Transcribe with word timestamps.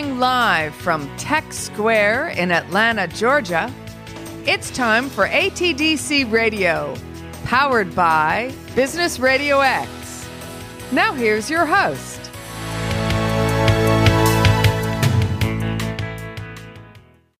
Live 0.00 0.74
from 0.74 1.14
Tech 1.18 1.52
Square 1.52 2.28
in 2.28 2.50
Atlanta, 2.50 3.06
Georgia, 3.06 3.70
it's 4.46 4.70
time 4.70 5.10
for 5.10 5.26
ATDC 5.26 6.32
Radio, 6.32 6.96
powered 7.44 7.94
by 7.94 8.50
Business 8.74 9.18
Radio 9.18 9.60
X. 9.60 10.26
Now, 10.90 11.12
here's 11.12 11.50
your 11.50 11.66
host. 11.66 12.18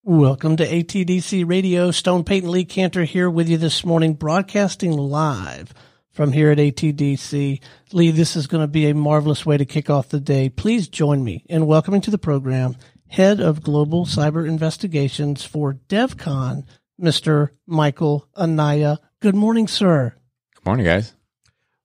Welcome 0.05 0.59
to 0.59 0.67
ATDC 0.67 1.49
Radio. 1.49 1.91
Stone 1.91 2.25
Payton 2.25 2.51
Lee 2.51 2.67
Kantor 2.67 3.05
here 3.05 3.31
with 3.31 3.49
you 3.49 3.57
this 3.57 3.87
morning, 3.87 4.13
broadcasting 4.13 4.93
live 4.93 5.73
from 6.21 6.33
here 6.33 6.51
at 6.51 6.59
ATDC. 6.59 7.61
Lee, 7.93 8.11
this 8.11 8.37
is 8.37 8.47
going 8.47 8.61
to 8.61 8.69
be 8.69 8.91
a 8.91 8.95
marvelous 8.95 9.47
way 9.47 9.57
to 9.57 9.65
kick 9.65 9.89
off 9.89 10.11
the 10.11 10.21
day. 10.21 10.51
Please 10.51 10.87
join 10.87 11.25
me 11.25 11.47
in 11.49 11.65
welcoming 11.65 12.03
to 12.03 12.11
the 12.11 12.19
program 12.19 12.77
Head 13.09 13.41
of 13.41 13.63
Global 13.63 14.05
Cyber 14.05 14.47
Investigations 14.47 15.47
for 15.47 15.79
DevCon, 15.89 16.67
Mr. 17.01 17.53
Michael 17.67 18.29
Anaya. 18.37 18.99
Good 19.21 19.35
morning, 19.35 19.67
sir. 19.67 20.15
Good 20.57 20.67
morning, 20.67 20.85
guys. 20.85 21.15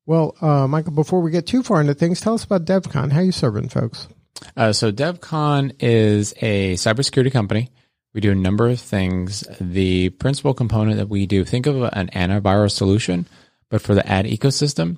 Well, 0.06 0.36
uh, 0.42 0.68
Michael, 0.68 0.92
before 0.92 1.22
we 1.22 1.32
get 1.32 1.48
too 1.48 1.64
far 1.64 1.80
into 1.80 1.94
things, 1.94 2.20
tell 2.20 2.34
us 2.34 2.44
about 2.44 2.66
DevCon. 2.66 3.14
How 3.14 3.22
you 3.22 3.32
serving 3.32 3.70
folks? 3.70 4.10
Uh, 4.58 4.74
so 4.74 4.92
DevCon 4.92 5.78
is 5.80 6.34
a 6.42 6.74
cybersecurity 6.74 7.32
company. 7.32 7.72
We 8.14 8.20
do 8.20 8.34
a 8.34 8.36
number 8.36 8.68
of 8.68 8.82
things. 8.82 9.46
The 9.62 10.10
principal 10.10 10.54
component 10.54 10.98
that 10.98 11.08
we 11.08 11.26
do, 11.26 11.46
think 11.46 11.68
of 11.68 11.84
an 11.94 12.10
antivirus 12.10 12.72
solution, 12.72 13.28
but 13.70 13.82
for 13.82 13.96
the 13.96 14.08
ad 14.08 14.26
ecosystem, 14.26 14.98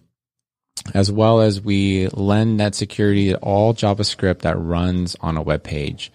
as 0.94 1.12
well 1.12 1.42
as 1.42 1.62
we 1.62 2.08
lend 2.10 2.60
that 2.60 2.76
security 2.76 3.30
to 3.30 3.38
all 3.38 3.74
JavaScript 3.74 4.40
that 4.40 4.58
runs 4.58 5.16
on 5.22 5.38
a 5.38 5.42
web 5.42 5.64
page. 5.64 6.12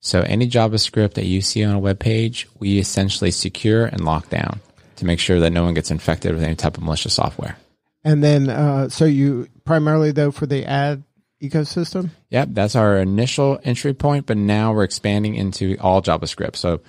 So 0.00 0.20
any 0.20 0.48
JavaScript 0.48 1.14
that 1.14 1.26
you 1.26 1.40
see 1.40 1.64
on 1.64 1.74
a 1.74 1.78
web 1.78 1.98
page, 1.98 2.48
we 2.58 2.78
essentially 2.78 3.30
secure 3.30 3.86
and 3.86 4.04
lock 4.04 4.28
down 4.28 4.60
to 4.96 5.04
make 5.04 5.20
sure 5.20 5.40
that 5.40 5.50
no 5.50 5.64
one 5.64 5.74
gets 5.74 5.90
infected 5.90 6.34
with 6.34 6.42
any 6.42 6.56
type 6.56 6.76
of 6.76 6.82
malicious 6.82 7.14
software. 7.14 7.56
And 8.04 8.22
then, 8.22 8.48
uh, 8.48 8.88
so 8.88 9.04
you 9.04 9.48
primarily 9.64 10.10
though 10.10 10.32
for 10.32 10.46
the 10.46 10.64
ad 10.64 11.04
ecosystem? 11.40 12.10
Yep, 12.30 12.48
that's 12.52 12.76
our 12.76 12.98
initial 12.98 13.60
entry 13.64 13.94
point, 13.94 14.26
but 14.26 14.36
now 14.36 14.72
we're 14.72 14.84
expanding 14.84 15.34
into 15.34 15.76
all 15.80 16.02
JavaScript. 16.02 16.56
So 16.56 16.80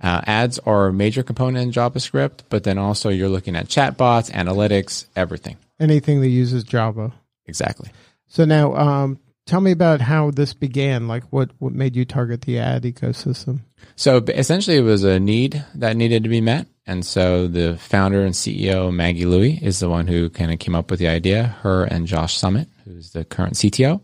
uh, 0.00 0.22
ads 0.26 0.58
are 0.60 0.88
a 0.88 0.92
major 0.92 1.22
component 1.22 1.58
in 1.64 1.72
JavaScript, 1.72 2.40
but 2.48 2.64
then 2.64 2.78
also 2.78 3.08
you're 3.08 3.28
looking 3.28 3.56
at 3.56 3.66
chatbots, 3.66 4.30
analytics, 4.30 5.06
everything. 5.16 5.56
Anything 5.80 6.20
that 6.20 6.28
uses 6.28 6.64
Java. 6.64 7.12
Exactly. 7.46 7.90
So 8.26 8.44
now, 8.44 8.76
um, 8.76 9.18
tell 9.46 9.60
me 9.60 9.72
about 9.72 10.00
how 10.00 10.30
this 10.30 10.54
began. 10.54 11.08
Like, 11.08 11.24
what 11.30 11.50
what 11.58 11.72
made 11.72 11.96
you 11.96 12.04
target 12.04 12.42
the 12.42 12.58
ad 12.58 12.82
ecosystem? 12.82 13.60
So 13.96 14.18
essentially, 14.28 14.76
it 14.76 14.82
was 14.82 15.02
a 15.02 15.18
need 15.18 15.64
that 15.74 15.96
needed 15.96 16.22
to 16.24 16.28
be 16.28 16.40
met, 16.40 16.66
and 16.86 17.04
so 17.04 17.48
the 17.48 17.76
founder 17.78 18.24
and 18.24 18.34
CEO 18.34 18.92
Maggie 18.92 19.24
Louie 19.24 19.58
is 19.60 19.80
the 19.80 19.88
one 19.88 20.06
who 20.06 20.30
kind 20.30 20.52
of 20.52 20.58
came 20.58 20.74
up 20.74 20.90
with 20.90 21.00
the 21.00 21.08
idea. 21.08 21.56
Her 21.62 21.84
and 21.84 22.06
Josh 22.06 22.38
Summitt, 22.38 22.68
who's 22.84 23.12
the 23.12 23.24
current 23.24 23.54
CTO, 23.54 24.00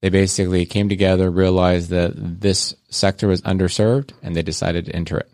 they 0.00 0.08
basically 0.08 0.64
came 0.66 0.88
together, 0.88 1.30
realized 1.30 1.90
that 1.90 2.12
this 2.16 2.74
sector 2.88 3.28
was 3.28 3.42
underserved, 3.42 4.12
and 4.22 4.34
they 4.34 4.42
decided 4.42 4.86
to 4.86 4.96
enter 4.96 5.18
it. 5.18 5.30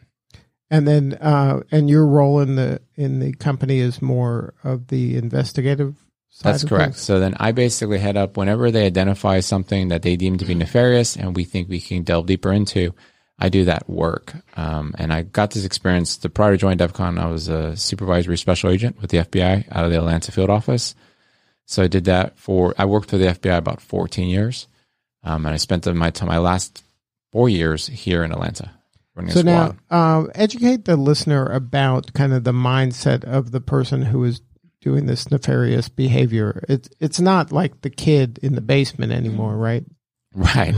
And 0.70 0.86
then, 0.88 1.14
uh, 1.14 1.62
and 1.70 1.88
your 1.88 2.06
role 2.06 2.40
in 2.40 2.56
the 2.56 2.80
in 2.96 3.20
the 3.20 3.32
company 3.34 3.78
is 3.78 4.02
more 4.02 4.54
of 4.64 4.88
the 4.88 5.16
investigative. 5.16 5.94
side 6.30 6.52
That's 6.52 6.64
correct. 6.64 6.94
things? 6.94 7.02
So 7.02 7.20
then 7.20 7.36
I 7.38 7.52
basically 7.52 7.98
head 7.98 8.16
up 8.16 8.36
whenever 8.36 8.70
they 8.72 8.84
identify 8.84 9.40
something 9.40 9.88
that 9.88 10.02
they 10.02 10.16
deem 10.16 10.38
to 10.38 10.44
be 10.44 10.54
nefarious 10.56 11.16
and 11.16 11.36
we 11.36 11.44
think 11.44 11.68
we 11.68 11.80
can 11.80 12.02
delve 12.02 12.26
deeper 12.26 12.52
into. 12.52 12.94
I 13.38 13.48
do 13.48 13.66
that 13.66 13.88
work. 13.88 14.32
Um, 14.56 14.94
and 14.98 15.12
I 15.12 15.22
got 15.22 15.50
this 15.50 15.64
experience. 15.64 16.16
The 16.16 16.30
prior 16.30 16.52
to 16.52 16.56
joining 16.56 16.78
DevCon, 16.78 17.18
I 17.18 17.26
was 17.26 17.48
a 17.48 17.76
supervisory 17.76 18.38
special 18.38 18.70
agent 18.70 19.00
with 19.00 19.10
the 19.10 19.18
FBI 19.18 19.66
out 19.70 19.84
of 19.84 19.90
the 19.90 19.98
Atlanta 19.98 20.32
field 20.32 20.50
office. 20.50 20.94
So 21.66 21.82
I 21.82 21.88
did 21.88 22.04
that 22.04 22.38
for, 22.38 22.74
I 22.78 22.84
worked 22.84 23.10
for 23.10 23.18
the 23.18 23.26
FBI 23.26 23.56
about 23.58 23.80
14 23.80 24.28
years. 24.28 24.66
Um, 25.22 25.44
and 25.46 25.52
I 25.54 25.56
spent 25.58 25.86
my 25.94 26.10
time, 26.10 26.28
my 26.28 26.38
last 26.38 26.82
four 27.32 27.48
years 27.48 27.86
here 27.88 28.22
in 28.22 28.30
Atlanta. 28.32 28.70
running 29.16 29.30
a 29.30 29.34
So 29.34 29.40
squad. 29.40 29.76
now, 29.90 30.20
uh, 30.20 30.26
educate 30.34 30.84
the 30.84 30.96
listener 30.96 31.44
about 31.46 32.12
kind 32.12 32.32
of 32.32 32.44
the 32.44 32.52
mindset 32.52 33.24
of 33.24 33.50
the 33.50 33.60
person 33.60 34.02
who 34.02 34.22
is 34.24 34.40
doing 34.80 35.06
this 35.06 35.28
nefarious 35.32 35.88
behavior. 35.88 36.62
It's 36.68 36.88
it's 37.00 37.18
not 37.18 37.50
like 37.50 37.80
the 37.80 37.90
kid 37.90 38.38
in 38.40 38.54
the 38.54 38.60
basement 38.60 39.10
anymore, 39.10 39.56
right? 39.56 39.84
Right. 40.32 40.74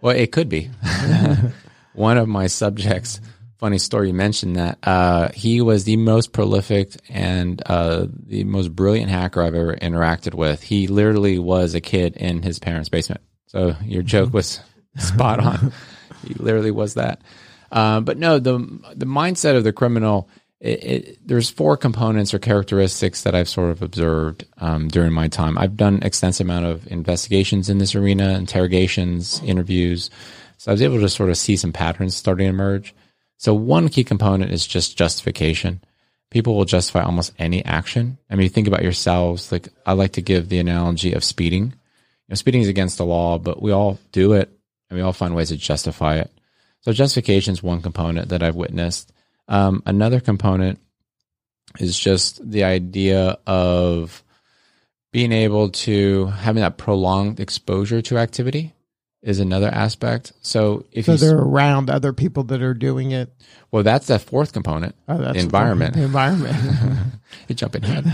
Well, 0.00 0.16
it 0.16 0.32
could 0.32 0.48
be. 0.48 0.68
One 1.94 2.18
of 2.18 2.26
my 2.26 2.46
subjects, 2.48 3.20
funny 3.62 3.78
story, 3.78 4.08
you 4.08 4.14
mentioned 4.14 4.56
that. 4.56 4.76
Uh, 4.82 5.30
he 5.32 5.60
was 5.60 5.84
the 5.84 5.96
most 5.96 6.32
prolific 6.32 6.96
and 7.08 7.62
uh, 7.66 8.08
the 8.26 8.42
most 8.42 8.74
brilliant 8.74 9.08
hacker 9.08 9.40
I've 9.40 9.54
ever 9.54 9.76
interacted 9.76 10.34
with. 10.34 10.60
He 10.64 10.88
literally 10.88 11.38
was 11.38 11.76
a 11.76 11.80
kid 11.80 12.16
in 12.16 12.42
his 12.42 12.58
parents' 12.58 12.88
basement. 12.88 13.20
So 13.46 13.76
your 13.84 14.02
joke 14.02 14.34
was 14.34 14.58
spot 14.98 15.38
on. 15.38 15.72
he 16.26 16.34
literally 16.34 16.72
was 16.72 16.94
that. 16.94 17.22
Uh, 17.70 18.00
but 18.00 18.18
no, 18.18 18.40
the 18.40 18.58
the 18.96 19.06
mindset 19.06 19.56
of 19.56 19.62
the 19.62 19.72
criminal. 19.72 20.28
It, 20.58 20.84
it, 20.84 21.18
there's 21.26 21.50
four 21.50 21.76
components 21.76 22.34
or 22.34 22.38
characteristics 22.38 23.22
that 23.22 23.34
I've 23.34 23.48
sort 23.48 23.70
of 23.70 23.82
observed 23.82 24.44
um, 24.58 24.88
during 24.88 25.12
my 25.12 25.26
time. 25.26 25.58
I've 25.58 25.76
done 25.76 26.00
extensive 26.02 26.46
amount 26.46 26.66
of 26.66 26.86
investigations 26.86 27.68
in 27.68 27.78
this 27.78 27.94
arena, 27.96 28.34
interrogations, 28.34 29.40
interviews. 29.44 30.10
So 30.58 30.70
I 30.70 30.74
was 30.74 30.82
able 30.82 31.00
to 31.00 31.08
sort 31.08 31.30
of 31.30 31.36
see 31.36 31.56
some 31.56 31.72
patterns 31.72 32.16
starting 32.16 32.46
to 32.46 32.50
emerge. 32.50 32.94
So 33.42 33.54
one 33.54 33.88
key 33.88 34.04
component 34.04 34.52
is 34.52 34.64
just 34.64 34.96
justification. 34.96 35.82
People 36.30 36.54
will 36.54 36.64
justify 36.64 37.02
almost 37.02 37.32
any 37.40 37.64
action. 37.64 38.18
I 38.30 38.36
mean, 38.36 38.48
think 38.48 38.68
about 38.68 38.84
yourselves. 38.84 39.50
Like 39.50 39.68
I 39.84 39.94
like 39.94 40.12
to 40.12 40.22
give 40.22 40.48
the 40.48 40.60
analogy 40.60 41.12
of 41.12 41.24
speeding. 41.24 41.64
You 41.64 41.72
know, 42.28 42.34
speeding 42.36 42.60
is 42.60 42.68
against 42.68 42.98
the 42.98 43.04
law, 43.04 43.38
but 43.38 43.60
we 43.60 43.72
all 43.72 43.98
do 44.12 44.34
it, 44.34 44.48
and 44.88 44.96
we 44.96 45.02
all 45.02 45.12
find 45.12 45.34
ways 45.34 45.48
to 45.48 45.56
justify 45.56 46.18
it. 46.18 46.30
So 46.82 46.92
justification 46.92 47.52
is 47.52 47.64
one 47.64 47.82
component 47.82 48.28
that 48.28 48.44
I've 48.44 48.54
witnessed. 48.54 49.12
Um, 49.48 49.82
another 49.86 50.20
component 50.20 50.78
is 51.80 51.98
just 51.98 52.48
the 52.48 52.62
idea 52.62 53.38
of 53.44 54.22
being 55.12 55.32
able 55.32 55.70
to 55.70 56.26
having 56.26 56.60
that 56.60 56.78
prolonged 56.78 57.40
exposure 57.40 58.02
to 58.02 58.18
activity 58.18 58.72
is 59.22 59.38
another 59.38 59.68
aspect. 59.68 60.32
So 60.42 60.84
if 60.90 61.06
So 61.06 61.12
you 61.12 61.18
they're 61.18 61.38
around 61.38 61.88
other 61.90 62.12
people 62.12 62.42
that 62.44 62.60
are 62.60 62.74
doing 62.74 63.12
it. 63.12 63.32
well, 63.70 63.82
that's 63.84 64.08
the 64.08 64.18
fourth 64.18 64.52
component, 64.52 64.94
Oh, 65.08 65.16
that's 65.18 65.34
the 65.34 65.40
environment. 65.40 65.94
The 65.94 66.02
environment. 66.02 66.56
you 67.48 67.54
jump 67.54 67.74
ahead. 67.76 68.04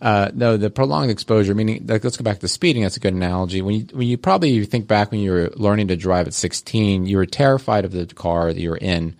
uh, 0.00 0.30
no, 0.34 0.56
the 0.56 0.70
prolonged 0.70 1.10
exposure, 1.10 1.54
meaning 1.54 1.86
like, 1.86 2.02
let's 2.02 2.16
go 2.16 2.24
back 2.24 2.38
to 2.40 2.48
speeding. 2.48 2.82
That's 2.82 2.96
a 2.96 3.00
good 3.00 3.12
analogy. 3.14 3.60
When 3.62 3.74
you 3.74 3.86
when 3.92 4.08
you 4.08 4.16
probably 4.18 4.64
think 4.64 4.86
back 4.88 5.10
when 5.10 5.20
you 5.20 5.30
were 5.30 5.50
learning 5.56 5.88
to 5.88 5.96
drive 5.96 6.26
at 6.26 6.34
16, 6.34 7.06
you 7.06 7.18
were 7.18 7.26
terrified 7.26 7.84
of 7.84 7.92
the 7.92 8.06
car 8.06 8.52
that 8.52 8.60
you 8.60 8.70
were 8.70 8.78
in, 8.78 9.14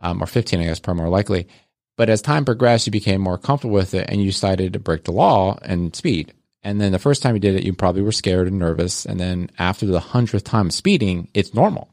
um, 0.00 0.22
or 0.22 0.26
15, 0.26 0.58
I 0.60 0.64
guess, 0.64 0.80
probably 0.80 1.02
more 1.02 1.10
likely. 1.10 1.48
But 1.96 2.08
as 2.08 2.22
time 2.22 2.44
progressed, 2.44 2.86
you 2.86 2.92
became 2.92 3.20
more 3.20 3.36
comfortable 3.38 3.74
with 3.74 3.92
it, 3.92 4.08
and 4.08 4.20
you 4.22 4.30
decided 4.30 4.72
to 4.72 4.78
break 4.78 5.04
the 5.04 5.12
law 5.12 5.58
and 5.62 5.94
speed. 5.94 6.32
And 6.62 6.80
then 6.80 6.92
the 6.92 6.98
first 6.98 7.22
time 7.22 7.34
you 7.34 7.40
did 7.40 7.54
it, 7.54 7.62
you 7.62 7.72
probably 7.72 8.02
were 8.02 8.12
scared 8.12 8.48
and 8.48 8.58
nervous. 8.58 9.06
And 9.06 9.18
then 9.18 9.50
after 9.58 9.86
the 9.86 10.00
hundredth 10.00 10.44
time 10.44 10.66
of 10.66 10.72
speeding, 10.72 11.28
it's 11.34 11.54
normal, 11.54 11.88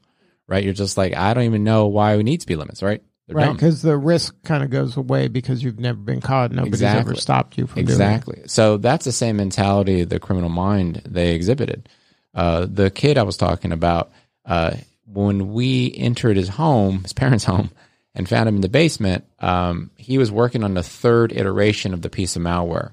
right? 0.48 0.64
You're 0.64 0.74
just 0.74 0.98
like, 0.98 1.16
I 1.16 1.34
don't 1.34 1.44
even 1.44 1.64
know 1.64 1.88
why 1.88 2.18
we 2.18 2.24
need 2.24 2.42
speed 2.42 2.58
limits, 2.58 2.82
right? 2.82 3.04
They're 3.28 3.36
right. 3.36 3.54
Because 3.54 3.82
the 3.82 3.98
risk 3.98 4.36
kind 4.44 4.64
of 4.64 4.70
goes 4.70 4.98
away 4.98 5.28
because 5.28 5.64
you've 5.64 5.80
never 5.80 5.98
been 5.98 6.22
caught. 6.22 6.52
Nobody's 6.52 6.82
ever 6.82 7.00
Exactly. 7.00 7.16
stopped 7.22 7.58
you 7.58 7.68
from 7.68 7.76
doing 7.76 7.88
it. 7.88 7.92
Exactly. 7.92 8.42
So 8.48 8.78
that's 8.78 9.06
the 9.06 9.12
same 9.12 9.38
mentality 9.38 10.04
the 10.04 10.20
criminal 10.20 10.50
mind 10.50 11.02
they 11.06 11.34
exhibited. 11.34 11.90
Uh, 12.34 12.68
the 12.70 12.92
kid 12.92 13.18
I 13.18 13.24
was 13.24 13.38
talking 13.38 13.72
about, 13.72 14.12
uh, 14.46 14.76
when 15.08 15.54
we 15.54 15.94
entered 15.96 16.38
his 16.38 16.50
home, 16.50 17.04
his 17.04 17.14
parents' 17.14 17.46
home, 17.46 17.72
and 18.14 18.28
found 18.28 18.48
him 18.50 18.56
in 18.56 18.62
the 18.62 18.70
basement, 18.70 19.26
um, 19.40 19.92
he 19.96 20.18
was 20.18 20.32
working 20.32 20.64
on 20.64 20.74
the 20.74 20.84
third 20.84 21.32
iteration 21.32 21.94
of 21.94 22.02
the 22.02 22.10
piece 22.10 22.36
of 22.36 22.42
malware. 22.42 22.92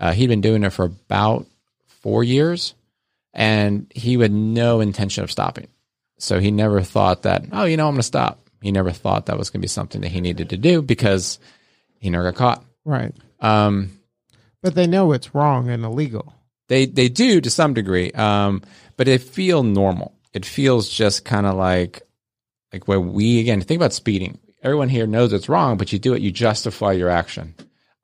Uh, 0.00 0.12
he'd 0.12 0.28
been 0.28 0.40
doing 0.40 0.64
it 0.64 0.70
for 0.70 0.86
about 0.86 1.46
four 1.86 2.24
years, 2.24 2.74
and 3.34 3.86
he 3.94 4.14
had 4.14 4.32
no 4.32 4.80
intention 4.80 5.22
of 5.22 5.30
stopping. 5.30 5.68
So 6.18 6.40
he 6.40 6.50
never 6.50 6.80
thought 6.80 7.22
that, 7.22 7.44
oh, 7.52 7.64
you 7.64 7.76
know, 7.76 7.86
I'm 7.86 7.94
going 7.94 8.00
to 8.00 8.02
stop. 8.02 8.48
He 8.62 8.72
never 8.72 8.90
thought 8.90 9.26
that 9.26 9.38
was 9.38 9.50
going 9.50 9.60
to 9.60 9.64
be 9.64 9.68
something 9.68 10.00
that 10.00 10.10
he 10.10 10.20
needed 10.20 10.50
to 10.50 10.56
do 10.56 10.82
because 10.82 11.38
he 11.98 12.10
never 12.10 12.32
got 12.32 12.38
caught. 12.38 12.64
Right. 12.84 13.14
Um, 13.40 14.00
But 14.62 14.74
they 14.74 14.86
know 14.86 15.12
it's 15.12 15.34
wrong 15.34 15.70
and 15.70 15.84
illegal. 15.84 16.34
They 16.68 16.86
they 16.86 17.08
do 17.08 17.40
to 17.40 17.50
some 17.50 17.74
degree, 17.74 18.12
um, 18.12 18.62
but 18.96 19.08
it 19.08 19.22
feel 19.22 19.62
normal. 19.62 20.14
It 20.32 20.44
feels 20.46 20.88
just 20.88 21.24
kind 21.24 21.46
of 21.46 21.56
like 21.56 22.02
like 22.72 22.86
where 22.86 23.00
we 23.00 23.40
again 23.40 23.60
think 23.62 23.80
about 23.80 23.92
speeding. 23.92 24.38
Everyone 24.62 24.90
here 24.90 25.06
knows 25.06 25.32
it's 25.32 25.48
wrong, 25.48 25.78
but 25.78 25.92
you 25.92 25.98
do 25.98 26.14
it. 26.14 26.22
You 26.22 26.30
justify 26.30 26.92
your 26.92 27.08
action. 27.08 27.54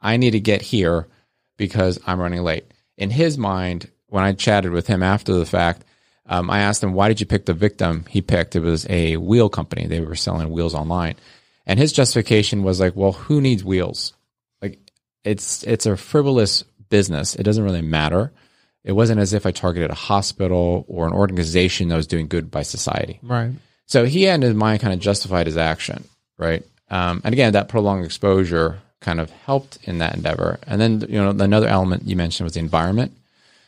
I 0.00 0.16
need 0.16 0.32
to 0.32 0.40
get 0.40 0.62
here 0.62 1.06
because 1.56 1.98
I'm 2.06 2.20
running 2.20 2.42
late. 2.42 2.64
In 2.96 3.10
his 3.10 3.38
mind, 3.38 3.90
when 4.08 4.24
I 4.24 4.32
chatted 4.32 4.72
with 4.72 4.86
him 4.86 5.02
after 5.02 5.34
the 5.34 5.46
fact, 5.46 5.84
Um, 6.28 6.50
I 6.50 6.62
asked 6.66 6.82
him, 6.82 6.92
why 6.92 7.06
did 7.06 7.20
you 7.20 7.26
pick 7.26 7.46
the 7.46 7.54
victim 7.54 8.04
he 8.08 8.20
picked? 8.20 8.56
It 8.56 8.60
was 8.60 8.84
a 8.90 9.16
wheel 9.16 9.48
company. 9.48 9.86
They 9.86 10.00
were 10.00 10.16
selling 10.16 10.50
wheels 10.50 10.74
online. 10.74 11.14
And 11.66 11.78
his 11.78 11.92
justification 11.92 12.64
was 12.64 12.80
like, 12.80 12.96
well, 12.96 13.12
who 13.12 13.40
needs 13.40 13.62
wheels? 13.62 14.12
Like 14.60 14.80
it's, 15.22 15.62
it's 15.62 15.86
a 15.86 15.96
frivolous 15.96 16.64
business. 16.90 17.36
It 17.36 17.44
doesn't 17.44 17.62
really 17.62 17.82
matter. 17.82 18.32
It 18.82 18.90
wasn't 18.92 19.20
as 19.20 19.34
if 19.34 19.46
I 19.46 19.52
targeted 19.52 19.90
a 19.90 19.94
hospital 19.94 20.84
or 20.88 21.06
an 21.06 21.12
organization 21.12 21.88
that 21.88 21.96
was 21.96 22.08
doing 22.08 22.26
good 22.26 22.50
by 22.50 22.64
society. 22.64 23.20
Right. 23.22 23.52
So 23.86 24.04
he 24.04 24.26
and 24.26 24.42
his 24.42 24.54
mind 24.54 24.80
kind 24.80 24.94
of 24.94 24.98
justified 24.98 25.46
his 25.46 25.56
action, 25.56 26.02
right? 26.38 26.64
Um, 26.90 27.20
and 27.22 27.32
again, 27.32 27.52
that 27.52 27.68
prolonged 27.68 28.04
exposure 28.04 28.80
kind 29.06 29.20
of 29.20 29.30
helped 29.30 29.78
in 29.84 29.98
that 29.98 30.16
endeavor. 30.16 30.58
And 30.66 30.80
then, 30.80 31.00
you 31.08 31.22
know, 31.22 31.30
another 31.30 31.68
element 31.68 32.08
you 32.08 32.16
mentioned 32.16 32.44
was 32.44 32.54
the 32.54 32.60
environment. 32.60 33.12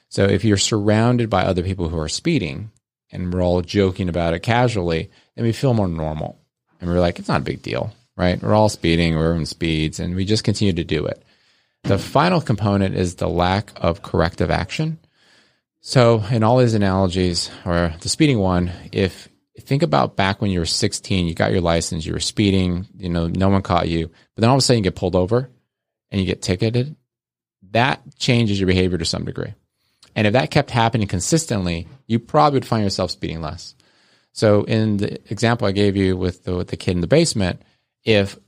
So 0.09 0.25
if 0.25 0.45
you're 0.45 0.57
surrounded 0.57 1.31
by 1.31 1.45
other 1.45 1.63
people 1.63 1.89
who 1.89 1.99
are 2.01 2.09
speeding 2.09 2.73
and 3.13 3.33
we're 3.33 3.41
all 3.41 3.63
joking 3.63 4.09
about 4.09 4.35
it 4.35 4.41
casually, 4.41 5.13
then 5.37 5.45
we 5.45 5.53
feel 5.53 5.75
more 5.75 5.87
normal. 5.87 6.41
And 6.81 6.91
we're 6.91 6.99
like, 6.99 7.21
it's 7.21 7.29
not 7.29 7.43
a 7.43 7.45
big 7.45 7.63
deal, 7.63 7.95
right? 8.17 8.43
We're 8.43 8.53
all 8.53 8.69
speeding, 8.69 9.15
we're 9.15 9.37
in 9.37 9.47
speeds, 9.47 10.01
and 10.01 10.17
we 10.17 10.25
just 10.25 10.43
continue 10.43 10.73
to 10.73 10.83
do 10.83 11.07
it. 11.07 11.23
The 11.85 11.99
final 11.99 12.41
component 12.41 12.97
is 12.97 13.15
the 13.15 13.29
lack 13.29 13.71
of 13.77 14.03
corrective 14.03 14.51
action. 14.51 14.99
So 15.83 16.25
in 16.33 16.43
all 16.43 16.59
these 16.59 16.75
analogies, 16.75 17.49
or 17.65 17.95
the 18.01 18.09
speeding 18.09 18.41
one, 18.41 18.73
if 18.91 19.29
think 19.61 19.83
about 19.83 20.17
back 20.17 20.41
when 20.41 20.51
you 20.51 20.61
were 20.61 20.67
16, 20.67 21.27
you 21.27 21.35
got 21.35 21.53
your 21.53 21.61
license, 21.61 22.07
you 22.07 22.13
were 22.13 22.21
speeding, 22.21 22.87
you 22.97 23.09
know, 23.09 23.27
no 23.27 23.49
one 23.49 23.63
caught 23.63 23.89
you, 23.89 24.09
but 24.35 24.41
then 24.41 24.51
all 24.51 24.57
of 24.57 24.61
a 24.61 24.63
sudden 24.63 24.79
you 24.79 24.85
get 24.85 24.97
pulled 24.97 25.17
over 25.17 25.51
and 26.11 26.21
you 26.21 26.27
get 26.27 26.43
ticketed. 26.43 26.97
That 27.71 28.03
changes 28.19 28.59
your 28.59 28.67
behavior 28.67 28.99
to 28.99 29.05
some 29.05 29.25
degree. 29.25 29.55
And 30.15 30.27
if 30.27 30.33
that 30.33 30.51
kept 30.51 30.71
happening 30.71 31.07
consistently, 31.07 31.87
you 32.07 32.19
probably 32.19 32.57
would 32.57 32.67
find 32.67 32.83
yourself 32.83 33.11
speeding 33.11 33.41
less. 33.41 33.75
So 34.33 34.65
in 34.65 34.99
the 34.99 35.15
example 35.31 35.67
I 35.67 35.73
gave 35.73 35.97
you 35.97 36.17
with 36.17 36.45
the, 36.45 36.57
with 36.57 36.69
the 36.69 36.77
kid 36.77 36.93
in 36.93 37.01
the 37.01 37.07
basement, 37.07 37.63
if 38.05 38.39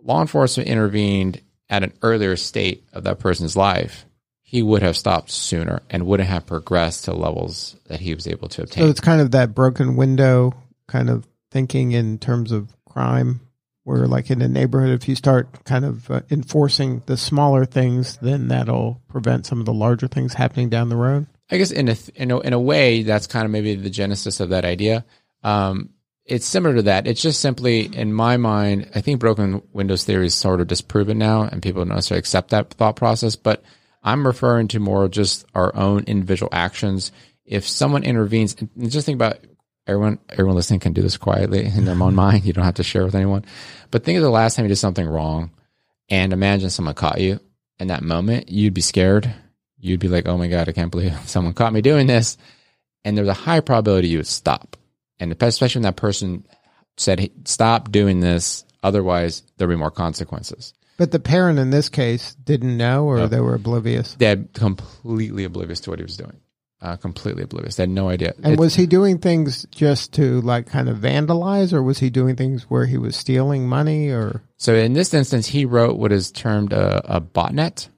law 0.00 0.20
enforcement 0.20 0.68
intervened 0.68 1.40
at 1.68 1.82
an 1.82 1.92
earlier 2.02 2.36
state 2.36 2.84
of 2.92 3.04
that 3.04 3.18
person's 3.18 3.56
life, 3.56 4.04
he 4.52 4.62
would 4.62 4.82
have 4.82 4.98
stopped 4.98 5.30
sooner 5.30 5.80
and 5.88 6.04
wouldn't 6.04 6.28
have 6.28 6.44
progressed 6.44 7.06
to 7.06 7.14
levels 7.14 7.74
that 7.86 8.00
he 8.00 8.14
was 8.14 8.28
able 8.28 8.50
to 8.50 8.64
obtain. 8.64 8.84
So 8.84 8.90
it's 8.90 9.00
kind 9.00 9.22
of 9.22 9.30
that 9.30 9.54
broken 9.54 9.96
window 9.96 10.52
kind 10.86 11.08
of 11.08 11.26
thinking 11.50 11.92
in 11.92 12.18
terms 12.18 12.52
of 12.52 12.68
crime, 12.84 13.40
where 13.84 14.06
like 14.06 14.30
in 14.30 14.42
a 14.42 14.48
neighborhood, 14.48 14.90
if 14.90 15.08
you 15.08 15.14
start 15.14 15.64
kind 15.64 15.86
of 15.86 16.10
uh, 16.10 16.20
enforcing 16.30 17.02
the 17.06 17.16
smaller 17.16 17.64
things, 17.64 18.18
then 18.18 18.48
that'll 18.48 19.00
prevent 19.08 19.46
some 19.46 19.58
of 19.58 19.64
the 19.64 19.72
larger 19.72 20.06
things 20.06 20.34
happening 20.34 20.68
down 20.68 20.90
the 20.90 20.96
road. 20.96 21.26
I 21.50 21.56
guess 21.56 21.70
in 21.70 21.88
a 21.88 21.96
in 22.14 22.30
a, 22.30 22.38
in 22.40 22.52
a 22.52 22.60
way, 22.60 23.04
that's 23.04 23.26
kind 23.26 23.46
of 23.46 23.50
maybe 23.50 23.74
the 23.74 23.88
genesis 23.88 24.38
of 24.38 24.50
that 24.50 24.66
idea. 24.66 25.06
Um, 25.42 25.94
it's 26.26 26.46
similar 26.46 26.76
to 26.76 26.82
that. 26.82 27.06
It's 27.06 27.22
just 27.22 27.40
simply, 27.40 27.86
in 27.86 28.12
my 28.12 28.36
mind, 28.36 28.90
I 28.94 29.00
think 29.00 29.18
broken 29.18 29.62
windows 29.72 30.04
theory 30.04 30.26
is 30.26 30.34
sort 30.34 30.60
of 30.60 30.66
disproven 30.66 31.16
now, 31.16 31.42
and 31.42 31.62
people 31.62 31.80
don't 31.80 31.94
necessarily 31.94 32.18
accept 32.18 32.50
that 32.50 32.68
thought 32.74 32.96
process. 32.96 33.34
But 33.34 33.64
I'm 34.02 34.26
referring 34.26 34.68
to 34.68 34.80
more 34.80 35.08
just 35.08 35.44
our 35.54 35.74
own 35.76 36.04
individual 36.04 36.50
actions. 36.52 37.12
If 37.44 37.66
someone 37.66 38.02
intervenes, 38.02 38.56
and 38.60 38.90
just 38.90 39.06
think 39.06 39.16
about 39.16 39.38
everyone, 39.86 40.18
everyone 40.28 40.56
listening 40.56 40.80
can 40.80 40.92
do 40.92 41.02
this 41.02 41.16
quietly 41.16 41.66
in 41.66 41.84
their 41.84 42.00
own 42.00 42.14
mind. 42.16 42.44
You 42.44 42.52
don't 42.52 42.64
have 42.64 42.74
to 42.74 42.82
share 42.82 43.04
with 43.04 43.14
anyone. 43.14 43.44
But 43.90 44.04
think 44.04 44.16
of 44.16 44.22
the 44.22 44.30
last 44.30 44.56
time 44.56 44.64
you 44.64 44.68
did 44.68 44.76
something 44.76 45.06
wrong, 45.06 45.50
and 46.08 46.32
imagine 46.32 46.70
someone 46.70 46.94
caught 46.94 47.20
you 47.20 47.40
in 47.78 47.88
that 47.88 48.02
moment. 48.02 48.48
You'd 48.48 48.74
be 48.74 48.80
scared. 48.80 49.32
You'd 49.78 50.00
be 50.00 50.08
like, 50.08 50.26
"Oh 50.26 50.38
my 50.38 50.48
god, 50.48 50.68
I 50.68 50.72
can't 50.72 50.90
believe 50.90 51.16
someone 51.26 51.54
caught 51.54 51.72
me 51.72 51.80
doing 51.80 52.06
this," 52.06 52.36
and 53.04 53.16
there's 53.16 53.28
a 53.28 53.34
high 53.34 53.60
probability 53.60 54.08
you 54.08 54.18
would 54.18 54.26
stop. 54.26 54.76
And 55.18 55.30
especially 55.40 55.78
when 55.78 55.84
that 55.84 55.96
person 55.96 56.44
said, 56.96 57.20
hey, 57.20 57.30
"Stop 57.44 57.92
doing 57.92 58.20
this," 58.20 58.64
otherwise 58.82 59.42
there'll 59.56 59.74
be 59.74 59.78
more 59.78 59.90
consequences. 59.90 60.74
But 60.98 61.10
the 61.10 61.18
parent 61.18 61.58
in 61.58 61.70
this 61.70 61.88
case 61.88 62.34
didn't 62.34 62.76
know, 62.76 63.06
or 63.06 63.26
they 63.26 63.40
were 63.40 63.54
oblivious. 63.54 64.14
They're 64.14 64.44
completely 64.52 65.44
oblivious 65.44 65.80
to 65.80 65.90
what 65.90 65.98
he 65.98 66.04
was 66.04 66.16
doing. 66.16 66.40
Uh, 66.80 66.96
completely 66.96 67.44
oblivious. 67.44 67.76
They 67.76 67.84
had 67.84 67.90
no 67.90 68.08
idea. 68.08 68.34
And 68.42 68.58
was 68.58 68.74
he 68.74 68.86
doing 68.86 69.18
things 69.18 69.64
just 69.70 70.14
to 70.14 70.40
like 70.40 70.66
kind 70.66 70.88
of 70.88 70.98
vandalize, 70.98 71.72
or 71.72 71.80
was 71.80 71.98
he 71.98 72.10
doing 72.10 72.34
things 72.34 72.64
where 72.64 72.86
he 72.86 72.98
was 72.98 73.14
stealing 73.14 73.68
money, 73.68 74.10
or 74.10 74.42
So 74.56 74.74
in 74.74 74.92
this 74.92 75.14
instance, 75.14 75.46
he 75.46 75.64
wrote 75.64 75.96
what 75.96 76.10
is 76.10 76.32
termed 76.32 76.72
a, 76.72 77.16
a 77.16 77.20
botnet. 77.20 77.88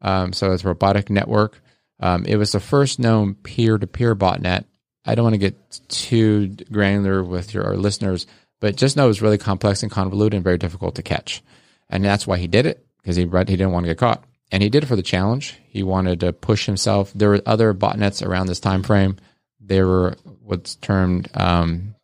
Um, 0.00 0.32
so 0.32 0.52
it's 0.52 0.62
a 0.62 0.68
robotic 0.68 1.10
network. 1.10 1.60
Um, 1.98 2.24
it 2.26 2.36
was 2.36 2.52
the 2.52 2.60
first 2.60 3.00
known 3.00 3.34
peer-to-peer 3.34 4.14
botnet. 4.14 4.64
I 5.04 5.16
don't 5.16 5.24
want 5.24 5.34
to 5.34 5.38
get 5.38 5.80
too 5.88 6.54
granular 6.70 7.24
with 7.24 7.54
your 7.54 7.64
our 7.64 7.76
listeners, 7.76 8.28
but 8.60 8.76
just 8.76 8.96
know 8.96 9.06
it 9.06 9.08
was 9.08 9.22
really 9.22 9.38
complex 9.38 9.82
and 9.82 9.90
convoluted 9.90 10.36
and 10.36 10.44
very 10.44 10.58
difficult 10.58 10.94
to 10.94 11.02
catch. 11.02 11.42
And 11.90 12.04
that's 12.04 12.26
why 12.26 12.38
he 12.38 12.46
did 12.46 12.66
it 12.66 12.84
because 13.00 13.16
he 13.16 13.24
read 13.24 13.48
he 13.48 13.56
didn't 13.56 13.72
want 13.72 13.84
to 13.84 13.90
get 13.90 13.98
caught, 13.98 14.24
and 14.52 14.62
he 14.62 14.68
did 14.68 14.82
it 14.82 14.86
for 14.86 14.96
the 14.96 15.02
challenge. 15.02 15.58
He 15.68 15.82
wanted 15.82 16.20
to 16.20 16.32
push 16.32 16.66
himself. 16.66 17.12
There 17.14 17.30
were 17.30 17.42
other 17.46 17.72
botnets 17.72 18.26
around 18.26 18.46
this 18.46 18.60
time 18.60 18.82
frame. 18.82 19.16
There 19.60 19.86
were 19.86 20.16
what's 20.42 20.76
termed 20.76 21.28
um, 21.34 21.94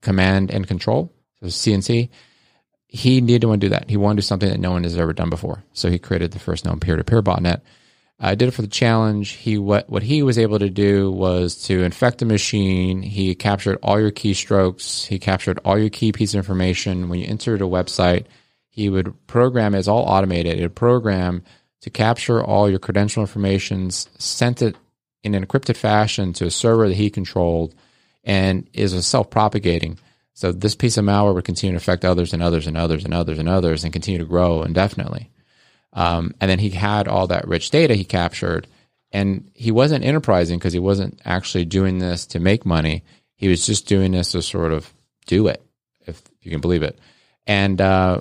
command 0.00 0.50
and 0.50 0.66
control, 0.66 1.12
so 1.40 1.46
CNC 1.46 2.08
he 2.92 3.20
needed 3.20 3.42
to 3.42 3.48
want 3.48 3.60
to 3.60 3.68
do 3.68 3.70
that. 3.70 3.88
He 3.88 3.96
wanted 3.96 4.16
to 4.16 4.22
do 4.22 4.26
something 4.26 4.48
that 4.48 4.58
no 4.58 4.72
one 4.72 4.82
has 4.82 4.98
ever 4.98 5.12
done 5.12 5.30
before. 5.30 5.62
So 5.72 5.90
he 5.90 5.98
created 5.98 6.32
the 6.32 6.40
first 6.40 6.64
known 6.64 6.80
peer-to-peer 6.80 7.22
botnet. 7.22 7.60
I 8.18 8.34
did 8.34 8.48
it 8.48 8.50
for 8.50 8.62
the 8.62 8.68
challenge. 8.68 9.30
He 9.30 9.56
what 9.56 9.88
what 9.88 10.02
he 10.02 10.22
was 10.22 10.38
able 10.38 10.58
to 10.58 10.68
do 10.68 11.10
was 11.10 11.54
to 11.66 11.84
infect 11.84 12.18
the 12.18 12.26
machine. 12.26 13.00
He 13.00 13.34
captured 13.34 13.78
all 13.82 13.98
your 13.98 14.10
keystrokes. 14.10 15.06
He 15.06 15.18
captured 15.18 15.58
all 15.64 15.78
your 15.78 15.88
key 15.88 16.12
piece 16.12 16.34
of 16.34 16.38
information. 16.38 17.08
When 17.08 17.20
you 17.20 17.26
entered 17.26 17.62
a 17.62 17.64
website, 17.64 18.26
he 18.70 18.88
would 18.88 19.14
program 19.26 19.74
it's 19.74 19.88
all 19.88 20.04
automated. 20.04 20.58
It 20.58 20.62
would 20.62 20.74
program 20.74 21.42
to 21.82 21.90
capture 21.90 22.42
all 22.42 22.70
your 22.70 22.78
credential 22.78 23.22
informations, 23.22 24.08
sent 24.18 24.62
it 24.62 24.76
in 25.22 25.34
an 25.34 25.44
encrypted 25.44 25.76
fashion 25.76 26.32
to 26.34 26.46
a 26.46 26.50
server 26.50 26.88
that 26.88 26.96
he 26.96 27.10
controlled, 27.10 27.74
and 28.24 28.68
is 28.72 29.06
self-propagating. 29.06 29.98
So 30.34 30.52
this 30.52 30.74
piece 30.74 30.96
of 30.96 31.04
malware 31.04 31.34
would 31.34 31.44
continue 31.44 31.72
to 31.72 31.82
affect 31.82 32.04
others 32.04 32.32
and 32.32 32.42
others 32.42 32.66
and 32.66 32.76
others 32.76 33.04
and 33.04 33.12
others 33.12 33.38
and 33.38 33.48
others 33.48 33.84
and 33.84 33.92
continue 33.92 34.18
to 34.18 34.24
grow 34.24 34.62
indefinitely. 34.62 35.30
Um, 35.92 36.34
and 36.40 36.50
then 36.50 36.58
he 36.58 36.70
had 36.70 37.08
all 37.08 37.26
that 37.26 37.48
rich 37.48 37.70
data 37.70 37.94
he 37.94 38.04
captured, 38.04 38.66
and 39.10 39.50
he 39.54 39.72
wasn't 39.72 40.04
enterprising 40.04 40.58
because 40.58 40.72
he 40.72 40.78
wasn't 40.78 41.20
actually 41.24 41.64
doing 41.64 41.98
this 41.98 42.26
to 42.26 42.40
make 42.40 42.64
money. 42.64 43.02
He 43.34 43.48
was 43.48 43.66
just 43.66 43.86
doing 43.86 44.12
this 44.12 44.32
to 44.32 44.42
sort 44.42 44.72
of 44.72 44.92
do 45.26 45.48
it, 45.48 45.62
if 46.06 46.22
you 46.42 46.50
can 46.50 46.60
believe 46.60 46.82
it. 46.82 46.98
And 47.46 47.80
uh, 47.80 48.20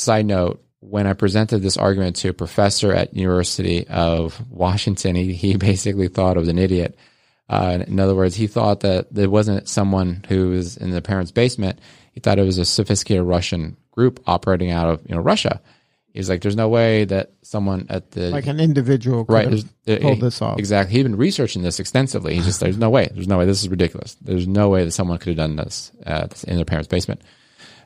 side 0.00 0.26
note, 0.26 0.64
when 0.80 1.06
I 1.06 1.12
presented 1.12 1.58
this 1.58 1.76
argument 1.76 2.16
to 2.16 2.30
a 2.30 2.32
professor 2.32 2.92
at 2.92 3.14
University 3.14 3.86
of 3.88 4.42
Washington, 4.50 5.14
he, 5.14 5.32
he 5.32 5.56
basically 5.56 6.08
thought 6.08 6.36
I 6.36 6.40
was 6.40 6.48
an 6.48 6.58
idiot. 6.58 6.96
Uh, 7.48 7.84
in 7.86 7.98
other 7.98 8.14
words, 8.14 8.34
he 8.34 8.46
thought 8.46 8.80
that 8.80 9.12
there 9.12 9.28
wasn't 9.28 9.68
someone 9.68 10.24
who 10.28 10.50
was 10.50 10.76
in 10.76 10.90
the 10.90 11.02
parents' 11.02 11.32
basement. 11.32 11.80
He 12.12 12.20
thought 12.20 12.38
it 12.38 12.44
was 12.44 12.58
a 12.58 12.64
sophisticated 12.64 13.24
Russian 13.24 13.76
group 13.90 14.20
operating 14.26 14.70
out 14.70 14.88
of 14.88 15.02
you 15.06 15.14
know 15.14 15.20
Russia. 15.20 15.60
He's 16.14 16.28
like, 16.28 16.42
"There's 16.42 16.56
no 16.56 16.68
way 16.68 17.04
that 17.04 17.32
someone 17.42 17.86
at 17.88 18.12
the 18.12 18.30
like 18.30 18.46
an 18.46 18.60
individual 18.60 19.24
could 19.24 19.32
right 19.32 20.00
pulled 20.00 20.20
this 20.20 20.40
off? 20.40 20.58
Exactly. 20.58 20.96
He'd 20.96 21.02
been 21.02 21.16
researching 21.16 21.62
this 21.62 21.80
extensively. 21.80 22.34
He's 22.34 22.46
just 22.46 22.60
there's 22.60 22.78
no 22.78 22.90
way. 22.90 23.08
There's 23.12 23.28
no 23.28 23.38
way. 23.38 23.46
This 23.46 23.62
is 23.62 23.68
ridiculous. 23.68 24.16
There's 24.20 24.46
no 24.46 24.68
way 24.68 24.84
that 24.84 24.92
someone 24.92 25.18
could 25.18 25.28
have 25.28 25.36
done 25.36 25.56
this 25.56 25.90
uh, 26.06 26.28
in 26.46 26.56
their 26.56 26.64
parents' 26.64 26.88
basement. 26.88 27.20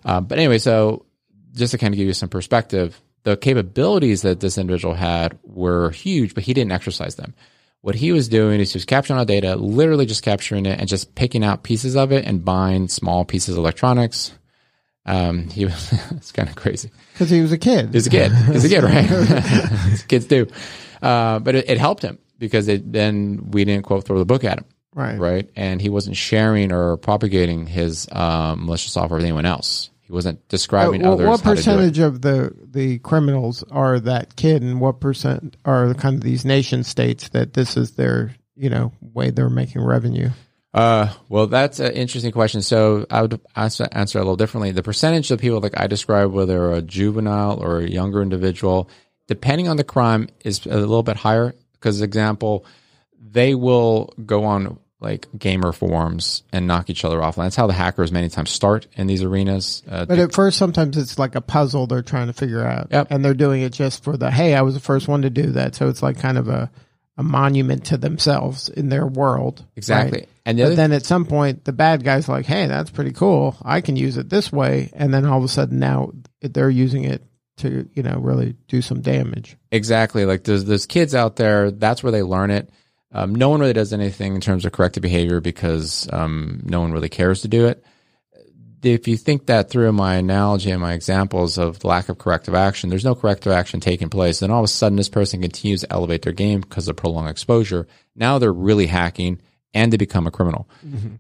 Uh, 0.05 0.21
but 0.21 0.39
anyway, 0.39 0.59
so 0.59 1.07
just 1.55 1.73
to 1.73 1.79
kind 1.79 1.95
of 1.95 1.99
give 1.99 2.07
you 2.07 2.13
some 2.13 2.29
perspective, 2.29 3.01
the 3.23 3.37
capabilities 3.37 4.23
that 4.23 4.41
this 4.41 4.59
individual 4.59 4.95
had 4.95 5.39
were 5.43 5.91
huge, 5.91 6.35
but 6.35 6.45
he 6.45 6.55
didn't 6.55 6.73
exercise 6.73 7.17
them. 7.17 7.35
What 7.81 7.95
he 7.95 8.13
was 8.13 8.29
doing 8.29 8.61
is 8.61 8.73
he 8.73 8.77
was 8.77 8.85
capturing 8.85 9.19
all 9.19 9.25
data, 9.25 9.57
literally 9.57 10.07
just 10.07 10.23
capturing 10.23 10.65
it 10.65 10.79
and 10.81 10.89
just 10.89 11.15
picking 11.15 11.45
out 11.45 11.63
pieces 11.63 11.97
of 11.97 12.13
it 12.13 12.25
and 12.25 12.45
buying 12.45 12.89
small 12.89 13.25
pieces 13.25 13.57
of 13.57 13.59
electronics. 13.59 14.33
Um, 15.07 15.51
he 15.51 15.67
was 15.67 15.93
it's 16.13 16.33
kind 16.33 16.49
of 16.49 16.57
crazy. 16.57 16.91
Because 17.13 17.31
he 17.31 17.41
was 17.41 17.53
a 17.53 17.59
kid. 17.59 17.93
He's 17.93 18.07
a 18.07 18.11
kid. 18.11 18.33
He's 18.33 18.65
a 18.65 18.69
kid, 18.69 18.85
right? 18.85 20.05
Kids 20.09 20.27
do. 20.27 20.47
Uh, 21.03 21.39
but 21.41 21.55
it, 21.55 21.69
it 21.69 21.79
helped 21.79 22.03
him 22.03 22.19
because 22.39 22.69
it, 22.69 22.91
then 22.91 23.51
we 23.51 23.65
didn't 23.65 23.85
quote 23.85 24.05
throw 24.05 24.19
the 24.19 24.25
book 24.25 24.45
at 24.45 24.59
him, 24.59 24.65
right. 24.95 25.19
right? 25.19 25.51
And 25.55 25.81
he 25.81 25.91
wasn't 25.91 26.17
sharing 26.17 26.73
or 26.73 26.97
propagating 26.97 27.67
his 27.67 28.09
um, 28.13 28.65
malicious 28.65 28.93
software 28.93 29.19
with 29.19 29.25
anyone 29.25 29.47
else. 29.47 29.91
He 30.07 30.13
wasn't 30.13 30.39
Uh, 30.39 30.43
describing 30.49 31.03
wh- 31.03 31.07
others 31.09 31.27
what 31.27 31.41
how 31.41 31.43
to 31.43 31.43
do 31.45 31.51
it. 31.53 31.57
percentage 31.57 31.99
of 31.99 32.21
the 32.23 32.53
the 32.71 32.99
criminals 32.99 33.65
are 33.71 33.99
that 34.01 34.37
kid, 34.37 34.63
and 34.63 34.81
what 34.81 35.01
percent 35.01 35.57
are 35.65 35.93
kind 35.95 36.17
of 36.17 36.21
these 36.23 36.45
nation 36.45 36.85
states 36.85 37.29
that 37.31 37.55
this 37.55 37.77
is 37.77 37.93
their 37.93 38.35
you 38.57 38.69
know 38.71 38.93
way 39.01 39.31
they're 39.31 39.49
making 39.51 39.83
revenue? 39.83 40.31
Uh, 40.75 41.09
well, 41.29 41.47
that's 41.47 41.79
an 41.79 41.93
interesting 41.93 42.33
question. 42.33 42.61
So 42.61 43.07
I 43.09 43.23
would 43.23 43.41
answer, 43.55 43.87
answer 43.93 44.19
a 44.19 44.23
little 44.23 44.35
differently. 44.37 44.73
The 44.73 44.83
percentage 44.83 45.31
of 45.31 45.39
people 45.41 45.61
like 45.61 45.79
I 45.81 45.87
described, 45.87 46.33
whether 46.33 46.73
a 46.73 46.83
juvenile 46.83 47.63
or 47.63 47.79
a 47.79 47.89
younger 47.89 48.21
individual, 48.23 48.91
depending 49.29 49.69
on 49.69 49.77
the 49.77 49.85
crime, 49.85 50.29
is 50.45 50.67
a 50.67 50.77
little 50.77 51.05
bit 51.05 51.17
higher. 51.17 51.55
Because, 51.75 52.01
example, 52.01 52.65
they 53.21 53.55
will 53.55 54.13
go 54.27 54.45
on 54.45 54.79
like 55.05 55.29
gamer 55.39 55.71
forums 55.73 56.43
and 56.53 56.67
knock 56.67 56.91
each 56.91 57.05
other 57.05 57.23
off. 57.23 57.37
And 57.37 57.45
that's 57.45 57.55
how 57.55 57.69
the 57.69 57.73
hackers 57.73 58.11
many 58.11 58.29
times 58.29 58.51
start 58.51 58.89
in 58.95 59.07
these 59.07 59.23
arenas. 59.23 59.83
Uh, 59.89 60.05
But 60.07 60.19
at 60.19 60.33
first, 60.35 60.59
sometimes 60.59 60.97
it's 60.97 61.19
like 61.19 61.37
a 61.37 61.41
puzzle 61.41 61.87
they're 61.87 62.03
trying 62.03 62.27
to 62.27 62.33
figure 62.33 62.65
out, 62.67 62.89
Yep. 62.91 63.09
and 63.11 63.25
they're 63.25 63.35
doing 63.35 63.63
it 63.63 63.73
just 63.73 64.03
for 64.03 64.17
the 64.17 64.31
hey, 64.31 64.55
I 64.55 64.63
was 64.63 64.75
the 64.75 64.81
first 64.81 65.07
one 65.07 65.23
to 65.23 65.31
do 65.31 65.53
that. 65.53 65.75
So 65.77 65.89
it's 65.89 66.03
like 66.03 66.19
kind 66.19 66.39
of 66.39 66.49
a 66.49 66.71
a 67.17 67.23
monument 67.23 67.85
to 67.85 67.97
themselves 67.97 68.69
in 68.69 68.89
their 68.89 69.07
world. 69.07 69.65
exactly. 69.77 70.21
right? 70.23 70.29
And 70.45 70.59
the 70.59 70.71
then 70.71 70.91
at 70.93 71.07
some 71.07 71.27
point, 71.27 71.65
the 71.65 71.73
bad 71.73 72.03
guy's 72.03 72.29
like, 72.29 72.45
"Hey, 72.45 72.67
that's 72.67 72.91
pretty 72.91 73.13
cool. 73.13 73.57
I 73.63 73.83
can 73.83 73.95
use 73.95 74.17
it 74.17 74.29
this 74.29 74.51
way." 74.53 74.91
And 74.95 75.15
then 75.15 75.25
all 75.25 75.39
of 75.39 75.45
a 75.45 75.49
sudden, 75.49 75.79
now 75.79 76.11
they're 76.43 76.69
using 76.69 77.05
it 77.05 77.23
to 77.59 77.89
you 77.95 78.03
know 78.03 78.19
really 78.19 78.57
do 78.67 78.83
some 78.83 79.01
damage. 79.01 79.57
Exactly. 79.71 80.25
Like 80.25 80.43
there's 80.43 80.65
there's 80.65 80.87
kids 80.87 81.15
out 81.15 81.37
there. 81.37 81.71
That's 81.71 82.03
where 82.03 82.11
they 82.11 82.23
learn 82.25 82.51
it. 82.51 82.69
Um, 83.15 83.35
no 83.35 83.49
one 83.49 83.61
really 83.61 83.73
does 83.73 83.93
anything 83.93 84.35
in 84.35 84.41
terms 84.41 84.65
of 84.65 84.73
corrective 84.73 85.03
behavior 85.03 85.41
because 85.41 86.09
um, 86.13 86.61
no 86.65 86.81
one 86.81 86.93
really 86.93 87.09
cares 87.09 87.43
to 87.43 87.49
do 87.49 87.67
it. 87.67 87.85
If 88.83 89.09
you 89.09 89.17
think 89.17 89.47
that 89.47 89.71
through 89.71 89.93
my 89.93 90.17
analogy 90.17 90.71
and 90.71 90.83
my 90.83 90.93
examples 90.93 91.57
of 91.57 91.85
lack 91.85 92.11
of 92.11 92.19
corrective 92.19 92.55
action, 92.55 92.91
there's 92.91 93.05
no 93.05 93.15
corrective 93.15 93.53
action 93.53 93.81
taking 93.81 94.11
place. 94.11 94.41
Then 94.41 94.51
all 94.51 94.61
of 94.61 94.65
a 94.65 94.69
sudden, 94.69 94.97
this 94.97 95.09
person 95.09 95.41
continues 95.41 95.81
to 95.81 95.93
elevate 95.93 96.23
their 96.23 96.35
game 96.35 96.61
because 96.61 96.89
of 96.89 96.97
prolonged 96.97 97.31
exposure. 97.31 97.87
Now 98.15 98.39
they're 98.39 98.53
really 98.53 98.87
hacking 98.87 99.41
and 99.73 99.93
they 99.93 99.97
become 99.97 100.27
a 100.27 100.31
criminal. 100.31 100.69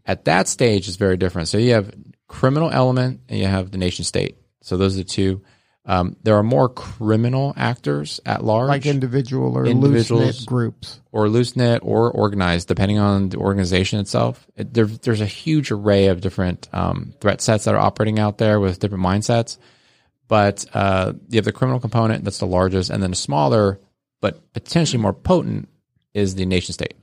At 0.04 0.26
that 0.26 0.48
stage, 0.48 0.88
it's 0.88 0.96
very 0.96 1.16
different. 1.16 1.48
So 1.48 1.56
you 1.56 1.72
have 1.72 1.94
criminal 2.28 2.70
element 2.70 3.20
and 3.28 3.38
you 3.38 3.46
have 3.46 3.70
the 3.70 3.78
nation 3.78 4.04
state. 4.04 4.36
So 4.60 4.76
those 4.76 4.94
are 4.94 4.98
the 4.98 5.04
two. 5.04 5.42
Um, 5.86 6.16
there 6.22 6.36
are 6.36 6.42
more 6.42 6.70
criminal 6.70 7.52
actors 7.56 8.18
at 8.24 8.42
large 8.42 8.68
like 8.68 8.86
individual 8.86 9.58
or 9.58 9.66
loose 9.66 10.10
knit 10.10 10.46
groups. 10.46 11.00
or 11.12 11.28
loose 11.28 11.56
knit 11.56 11.80
or 11.84 12.10
organized, 12.10 12.68
depending 12.68 12.98
on 12.98 13.28
the 13.28 13.36
organization 13.36 14.00
itself. 14.00 14.46
It, 14.56 14.72
there, 14.72 14.86
there's 14.86 15.20
a 15.20 15.26
huge 15.26 15.70
array 15.70 16.06
of 16.06 16.22
different 16.22 16.68
um, 16.72 17.12
threat 17.20 17.42
sets 17.42 17.64
that 17.64 17.74
are 17.74 17.80
operating 17.80 18.18
out 18.18 18.38
there 18.38 18.60
with 18.60 18.78
different 18.78 19.04
mindsets. 19.04 19.58
But 20.26 20.64
uh, 20.72 21.12
you 21.28 21.36
have 21.36 21.44
the 21.44 21.52
criminal 21.52 21.80
component, 21.80 22.24
that's 22.24 22.38
the 22.38 22.46
largest, 22.46 22.88
and 22.88 23.02
then 23.02 23.12
a 23.12 23.16
smaller 23.16 23.78
but 24.24 24.54
potentially 24.54 25.02
more 25.02 25.12
potent 25.12 25.68
is 26.14 26.34
the 26.34 26.46
nation 26.46 26.72
state. 26.72 26.94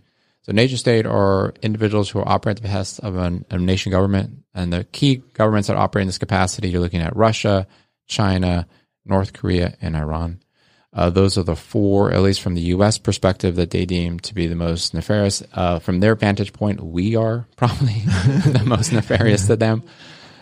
So, 0.41 0.53
nation 0.53 0.79
state 0.79 1.05
are 1.05 1.53
individuals 1.61 2.09
who 2.09 2.19
operate 2.23 2.57
at 2.57 2.63
the 2.63 2.67
behest 2.67 2.99
of 3.01 3.15
an, 3.15 3.45
a 3.51 3.59
nation 3.59 3.91
government, 3.91 4.43
and 4.55 4.73
the 4.73 4.85
key 4.85 5.17
governments 5.33 5.67
that 5.67 5.77
operate 5.77 6.01
in 6.01 6.07
this 6.07 6.17
capacity. 6.17 6.69
You're 6.69 6.81
looking 6.81 7.01
at 7.01 7.15
Russia, 7.15 7.67
China, 8.11 8.67
North 9.05 9.33
Korea, 9.33 9.75
and 9.81 9.95
Iran. 9.95 10.41
Uh, 10.93 11.09
those 11.09 11.37
are 11.37 11.43
the 11.43 11.55
four, 11.55 12.11
at 12.11 12.21
least 12.21 12.41
from 12.41 12.53
the 12.53 12.61
U.S. 12.61 12.97
perspective, 12.97 13.55
that 13.55 13.71
they 13.71 13.85
deem 13.85 14.19
to 14.19 14.35
be 14.35 14.47
the 14.47 14.55
most 14.55 14.93
nefarious. 14.93 15.41
Uh, 15.53 15.79
from 15.79 16.01
their 16.01 16.15
vantage 16.15 16.51
point, 16.51 16.83
we 16.83 17.15
are 17.15 17.47
probably 17.55 17.93
the 18.05 18.63
most 18.65 18.91
nefarious 18.91 19.47
to 19.47 19.55
them. 19.55 19.83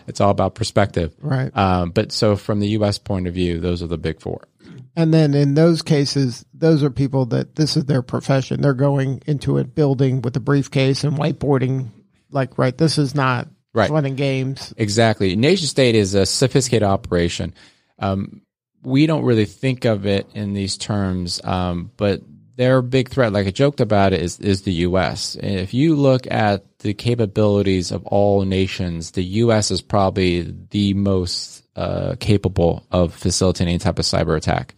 It's 0.08 0.20
all 0.20 0.32
about 0.32 0.56
perspective. 0.56 1.16
Right. 1.22 1.56
Um, 1.56 1.92
but 1.92 2.12
so, 2.12 2.36
from 2.36 2.60
the 2.60 2.70
U.S. 2.70 2.98
point 2.98 3.28
of 3.28 3.36
view, 3.36 3.60
those 3.60 3.84
are 3.84 3.88
the 3.88 3.98
big 3.98 4.20
four. 4.20 4.48
And 4.96 5.14
then 5.14 5.36
in 5.36 5.54
those 5.54 5.84
cases, 5.84 6.44
those 6.52 6.84
are 6.84 6.90
people 6.90 7.28
that 7.28 7.56
this 7.56 7.78
is 7.78 7.86
their 7.86 8.02
profession. 8.02 8.62
They're 8.62 8.74
going 8.74 9.22
into 9.28 9.60
a 9.60 9.64
building 9.64 10.24
with 10.24 10.36
a 10.36 10.40
briefcase 10.40 11.04
and 11.04 11.16
whiteboarding. 11.16 11.90
Like, 12.32 12.58
right, 12.58 12.76
this 12.76 12.98
is 12.98 13.14
not 13.14 13.48
Right. 13.74 13.90
fun 13.90 14.06
and 14.06 14.18
games. 14.18 14.74
Exactly. 14.78 15.36
Nation 15.36 15.68
state 15.68 15.96
is 15.96 16.16
a 16.16 16.26
sophisticated 16.26 16.88
operation. 16.88 17.54
Um, 18.00 18.42
we 18.82 19.06
don't 19.06 19.24
really 19.26 19.46
think 19.46 19.86
of 19.86 20.06
it 20.06 20.28
in 20.34 20.54
these 20.54 20.78
terms, 20.78 21.42
um, 21.44 21.92
but 21.98 22.22
their 22.56 22.82
big 22.82 23.10
threat, 23.10 23.32
like 23.32 23.48
I 23.48 23.52
joked 23.52 23.80
about 23.80 24.12
it, 24.12 24.22
is 24.22 24.40
is 24.40 24.64
the 24.64 24.74
U.S. 24.74 25.38
If 25.42 25.74
you 25.74 25.96
look 25.96 26.28
at 26.30 26.80
the 26.80 26.94
capabilities 26.94 27.92
of 27.92 28.06
all 28.06 28.44
nations, 28.44 29.12
the 29.12 29.24
U.S. 29.24 29.72
is 29.72 29.82
probably 29.82 30.54
the 30.70 30.94
most 30.94 31.64
uh, 31.78 32.16
capable 32.20 32.86
of 32.92 33.14
facilitating 33.14 33.70
any 33.70 33.80
type 33.80 33.98
of 33.98 34.04
cyber 34.04 34.36
attack, 34.36 34.76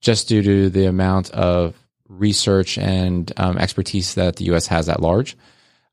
just 0.00 0.28
due 0.28 0.42
to 0.42 0.70
the 0.70 0.86
amount 0.86 1.30
of 1.32 1.74
research 2.08 2.78
and 2.78 3.30
um, 3.36 3.58
expertise 3.58 4.14
that 4.14 4.36
the 4.36 4.44
U.S. 4.46 4.66
has 4.68 4.88
at 4.88 5.00
large. 5.00 5.36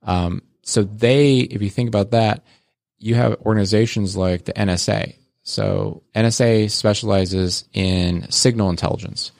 Um, 0.03 0.43
so 0.67 0.83
they, 0.83 1.37
if 1.37 1.61
you 1.61 1.69
think 1.69 1.87
about 1.87 2.11
that, 2.11 2.43
you 2.99 3.15
have 3.15 3.39
organizations 3.45 4.17
like 4.17 4.43
the 4.43 4.53
NSA. 4.53 5.15
So 5.43 6.03
NSA 6.13 6.69
specializes 6.69 7.63
in 7.71 8.29
signal 8.29 8.69
intelligence. 8.69 9.31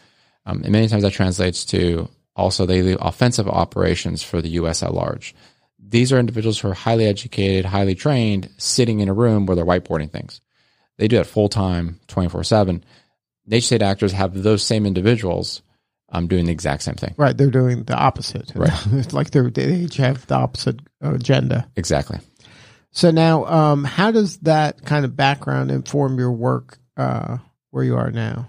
Um, 0.46 0.63
and 0.63 0.72
many 0.72 0.88
times 0.88 1.03
that 1.03 1.12
translates 1.12 1.65
to 1.65 2.07
also 2.34 2.65
they 2.65 2.81
do 2.81 2.98
offensive 3.01 3.50
operations 3.50 4.24
for 4.24 4.41
the 4.41 4.51
U.S. 4.51 4.81
at 4.84 4.93
large. 4.93 5.36
These 5.77 6.13
are 6.13 6.19
individuals 6.19 6.60
who 6.60 6.69
are 6.69 6.74
highly 6.74 7.05
educated, 7.05 7.65
highly 7.65 7.93
trained, 7.93 8.50
sitting 8.57 9.01
in 9.01 9.10
a 9.10 9.13
room 9.13 9.46
where 9.46 9.57
they're 9.57 9.65
whiteboarding 9.65 10.12
things. 10.12 10.39
They 10.98 11.10
do 11.10 11.17
that 11.17 11.27
full 11.27 11.50
time, 11.50 12.00
24 12.07 12.46
7. 12.46 12.86
Nation 13.46 13.65
state 13.65 13.81
actors 13.81 14.13
have 14.13 14.43
those 14.43 14.63
same 14.63 14.86
individuals 14.86 15.62
um, 16.09 16.27
doing 16.27 16.45
the 16.45 16.51
exact 16.51 16.83
same 16.83 16.95
thing. 16.95 17.13
Right. 17.17 17.37
They're 17.37 17.51
doing 17.51 17.83
the 17.83 17.95
opposite. 17.95 18.51
Right. 18.55 18.71
it's 18.93 19.13
like 19.13 19.31
they're, 19.31 19.49
they 19.49 19.73
each 19.73 19.97
have 19.97 20.25
the 20.27 20.35
opposite 20.35 20.79
agenda. 21.01 21.67
Exactly. 21.75 22.19
So 22.91 23.11
now, 23.11 23.45
um, 23.45 23.83
how 23.83 24.11
does 24.11 24.37
that 24.39 24.83
kind 24.83 25.05
of 25.05 25.15
background 25.15 25.71
inform 25.71 26.17
your 26.17 26.31
work 26.31 26.79
uh, 26.95 27.37
where 27.71 27.83
you 27.83 27.95
are 27.95 28.11
now? 28.11 28.47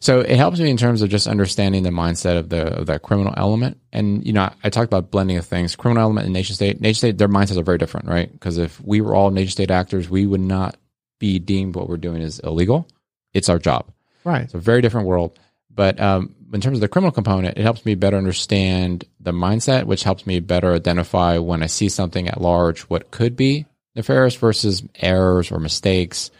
So 0.00 0.20
it 0.20 0.36
helps 0.36 0.60
me 0.60 0.70
in 0.70 0.76
terms 0.76 1.02
of 1.02 1.08
just 1.08 1.26
understanding 1.26 1.82
the 1.82 1.90
mindset 1.90 2.38
of 2.38 2.48
the 2.48 2.80
of 2.80 2.86
that 2.86 3.02
criminal 3.02 3.34
element. 3.36 3.80
And 3.92 4.24
you 4.24 4.32
know, 4.32 4.42
I, 4.42 4.52
I 4.64 4.70
talked 4.70 4.86
about 4.86 5.10
blending 5.10 5.36
of 5.36 5.46
things. 5.46 5.74
Criminal 5.74 6.02
element 6.02 6.26
and 6.26 6.34
nation 6.34 6.54
state. 6.54 6.80
Nation 6.80 6.94
state, 6.94 7.18
their 7.18 7.28
mindsets 7.28 7.56
are 7.56 7.64
very 7.64 7.78
different, 7.78 8.06
right? 8.06 8.30
Because 8.30 8.58
if 8.58 8.80
we 8.80 9.00
were 9.00 9.14
all 9.14 9.30
nation 9.30 9.50
state 9.50 9.70
actors, 9.70 10.08
we 10.08 10.26
would 10.26 10.40
not 10.40 10.76
be 11.18 11.38
deemed 11.38 11.74
what 11.74 11.88
we're 11.88 11.96
doing 11.96 12.22
is 12.22 12.38
illegal. 12.40 12.88
It's 13.32 13.48
our 13.48 13.58
job. 13.58 13.90
Right. 14.22 14.42
It's 14.42 14.54
a 14.54 14.58
very 14.58 14.80
different 14.80 15.06
world. 15.08 15.38
But 15.74 15.98
um, 16.00 16.35
in 16.52 16.60
terms 16.60 16.78
of 16.78 16.80
the 16.80 16.88
criminal 16.88 17.12
component, 17.12 17.58
it 17.58 17.62
helps 17.62 17.84
me 17.84 17.94
better 17.94 18.16
understand 18.16 19.04
the 19.20 19.32
mindset, 19.32 19.84
which 19.84 20.04
helps 20.04 20.26
me 20.26 20.40
better 20.40 20.74
identify 20.74 21.38
when 21.38 21.62
I 21.62 21.66
see 21.66 21.88
something 21.88 22.28
at 22.28 22.40
large 22.40 22.82
what 22.82 23.10
could 23.10 23.36
be 23.36 23.66
nefarious 23.94 24.36
versus 24.36 24.82
errors 24.96 25.50
or 25.50 25.58
mistakes 25.58 26.30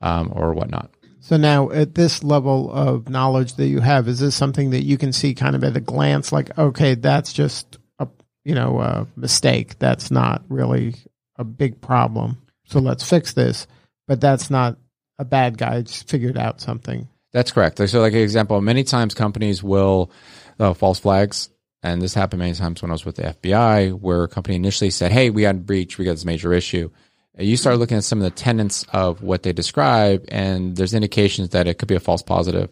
um, 0.00 0.32
or 0.34 0.52
whatnot. 0.52 0.90
So 1.20 1.36
now, 1.36 1.70
at 1.70 1.94
this 1.94 2.22
level 2.22 2.70
of 2.70 3.08
knowledge 3.08 3.54
that 3.54 3.66
you 3.66 3.80
have, 3.80 4.06
is 4.06 4.20
this 4.20 4.36
something 4.36 4.70
that 4.70 4.84
you 4.84 4.96
can 4.96 5.12
see 5.12 5.34
kind 5.34 5.56
of 5.56 5.64
at 5.64 5.76
a 5.76 5.80
glance, 5.80 6.30
like, 6.30 6.56
okay, 6.56 6.94
that's 6.94 7.32
just 7.32 7.78
a 7.98 8.06
you 8.44 8.54
know 8.54 8.80
a 8.80 9.06
mistake. 9.16 9.78
That's 9.78 10.10
not 10.10 10.44
really 10.48 10.94
a 11.36 11.44
big 11.44 11.80
problem. 11.80 12.38
So 12.66 12.78
let's 12.78 13.08
fix 13.08 13.32
this. 13.32 13.66
But 14.06 14.20
that's 14.20 14.50
not 14.50 14.78
a 15.18 15.24
bad 15.24 15.58
guy. 15.58 15.82
Just 15.82 16.08
figured 16.08 16.38
out 16.38 16.60
something. 16.60 17.08
That's 17.36 17.52
correct. 17.52 17.86
So, 17.86 18.00
like 18.00 18.14
an 18.14 18.20
example, 18.20 18.58
many 18.62 18.82
times 18.82 19.12
companies 19.12 19.62
will 19.62 20.10
uh, 20.58 20.72
false 20.72 20.98
flags, 20.98 21.50
and 21.82 22.00
this 22.00 22.14
happened 22.14 22.38
many 22.38 22.54
times 22.54 22.80
when 22.80 22.90
I 22.90 22.94
was 22.94 23.04
with 23.04 23.16
the 23.16 23.24
FBI, 23.24 23.92
where 23.92 24.22
a 24.22 24.28
company 24.28 24.56
initially 24.56 24.88
said, 24.88 25.12
"Hey, 25.12 25.28
we 25.28 25.42
had 25.42 25.56
a 25.56 25.58
breach, 25.58 25.98
we 25.98 26.06
got 26.06 26.12
this 26.12 26.24
major 26.24 26.54
issue." 26.54 26.88
And 27.34 27.46
You 27.46 27.58
start 27.58 27.76
looking 27.76 27.98
at 27.98 28.04
some 28.04 28.20
of 28.20 28.24
the 28.24 28.30
tenets 28.30 28.86
of 28.90 29.22
what 29.22 29.42
they 29.42 29.52
describe, 29.52 30.24
and 30.28 30.76
there's 30.76 30.94
indications 30.94 31.50
that 31.50 31.68
it 31.68 31.74
could 31.74 31.88
be 31.88 31.94
a 31.94 32.00
false 32.00 32.22
positive. 32.22 32.70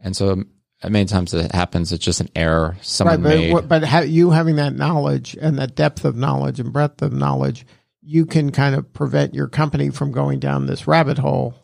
And 0.00 0.14
so, 0.14 0.44
uh, 0.82 0.90
many 0.90 1.06
times 1.06 1.32
it 1.32 1.52
happens, 1.52 1.90
it's 1.90 2.04
just 2.04 2.20
an 2.20 2.28
error 2.36 2.76
someone 2.82 3.22
right. 3.22 3.50
But 3.50 3.62
made. 3.62 3.68
but 3.70 3.84
ha- 3.84 4.00
you 4.00 4.32
having 4.32 4.56
that 4.56 4.74
knowledge 4.74 5.34
and 5.40 5.58
that 5.58 5.76
depth 5.76 6.04
of 6.04 6.14
knowledge 6.14 6.60
and 6.60 6.74
breadth 6.74 7.00
of 7.00 7.14
knowledge, 7.14 7.64
you 8.02 8.26
can 8.26 8.52
kind 8.52 8.74
of 8.74 8.92
prevent 8.92 9.32
your 9.32 9.48
company 9.48 9.88
from 9.88 10.12
going 10.12 10.40
down 10.40 10.66
this 10.66 10.86
rabbit 10.86 11.16
hole 11.16 11.54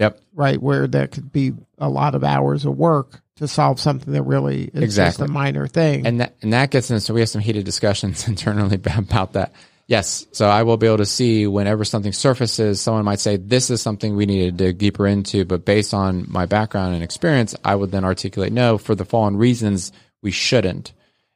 yep. 0.00 0.20
right? 0.34 0.60
Where 0.60 0.86
that 0.88 1.12
could 1.12 1.30
be 1.30 1.52
a 1.78 1.88
lot 1.88 2.14
of 2.16 2.24
hours 2.24 2.64
of 2.64 2.76
work 2.76 3.20
to 3.36 3.46
solve 3.46 3.78
something 3.80 4.12
that 4.12 4.22
really 4.24 4.64
is 4.64 4.82
Exactly. 4.82 5.22
just 5.26 5.30
a 5.30 5.32
minor 5.32 5.66
thing. 5.68 6.06
and 6.06 6.20
that 6.20 6.34
and 6.42 6.52
that 6.52 6.70
gets 6.70 6.90
into 6.90 7.00
so 7.00 7.14
we 7.14 7.20
have 7.20 7.28
some 7.28 7.40
heated 7.40 7.64
discussions 7.64 8.26
internally 8.32 8.76
about 8.76 9.34
that. 9.34 9.52
Yes, 9.86 10.24
so 10.30 10.46
I 10.48 10.62
will 10.62 10.76
be 10.76 10.86
able 10.86 10.98
to 10.98 11.06
see 11.06 11.48
whenever 11.48 11.84
something 11.84 12.12
surfaces, 12.12 12.80
someone 12.80 13.04
might 13.04 13.18
say 13.18 13.36
this 13.36 13.70
is 13.70 13.82
something 13.82 14.14
we 14.14 14.24
need 14.24 14.44
to 14.44 14.52
dig 14.52 14.78
deeper 14.78 15.04
into, 15.04 15.44
but 15.44 15.64
based 15.64 15.92
on 15.92 16.26
my 16.28 16.46
background 16.46 16.94
and 16.94 17.02
experience, 17.02 17.56
I 17.64 17.74
would 17.74 17.90
then 17.90 18.04
articulate 18.04 18.52
no 18.52 18.78
for 18.78 18.94
the 18.94 19.04
following 19.04 19.36
reasons 19.36 19.90
we 20.22 20.30
shouldn't. 20.30 20.92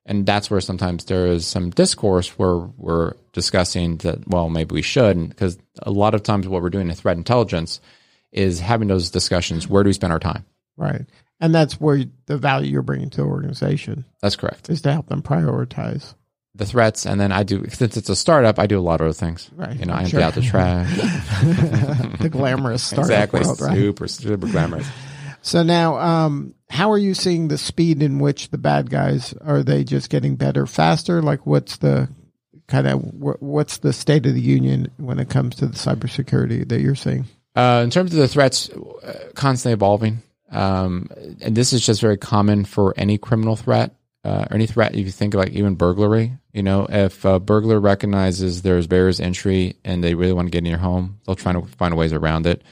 And 0.06 0.24
that's 0.24 0.50
where 0.52 0.60
sometimes 0.60 1.06
there 1.06 1.26
is 1.26 1.46
some 1.46 1.70
discourse 1.70 2.38
where 2.38 2.58
we're 2.58 3.14
discussing 3.32 3.96
that 3.98 4.28
well 4.28 4.48
maybe 4.48 4.74
we 4.74 4.82
should 4.82 5.30
because 5.30 5.58
a 5.82 5.90
lot 5.90 6.14
of 6.14 6.22
times 6.22 6.46
what 6.46 6.62
we're 6.62 6.70
doing 6.70 6.88
in 6.88 6.94
threat 6.94 7.16
intelligence 7.16 7.80
is 8.34 8.60
having 8.60 8.88
those 8.88 9.10
discussions. 9.10 9.66
Where 9.68 9.82
do 9.82 9.88
we 9.88 9.94
spend 9.94 10.12
our 10.12 10.18
time? 10.20 10.44
right. 10.76 11.06
And 11.40 11.54
that's 11.54 11.80
where 11.80 12.04
the 12.26 12.38
value 12.38 12.70
you're 12.70 12.82
bringing 12.82 13.10
to 13.10 13.16
the 13.18 13.26
organization 13.26 14.04
That's 14.22 14.36
correct. 14.36 14.70
is 14.70 14.82
to 14.82 14.92
help 14.92 15.08
them 15.08 15.20
prioritize. 15.20 16.14
the 16.54 16.64
threats, 16.64 17.06
and 17.06 17.20
then 17.20 17.32
I 17.32 17.42
do 17.42 17.66
since 17.68 17.96
it's 17.96 18.08
a 18.08 18.16
startup, 18.16 18.58
I 18.58 18.66
do 18.66 18.78
a 18.78 18.80
lot 18.80 19.00
of 19.00 19.06
other 19.08 19.12
things. 19.12 19.50
Right. 19.54 19.76
You 19.76 19.86
know, 19.86 19.92
I 19.92 19.96
I'm 19.96 20.04
empty 20.04 20.16
sure. 20.16 20.22
out 20.22 20.34
the 20.34 20.42
trash. 20.42 20.96
the 22.20 22.28
glamorous 22.30 22.84
startup 22.84 23.10
exactly. 23.10 23.40
world, 23.40 23.60
right? 23.60 23.76
Super, 23.76 24.08
super 24.08 24.46
glamorous. 24.46 24.88
So 25.42 25.62
now, 25.62 25.98
um, 25.98 26.54
how 26.70 26.90
are 26.92 26.98
you 26.98 27.12
seeing 27.12 27.48
the 27.48 27.58
speed 27.58 28.02
in 28.02 28.18
which 28.20 28.48
the 28.48 28.56
bad 28.58 28.88
guys 28.88 29.34
are 29.42 29.62
they 29.62 29.84
just 29.84 30.08
getting 30.08 30.36
better 30.36 30.66
faster? 30.66 31.20
Like, 31.20 31.44
what's 31.46 31.76
the 31.78 32.08
kind 32.68 32.86
of 32.86 33.02
what's 33.02 33.78
the 33.78 33.92
state 33.92 34.24
of 34.24 34.34
the 34.34 34.40
union 34.40 34.90
when 34.96 35.18
it 35.18 35.28
comes 35.28 35.56
to 35.56 35.66
the 35.66 35.76
cybersecurity 35.76 36.66
that 36.68 36.80
you're 36.80 36.94
seeing? 36.94 37.26
Uh, 37.54 37.82
in 37.84 37.90
terms 37.90 38.12
of 38.12 38.18
the 38.18 38.28
threats, 38.28 38.68
uh, 38.70 39.30
constantly 39.34 39.74
evolving. 39.74 40.22
Um, 40.50 41.08
and 41.40 41.56
this 41.56 41.72
is 41.72 41.84
just 41.84 42.00
very 42.00 42.16
common 42.16 42.64
for 42.64 42.94
any 42.96 43.18
criminal 43.18 43.56
threat 43.56 43.94
uh, 44.24 44.46
or 44.50 44.54
any 44.54 44.66
threat. 44.66 44.94
If 44.94 45.06
you 45.06 45.10
think 45.10 45.34
like 45.34 45.50
even 45.50 45.74
burglary, 45.74 46.32
you 46.52 46.62
know, 46.62 46.86
if 46.88 47.24
a 47.24 47.38
burglar 47.40 47.80
recognizes 47.80 48.62
there's 48.62 48.86
barriers 48.86 49.20
entry 49.20 49.76
and 49.84 50.02
they 50.02 50.14
really 50.14 50.32
want 50.32 50.46
to 50.46 50.50
get 50.50 50.58
in 50.58 50.66
your 50.66 50.78
home, 50.78 51.20
they'll 51.26 51.36
try 51.36 51.52
to 51.52 51.62
find 51.62 51.96
ways 51.96 52.12
around 52.12 52.46
it. 52.46 52.62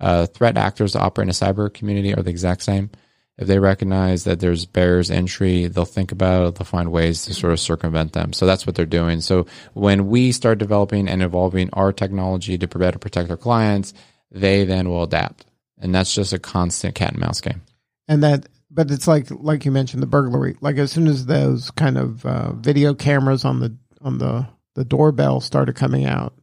Uh, 0.00 0.26
threat 0.26 0.56
actors 0.56 0.92
that 0.92 1.00
operate 1.00 1.26
in 1.26 1.30
a 1.30 1.32
cyber 1.32 1.72
community 1.72 2.14
are 2.14 2.22
the 2.22 2.30
exact 2.30 2.62
same. 2.62 2.90
If 3.36 3.48
they 3.48 3.58
recognize 3.58 4.24
that 4.24 4.38
there's 4.38 4.64
barriers 4.64 5.10
entry, 5.10 5.66
they'll 5.66 5.84
think 5.84 6.12
about 6.12 6.46
it. 6.46 6.54
They'll 6.54 6.66
find 6.66 6.92
ways 6.92 7.24
to 7.24 7.34
sort 7.34 7.52
of 7.52 7.58
circumvent 7.58 8.12
them. 8.12 8.32
So 8.32 8.46
that's 8.46 8.64
what 8.64 8.76
they're 8.76 8.86
doing. 8.86 9.20
So 9.20 9.46
when 9.72 10.06
we 10.06 10.30
start 10.30 10.58
developing 10.58 11.08
and 11.08 11.20
evolving 11.20 11.70
our 11.72 11.92
technology 11.92 12.56
to 12.58 12.68
better 12.68 12.98
protect 12.98 13.30
our 13.30 13.36
clients, 13.36 13.92
they 14.34 14.64
then 14.64 14.88
will 14.88 15.04
adapt. 15.04 15.46
And 15.78 15.94
that's 15.94 16.14
just 16.14 16.32
a 16.32 16.38
constant 16.38 16.94
cat 16.94 17.12
and 17.12 17.20
mouse 17.20 17.40
game. 17.40 17.62
And 18.08 18.22
that, 18.22 18.46
but 18.70 18.90
it's 18.90 19.08
like 19.08 19.28
like 19.30 19.64
you 19.64 19.70
mentioned 19.70 20.02
the 20.02 20.06
burglary. 20.06 20.56
Like 20.60 20.76
as 20.76 20.92
soon 20.92 21.06
as 21.06 21.26
those 21.26 21.70
kind 21.70 21.96
of 21.96 22.26
uh, 22.26 22.52
video 22.52 22.94
cameras 22.94 23.44
on 23.44 23.60
the 23.60 23.76
on 24.02 24.18
the 24.18 24.46
the 24.74 24.84
doorbell 24.84 25.40
started 25.40 25.76
coming 25.76 26.04
out, 26.04 26.34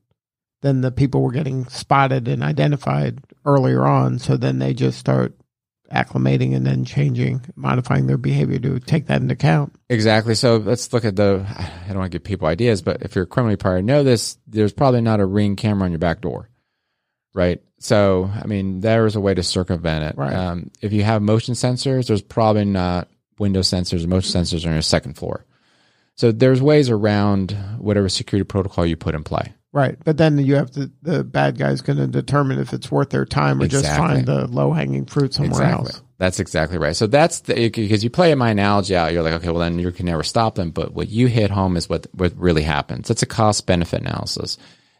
then 0.61 0.81
the 0.81 0.91
people 0.91 1.21
were 1.21 1.31
getting 1.31 1.65
spotted 1.67 2.27
and 2.27 2.43
identified 2.43 3.19
earlier 3.45 3.85
on. 3.85 4.19
So 4.19 4.37
then 4.37 4.59
they 4.59 4.73
just 4.73 4.97
start 4.97 5.35
acclimating 5.91 6.55
and 6.55 6.65
then 6.65 6.85
changing, 6.85 7.41
modifying 7.55 8.07
their 8.07 8.17
behavior 8.17 8.59
to 8.59 8.79
take 8.79 9.07
that 9.07 9.21
into 9.21 9.33
account. 9.33 9.75
Exactly. 9.89 10.35
So 10.35 10.57
let's 10.57 10.91
look 10.93 11.05
at 11.05 11.15
the. 11.15 11.45
I 11.47 11.87
don't 11.87 11.99
want 11.99 12.11
to 12.11 12.15
give 12.17 12.23
people 12.23 12.47
ideas, 12.47 12.81
but 12.81 13.01
if 13.01 13.15
you're 13.15 13.25
criminally 13.25 13.57
prior, 13.57 13.81
know 13.81 14.03
this: 14.03 14.37
there's 14.47 14.73
probably 14.73 15.01
not 15.01 15.19
a 15.19 15.25
ring 15.25 15.55
camera 15.55 15.85
on 15.85 15.91
your 15.91 15.99
back 15.99 16.21
door, 16.21 16.49
right? 17.33 17.61
So 17.81 18.29
I 18.33 18.45
mean, 18.45 18.81
there 18.81 19.05
is 19.05 19.15
a 19.15 19.19
way 19.19 19.33
to 19.33 19.43
circumvent 19.43 20.03
it. 20.05 20.17
Right. 20.17 20.33
Um, 20.33 20.71
if 20.81 20.93
you 20.93 21.03
have 21.03 21.21
motion 21.21 21.55
sensors, 21.55 22.07
there's 22.07 22.21
probably 22.21 22.65
not 22.65 23.09
window 23.39 23.61
sensors. 23.61 24.05
Motion 24.07 24.41
sensors 24.41 24.65
are 24.65 24.69
on 24.69 24.75
your 24.75 24.81
second 24.81 25.17
floor. 25.17 25.45
So 26.15 26.31
there's 26.31 26.61
ways 26.61 26.89
around 26.89 27.51
whatever 27.79 28.07
security 28.07 28.45
protocol 28.45 28.85
you 28.85 28.95
put 28.95 29.15
in 29.15 29.23
play. 29.23 29.53
Right. 29.73 29.97
But 30.03 30.17
then 30.17 30.37
you 30.37 30.55
have 30.55 30.69
to, 30.71 30.91
the 31.01 31.23
bad 31.23 31.57
guy's 31.57 31.81
going 31.81 31.97
to 31.97 32.07
determine 32.07 32.59
if 32.59 32.73
it's 32.73 32.91
worth 32.91 33.09
their 33.09 33.25
time 33.25 33.61
or 33.61 33.67
just 33.67 33.87
find 33.87 34.25
the 34.25 34.45
low 34.47 34.73
hanging 34.73 35.05
fruit 35.05 35.33
somewhere 35.33 35.63
else. 35.63 36.01
That's 36.17 36.39
exactly 36.39 36.77
right. 36.77 36.95
So 36.95 37.07
that's 37.07 37.39
because 37.41 38.03
you 38.03 38.09
play 38.09 38.35
my 38.35 38.51
analogy 38.51 38.95
out, 38.95 39.13
you're 39.13 39.23
like, 39.23 39.33
okay, 39.33 39.49
well 39.49 39.59
then 39.59 39.79
you 39.79 39.91
can 39.91 40.05
never 40.05 40.23
stop 40.23 40.55
them. 40.55 40.71
But 40.71 40.93
what 40.93 41.07
you 41.07 41.27
hit 41.27 41.49
home 41.49 41.77
is 41.77 41.89
what 41.89 42.05
what 42.13 42.37
really 42.37 42.63
happens. 42.63 43.09
It's 43.09 43.23
a 43.23 43.25
cost 43.27 43.65
benefit 43.65 44.01
analysis. 44.01 44.57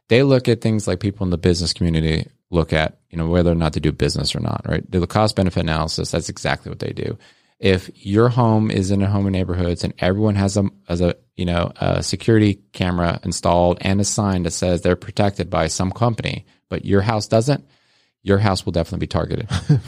They 0.07 0.23
look 0.23 0.47
at 0.47 0.61
things 0.61 0.87
like 0.87 0.99
people 0.99 1.25
in 1.25 1.29
the 1.29 1.37
business 1.37 1.73
community 1.73 2.27
look 2.51 2.73
at, 2.73 2.99
you 3.09 3.17
know, 3.17 3.27
whether 3.27 3.51
or 3.51 3.55
not 3.55 3.73
to 3.73 3.79
do 3.79 3.91
business 3.91 4.35
or 4.35 4.39
not, 4.39 4.65
right? 4.67 4.89
The 4.89 5.07
cost 5.07 5.35
benefit 5.35 5.61
analysis. 5.61 6.11
That's 6.11 6.29
exactly 6.29 6.69
what 6.69 6.79
they 6.79 6.93
do. 6.93 7.17
If 7.59 7.89
your 8.05 8.29
home 8.29 8.69
is 8.69 8.91
in 8.91 9.01
a 9.01 9.09
home 9.09 9.27
in 9.27 9.33
neighborhoods 9.33 9.83
and 9.83 9.93
everyone 9.99 10.35
has 10.35 10.57
a 10.57 10.65
has 10.87 10.99
a 10.99 11.15
you 11.35 11.45
know 11.45 11.71
a 11.79 12.01
security 12.01 12.59
camera 12.73 13.19
installed 13.23 13.77
and 13.81 14.01
a 14.01 14.03
sign 14.03 14.43
that 14.43 14.51
says 14.51 14.81
they're 14.81 14.95
protected 14.95 15.49
by 15.49 15.67
some 15.67 15.91
company, 15.91 16.45
but 16.69 16.85
your 16.85 17.01
house 17.01 17.27
doesn't, 17.27 17.65
your 18.23 18.37
house 18.37 18.65
will 18.65 18.71
definitely 18.71 19.05
be 19.05 19.07
targeted. 19.07 19.49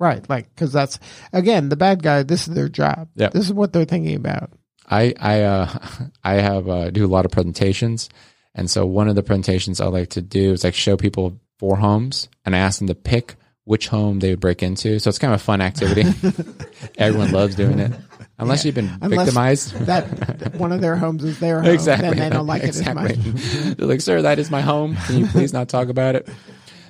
Right. 0.00 0.28
Like, 0.28 0.54
cause 0.54 0.72
that's, 0.72 1.00
again, 1.32 1.70
the 1.70 1.76
bad 1.76 2.04
guy, 2.04 2.22
this 2.22 2.46
is 2.46 2.54
their 2.54 2.68
job. 2.68 3.08
Yeah. 3.16 3.30
This 3.30 3.46
is 3.46 3.52
what 3.52 3.72
they're 3.72 3.84
thinking 3.84 4.14
about. 4.14 4.52
I 4.88 5.14
I 5.18 5.42
uh, 5.42 5.78
I 6.24 6.34
have 6.34 6.68
uh, 6.68 6.90
do 6.90 7.04
a 7.04 7.08
lot 7.08 7.24
of 7.24 7.30
presentations, 7.30 8.08
and 8.54 8.70
so 8.70 8.86
one 8.86 9.08
of 9.08 9.16
the 9.16 9.22
presentations 9.22 9.80
I 9.80 9.86
like 9.86 10.10
to 10.10 10.22
do 10.22 10.52
is 10.52 10.64
like 10.64 10.74
show 10.74 10.96
people 10.96 11.38
four 11.58 11.76
homes, 11.76 12.28
and 12.44 12.54
I 12.54 12.58
asked 12.58 12.78
them 12.78 12.88
to 12.88 12.94
pick 12.94 13.36
which 13.64 13.88
home 13.88 14.20
they 14.20 14.30
would 14.30 14.40
break 14.40 14.62
into. 14.62 14.98
So 14.98 15.08
it's 15.10 15.18
kind 15.18 15.34
of 15.34 15.40
a 15.40 15.44
fun 15.44 15.60
activity. 15.60 16.02
Everyone 16.98 17.32
loves 17.32 17.54
doing 17.54 17.78
it, 17.78 17.92
unless 18.38 18.64
you've 18.64 18.74
been 18.74 18.90
Unless 19.02 19.26
victimized. 19.26 19.72
That 19.86 20.54
one 20.54 20.72
of 20.72 20.80
their 20.80 20.96
homes 20.96 21.22
is 21.22 21.38
their 21.38 21.60
home. 21.60 21.74
exactly. 21.74 22.08
Then 22.08 22.18
they 22.18 22.30
don't 22.30 22.46
like 22.46 22.62
exactly. 22.62 23.10
it 23.10 23.18
as 23.18 23.26
much. 23.26 23.76
They're 23.76 23.86
like, 23.86 24.00
"Sir, 24.00 24.22
that 24.22 24.38
is 24.38 24.50
my 24.50 24.62
home. 24.62 24.96
Can 25.06 25.18
you 25.18 25.26
please 25.26 25.52
not 25.52 25.68
talk 25.68 25.88
about 25.88 26.14
it?" 26.16 26.28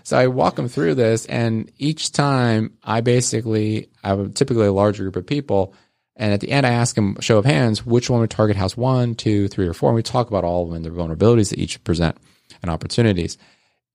So 0.05 0.17
I 0.17 0.29
walk 0.29 0.57
them 0.57 0.69
through 0.69 0.95
this, 0.95 1.27
and 1.27 1.71
each 1.77 2.13
time 2.13 2.79
I 2.83 3.01
basically 3.01 3.89
I 4.05 4.11
have 4.11 4.35
typically 4.35 4.67
a 4.67 4.73
larger 4.73 5.03
group 5.03 5.17
of 5.17 5.27
people, 5.27 5.75
and 6.17 6.33
at 6.33 6.41
the 6.41 6.51
end 6.51 6.65
I 6.65 6.71
ask 6.71 6.95
them, 6.95 7.17
show 7.21 7.39
of 7.39 7.45
hands, 7.45 7.85
which 7.85 8.09
one 8.09 8.21
would 8.21 8.31
target 8.31 8.57
house 8.57 8.77
one, 8.77 9.17
two, 9.17 9.49
three, 9.49 9.67
or 9.67 9.75
four, 9.75 9.91
and 9.91 9.97
we 9.97 10.03
talk 10.03 10.29
about 10.29 10.45
all 10.45 10.63
of 10.63 10.69
them 10.69 10.77
and 10.77 10.85
their 10.85 10.93
vulnerabilities 10.93 11.51
that 11.51 11.59
each 11.59 11.83
present 11.85 12.17
and 12.63 12.71
opportunities, 12.71 13.37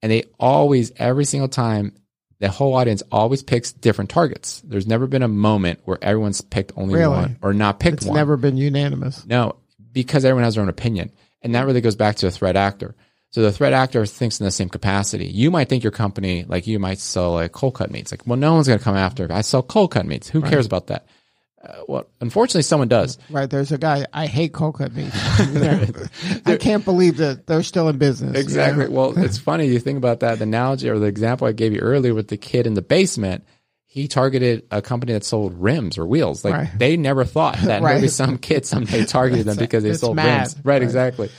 and 0.03 0.11
they 0.11 0.25
always, 0.39 0.91
every 0.97 1.25
single 1.25 1.47
time. 1.49 1.93
The 2.39 2.49
whole 2.49 2.73
audience 2.75 3.01
always 3.09 3.41
picks 3.41 3.71
different 3.71 4.09
targets. 4.09 4.59
There's 4.65 4.85
never 4.85 5.07
been 5.07 5.23
a 5.23 5.29
moment 5.29 5.79
where 5.85 5.97
everyone's 6.01 6.41
picked 6.41 6.73
only 6.75 6.95
Really? 6.95 7.15
one 7.15 7.37
or 7.41 7.53
not 7.53 7.79
picked 7.79 7.99
It's 7.99 8.05
one. 8.05 8.17
never 8.17 8.35
been 8.35 8.57
unanimous. 8.57 9.25
No, 9.25 9.55
because 9.93 10.25
everyone 10.25 10.43
has 10.43 10.55
their 10.55 10.61
own 10.61 10.67
opinion. 10.67 11.11
And 11.41 11.55
that 11.55 11.65
really 11.65 11.79
goes 11.79 11.95
back 11.95 12.17
to 12.17 12.27
a 12.27 12.31
threat 12.31 12.57
actor. 12.57 12.95
So 13.29 13.43
the 13.43 13.51
threat 13.53 13.71
actor 13.71 14.05
thinks 14.05 14.41
in 14.41 14.45
the 14.45 14.51
same 14.51 14.67
capacity. 14.67 15.27
You 15.27 15.51
might 15.51 15.69
think 15.69 15.83
your 15.83 15.91
company, 15.93 16.43
like 16.45 16.67
you 16.67 16.79
might 16.79 16.99
sell 16.99 17.33
like 17.35 17.53
cold 17.53 17.75
cut 17.75 17.91
meats. 17.91 18.11
Like, 18.11 18.27
well, 18.27 18.35
no 18.37 18.55
one's 18.55 18.67
going 18.67 18.79
to 18.79 18.83
come 18.83 18.97
after. 18.97 19.31
I 19.31 19.39
sell 19.39 19.63
cold 19.63 19.91
cut 19.91 20.05
meats. 20.05 20.27
Who 20.27 20.41
cares 20.41 20.65
about 20.65 20.87
that? 20.87 21.05
Uh, 21.63 21.83
well, 21.87 22.07
unfortunately, 22.19 22.61
someone 22.63 22.89
does. 22.89 23.17
Right. 23.29 23.49
There's 23.49 23.71
a 23.71 23.77
guy, 23.77 24.05
I 24.11 24.25
hate 24.27 24.53
cut 24.53 24.93
meat. 24.93 25.11
I 26.45 26.57
can't 26.59 26.83
believe 26.83 27.17
that 27.17 27.47
they're 27.47 27.63
still 27.63 27.87
in 27.89 27.97
business. 27.97 28.33
you 28.35 28.41
Exactly. 28.41 28.85
know? 28.85 28.91
Well, 28.91 29.17
it's 29.23 29.37
funny 29.37 29.67
you 29.67 29.79
think 29.79 29.97
about 29.97 30.19
that. 30.21 30.39
The 30.39 30.43
analogy 30.43 30.89
or 30.89 30.99
the 30.99 31.05
example 31.05 31.47
I 31.47 31.53
gave 31.53 31.73
you 31.73 31.79
earlier 31.79 32.13
with 32.13 32.27
the 32.27 32.37
kid 32.37 32.67
in 32.67 32.73
the 32.73 32.81
basement. 32.81 33.45
He 33.85 34.07
targeted 34.07 34.63
a 34.71 34.81
company 34.81 35.13
that 35.13 35.23
sold 35.23 35.53
rims 35.53 35.97
or 35.97 36.05
wheels. 36.05 36.43
Like 36.43 36.53
Right. 36.53 36.69
they 36.77 36.97
never 36.97 37.23
thought 37.25 37.57
that 37.59 37.81
Right. 37.83 37.95
maybe 37.95 38.07
some 38.07 38.37
kid 38.39 38.65
someday 38.65 39.05
targeted 39.05 39.45
them 39.45 39.55
because 39.57 39.83
they 39.83 39.93
sold 39.93 40.15
mad. 40.15 40.39
rims. 40.39 40.55
Right, 40.65 40.81
exactly. 40.81 41.29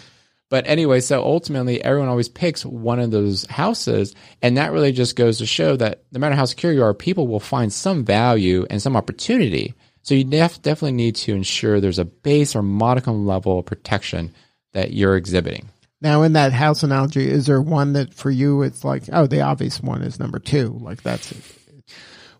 But 0.50 0.66
anyway, 0.68 1.00
so 1.00 1.22
ultimately 1.24 1.82
everyone 1.82 2.08
always 2.08 2.28
picks 2.28 2.64
one 2.64 3.00
of 3.00 3.10
those 3.10 3.44
houses. 3.46 4.14
And 4.40 4.56
that 4.56 4.70
really 4.72 4.92
just 4.92 5.16
goes 5.16 5.38
to 5.38 5.46
show 5.46 5.74
that 5.76 6.04
no 6.12 6.20
matter 6.20 6.36
how 6.36 6.44
secure 6.44 6.72
you 6.72 6.84
are, 6.84 6.94
people 6.94 7.26
will 7.26 7.40
find 7.40 7.72
some 7.72 8.04
value 8.04 8.64
and 8.70 8.80
some 8.80 8.96
opportunity. 8.96 9.74
So 10.04 10.14
you 10.14 10.24
def- 10.24 10.60
definitely 10.60 10.92
need 10.92 11.16
to 11.16 11.34
ensure 11.34 11.80
there's 11.80 11.98
a 11.98 12.04
base 12.04 12.54
or 12.54 12.62
modicum 12.62 13.26
level 13.26 13.58
of 13.58 13.64
protection 13.64 14.34
that 14.74 14.92
you're 14.92 15.16
exhibiting. 15.16 15.70
Now, 16.02 16.22
in 16.22 16.34
that 16.34 16.52
house 16.52 16.82
analogy, 16.82 17.28
is 17.28 17.46
there 17.46 17.62
one 17.62 17.94
that 17.94 18.12
for 18.12 18.30
you 18.30 18.62
it's 18.62 18.84
like, 18.84 19.04
oh, 19.10 19.26
the 19.26 19.40
obvious 19.40 19.80
one 19.80 20.02
is 20.02 20.20
number 20.20 20.38
two? 20.38 20.78
Like 20.82 21.02
that's 21.02 21.32
it. 21.32 21.38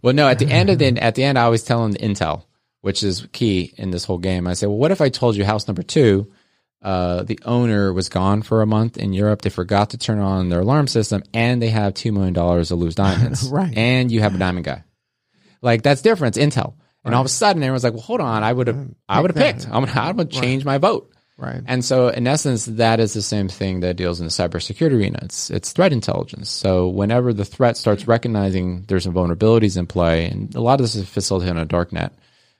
Well, 0.03 0.13
no, 0.13 0.29
at 0.29 0.39
the 0.39 0.47
end 0.47 0.69
of 0.69 0.79
the 0.79 0.99
at 1.03 1.15
the 1.15 1.25
end, 1.25 1.39
I 1.39 1.45
always 1.45 1.63
tell 1.63 1.83
them 1.83 1.93
the 1.93 2.01
intel, 2.01 2.45
which 2.83 3.03
is 3.03 3.27
key 3.33 3.73
in 3.79 3.91
this 3.91 4.05
whole 4.05 4.19
game. 4.19 4.47
I 4.47 4.53
say, 4.53 4.67
well, 4.67 4.77
what 4.77 4.91
if 4.91 5.01
I 5.01 5.09
told 5.09 5.35
you 5.35 5.47
house 5.47 5.67
number 5.67 5.83
two, 5.83 6.31
uh, 6.83 7.23
the 7.23 7.39
owner 7.47 7.95
was 7.95 8.11
gone 8.11 8.43
for 8.43 8.61
a 8.61 8.67
month 8.67 8.99
in 8.99 9.15
Europe. 9.15 9.41
They 9.41 9.49
forgot 9.49 9.91
to 9.91 9.99
turn 9.99 10.19
on 10.19 10.51
their 10.51 10.61
alarm 10.61 10.87
system, 10.87 11.23
and 11.33 11.63
they 11.63 11.71
have 11.71 11.95
two 11.95 12.13
million 12.13 12.35
dollars 12.35 12.71
of 12.71 12.79
loose 12.79 12.95
diamonds. 12.95 13.49
Right. 13.51 13.75
And 13.75 14.13
you 14.13 14.21
have 14.21 14.35
a 14.35 14.39
diamond 14.39 14.67
guy. 14.67 14.85
Like 15.63 15.83
that's 15.83 16.03
different. 16.03 16.37
It's 16.37 16.55
intel. 16.55 16.75
And 17.05 17.15
all 17.15 17.21
of 17.21 17.27
a 17.27 17.31
sudden, 17.31 17.63
everyone's 17.63 17.85
like, 17.85 17.93
well, 17.93 18.03
hold 18.03 18.21
on, 18.21 18.43
I 18.43 18.53
would 18.53 18.67
have, 18.67 18.89
I 19.09 19.21
would 19.21 19.37
have 19.37 19.37
picked. 19.37 19.67
I'm, 19.67 19.85
gonna, 19.85 20.01
I'm 20.01 20.17
going 20.17 20.29
to 20.29 20.41
change 20.41 20.65
my 20.65 20.79
vote. 20.79 21.11
Right. 21.37 21.63
And 21.67 21.85
so, 21.85 22.09
in 22.09 22.27
essence, 22.27 22.65
that 22.67 23.01
is 23.01 23.13
the 23.13 23.23
same 23.23 23.49
thing 23.49 23.81
that 23.81 23.97
deals 23.97 24.21
in 24.21 24.27
the 24.27 24.31
cybersecurity 24.31 24.93
arena. 24.93 25.19
It's 25.23 25.51
it's 25.51 25.73
threat 25.73 25.93
intelligence. 25.93 26.49
So, 26.49 26.89
whenever 26.89 27.33
the 27.33 27.45
threat 27.45 27.77
starts 27.77 28.07
recognizing 28.07 28.83
there's 28.83 29.03
some 29.03 29.15
vulnerabilities 29.15 29.77
in 29.77 29.87
play, 29.87 30.27
and 30.27 30.55
a 30.55 30.61
lot 30.61 30.75
of 30.75 30.85
this 30.85 30.95
is 30.95 31.09
facilitated 31.09 31.57
on 31.57 31.63
a 31.63 31.67
dark 31.67 31.93
net, 31.93 32.13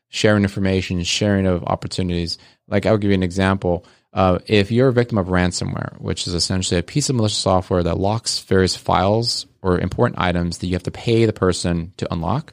sharing 0.09 0.43
information, 0.43 1.03
sharing 1.05 1.47
of 1.47 1.63
opportunities. 1.65 2.37
Like 2.67 2.85
I'll 2.85 2.99
give 2.99 3.11
you 3.11 3.15
an 3.15 3.23
example. 3.23 3.87
Uh, 4.13 4.39
if 4.47 4.73
you're 4.73 4.89
a 4.89 4.93
victim 4.93 5.19
of 5.19 5.27
ransomware, 5.27 6.01
which 6.01 6.27
is 6.27 6.35
essentially 6.35 6.79
a 6.79 6.85
piece 6.85 7.09
of 7.11 7.17
malicious 7.17 7.39
software 7.39 7.83
that 7.83 7.99
locks 7.99 8.41
various 8.41 8.77
files 8.77 9.47
or 9.63 9.79
important 9.79 10.21
items 10.21 10.59
that 10.59 10.67
you 10.67 10.75
have 10.75 10.85
to 10.85 10.91
pay 10.91 11.27
the 11.27 11.33
person 11.33 11.93
to 11.97 12.13
unlock, 12.13 12.53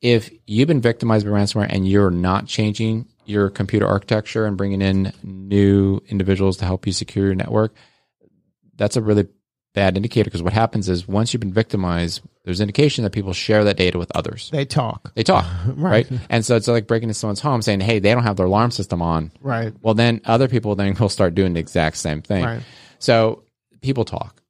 if 0.00 0.30
you've 0.46 0.68
been 0.68 0.80
victimized 0.80 1.26
by 1.26 1.32
ransomware 1.32 1.66
and 1.68 1.88
you're 1.88 2.10
not 2.10 2.46
changing 2.46 3.06
your 3.24 3.50
computer 3.50 3.86
architecture 3.86 4.46
and 4.46 4.56
bringing 4.56 4.80
in 4.80 5.12
new 5.22 6.00
individuals 6.08 6.56
to 6.58 6.64
help 6.64 6.86
you 6.86 6.92
secure 6.92 7.26
your 7.26 7.34
network, 7.34 7.74
that's 8.76 8.96
a 8.96 9.02
really 9.02 9.26
bad 9.74 9.96
indicator 9.96 10.24
because 10.24 10.42
what 10.42 10.52
happens 10.52 10.88
is 10.88 11.06
once 11.06 11.32
you've 11.32 11.40
been 11.40 11.52
victimized, 11.52 12.22
there's 12.44 12.60
indication 12.60 13.04
that 13.04 13.10
people 13.10 13.32
share 13.32 13.64
that 13.64 13.76
data 13.76 13.98
with 13.98 14.10
others. 14.14 14.50
They 14.50 14.64
talk. 14.64 15.12
They 15.14 15.22
talk, 15.22 15.46
right. 15.66 16.08
And 16.30 16.44
so 16.44 16.56
it's 16.56 16.68
like 16.68 16.86
breaking 16.86 17.08
into 17.08 17.18
someone's 17.18 17.40
home 17.40 17.62
saying, 17.62 17.80
hey, 17.80 17.98
they 17.98 18.12
don't 18.12 18.22
have 18.22 18.36
their 18.36 18.46
alarm 18.46 18.70
system 18.70 19.02
on. 19.02 19.30
Right. 19.40 19.74
Well, 19.82 19.94
then 19.94 20.20
other 20.24 20.48
people 20.48 20.74
then 20.74 20.94
will 21.00 21.08
start 21.08 21.34
doing 21.34 21.52
the 21.52 21.60
exact 21.60 21.96
same 21.96 22.22
thing. 22.22 22.44
Right. 22.44 22.62
So 22.98 23.44
people 23.80 24.04
talk. 24.04 24.42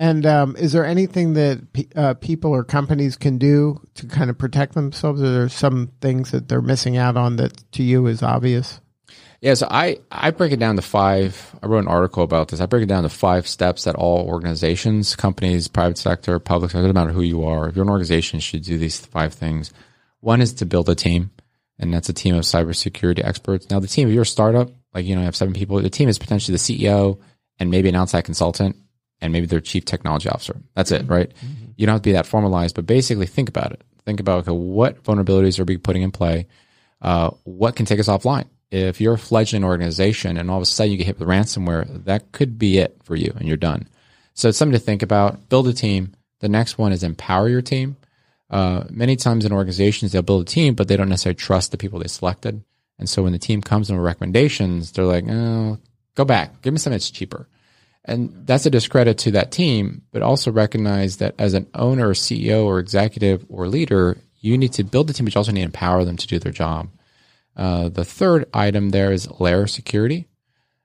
And 0.00 0.24
um, 0.26 0.56
is 0.56 0.72
there 0.72 0.84
anything 0.84 1.34
that 1.34 1.72
pe- 1.72 1.88
uh, 1.96 2.14
people 2.14 2.52
or 2.52 2.62
companies 2.62 3.16
can 3.16 3.38
do 3.38 3.80
to 3.94 4.06
kind 4.06 4.30
of 4.30 4.38
protect 4.38 4.74
themselves? 4.74 5.20
Are 5.20 5.32
there 5.32 5.48
some 5.48 5.90
things 6.00 6.30
that 6.30 6.48
they're 6.48 6.62
missing 6.62 6.96
out 6.96 7.16
on 7.16 7.36
that 7.36 7.64
to 7.72 7.82
you 7.82 8.06
is 8.06 8.22
obvious? 8.22 8.80
Yeah, 9.40 9.54
so 9.54 9.68
I, 9.70 9.98
I 10.10 10.30
break 10.32 10.52
it 10.52 10.58
down 10.58 10.76
to 10.76 10.82
five. 10.82 11.54
I 11.62 11.66
wrote 11.66 11.80
an 11.80 11.88
article 11.88 12.24
about 12.24 12.48
this. 12.48 12.60
I 12.60 12.66
break 12.66 12.82
it 12.82 12.88
down 12.88 13.04
to 13.04 13.08
five 13.08 13.46
steps 13.46 13.84
that 13.84 13.94
all 13.94 14.26
organizations, 14.26 15.14
companies, 15.14 15.68
private 15.68 15.98
sector, 15.98 16.38
public 16.40 16.70
sector, 16.70 16.82
doesn't 16.82 16.94
matter 16.94 17.12
who 17.12 17.22
you 17.22 17.44
are. 17.44 17.68
If 17.68 17.76
you're 17.76 17.84
an 17.84 17.90
organization, 17.90 18.38
you 18.38 18.42
should 18.42 18.64
do 18.64 18.78
these 18.78 18.98
five 18.98 19.34
things. 19.34 19.72
One 20.20 20.40
is 20.40 20.54
to 20.54 20.66
build 20.66 20.88
a 20.88 20.96
team, 20.96 21.30
and 21.78 21.94
that's 21.94 22.08
a 22.08 22.12
team 22.12 22.34
of 22.34 22.42
cybersecurity 22.42 23.24
experts. 23.24 23.70
Now, 23.70 23.78
the 23.78 23.86
team, 23.86 24.08
if 24.08 24.14
you're 24.14 24.22
a 24.22 24.26
startup, 24.26 24.70
like, 24.92 25.06
you 25.06 25.14
know, 25.14 25.20
you 25.20 25.26
have 25.26 25.36
seven 25.36 25.54
people, 25.54 25.80
the 25.80 25.90
team 25.90 26.08
is 26.08 26.18
potentially 26.18 26.56
the 26.56 26.88
CEO 26.88 27.20
and 27.60 27.70
maybe 27.70 27.88
an 27.88 27.94
outside 27.94 28.22
consultant 28.22 28.76
and 29.20 29.32
maybe 29.32 29.46
their 29.46 29.60
chief 29.60 29.84
technology 29.84 30.28
officer. 30.28 30.56
That's 30.74 30.92
it, 30.92 31.08
right? 31.08 31.28
Mm-hmm. 31.28 31.72
You 31.76 31.86
don't 31.86 31.94
have 31.94 32.02
to 32.02 32.08
be 32.08 32.12
that 32.12 32.26
formalized, 32.26 32.74
but 32.74 32.86
basically 32.86 33.26
think 33.26 33.48
about 33.48 33.72
it. 33.72 33.82
Think 34.04 34.20
about 34.20 34.48
okay, 34.48 34.52
what 34.52 35.02
vulnerabilities 35.02 35.58
are 35.58 35.64
we 35.64 35.76
putting 35.76 36.02
in 36.02 36.10
play? 36.10 36.46
Uh, 37.02 37.30
what 37.44 37.76
can 37.76 37.86
take 37.86 38.00
us 38.00 38.08
offline? 38.08 38.46
if 38.70 39.00
you're 39.00 39.14
a 39.14 39.18
fledgling 39.18 39.64
organization 39.64 40.36
and 40.36 40.50
all 40.50 40.58
of 40.58 40.62
a 40.62 40.66
sudden 40.66 40.92
you 40.92 40.98
get 40.98 41.06
hit 41.06 41.18
with 41.18 41.28
ransomware, 41.28 42.04
that 42.04 42.32
could 42.32 42.58
be 42.58 42.78
it 42.78 42.96
for 43.02 43.16
you 43.16 43.32
and 43.36 43.48
you're 43.48 43.56
done. 43.56 43.88
So 44.34 44.48
it's 44.48 44.58
something 44.58 44.78
to 44.78 44.84
think 44.84 45.02
about. 45.02 45.48
Build 45.48 45.68
a 45.68 45.72
team. 45.72 46.14
The 46.40 46.48
next 46.48 46.78
one 46.78 46.92
is 46.92 47.02
empower 47.02 47.48
your 47.48 47.62
team. 47.62 47.96
Uh, 48.50 48.84
many 48.90 49.16
times 49.16 49.44
in 49.44 49.52
organizations, 49.52 50.12
they'll 50.12 50.22
build 50.22 50.42
a 50.42 50.50
team, 50.50 50.74
but 50.74 50.88
they 50.88 50.96
don't 50.96 51.08
necessarily 51.08 51.36
trust 51.36 51.70
the 51.70 51.78
people 51.78 51.98
they 51.98 52.08
selected. 52.08 52.62
And 52.98 53.08
so 53.08 53.22
when 53.22 53.32
the 53.32 53.38
team 53.38 53.62
comes 53.62 53.90
in 53.90 53.96
with 53.96 54.04
recommendations, 54.04 54.92
they're 54.92 55.04
like, 55.04 55.24
oh, 55.28 55.78
go 56.14 56.24
back, 56.24 56.62
give 56.62 56.72
me 56.72 56.78
something 56.78 56.94
that's 56.94 57.10
cheaper. 57.10 57.48
And 58.04 58.46
that's 58.46 58.64
a 58.64 58.70
discredit 58.70 59.18
to 59.18 59.32
that 59.32 59.52
team, 59.52 60.02
but 60.12 60.22
also 60.22 60.50
recognize 60.50 61.18
that 61.18 61.34
as 61.38 61.54
an 61.54 61.66
owner, 61.74 62.14
CEO, 62.14 62.64
or 62.64 62.78
executive 62.78 63.44
or 63.48 63.68
leader, 63.68 64.16
you 64.40 64.56
need 64.56 64.72
to 64.74 64.84
build 64.84 65.08
the 65.08 65.12
team, 65.12 65.26
but 65.26 65.34
you 65.34 65.38
also 65.38 65.52
need 65.52 65.60
to 65.60 65.66
empower 65.66 66.04
them 66.04 66.16
to 66.16 66.26
do 66.26 66.38
their 66.38 66.52
job. 66.52 66.88
Uh, 67.56 67.88
the 67.88 68.04
third 68.04 68.48
item 68.54 68.90
there 68.90 69.12
is 69.12 69.28
layer 69.40 69.66
security. 69.66 70.28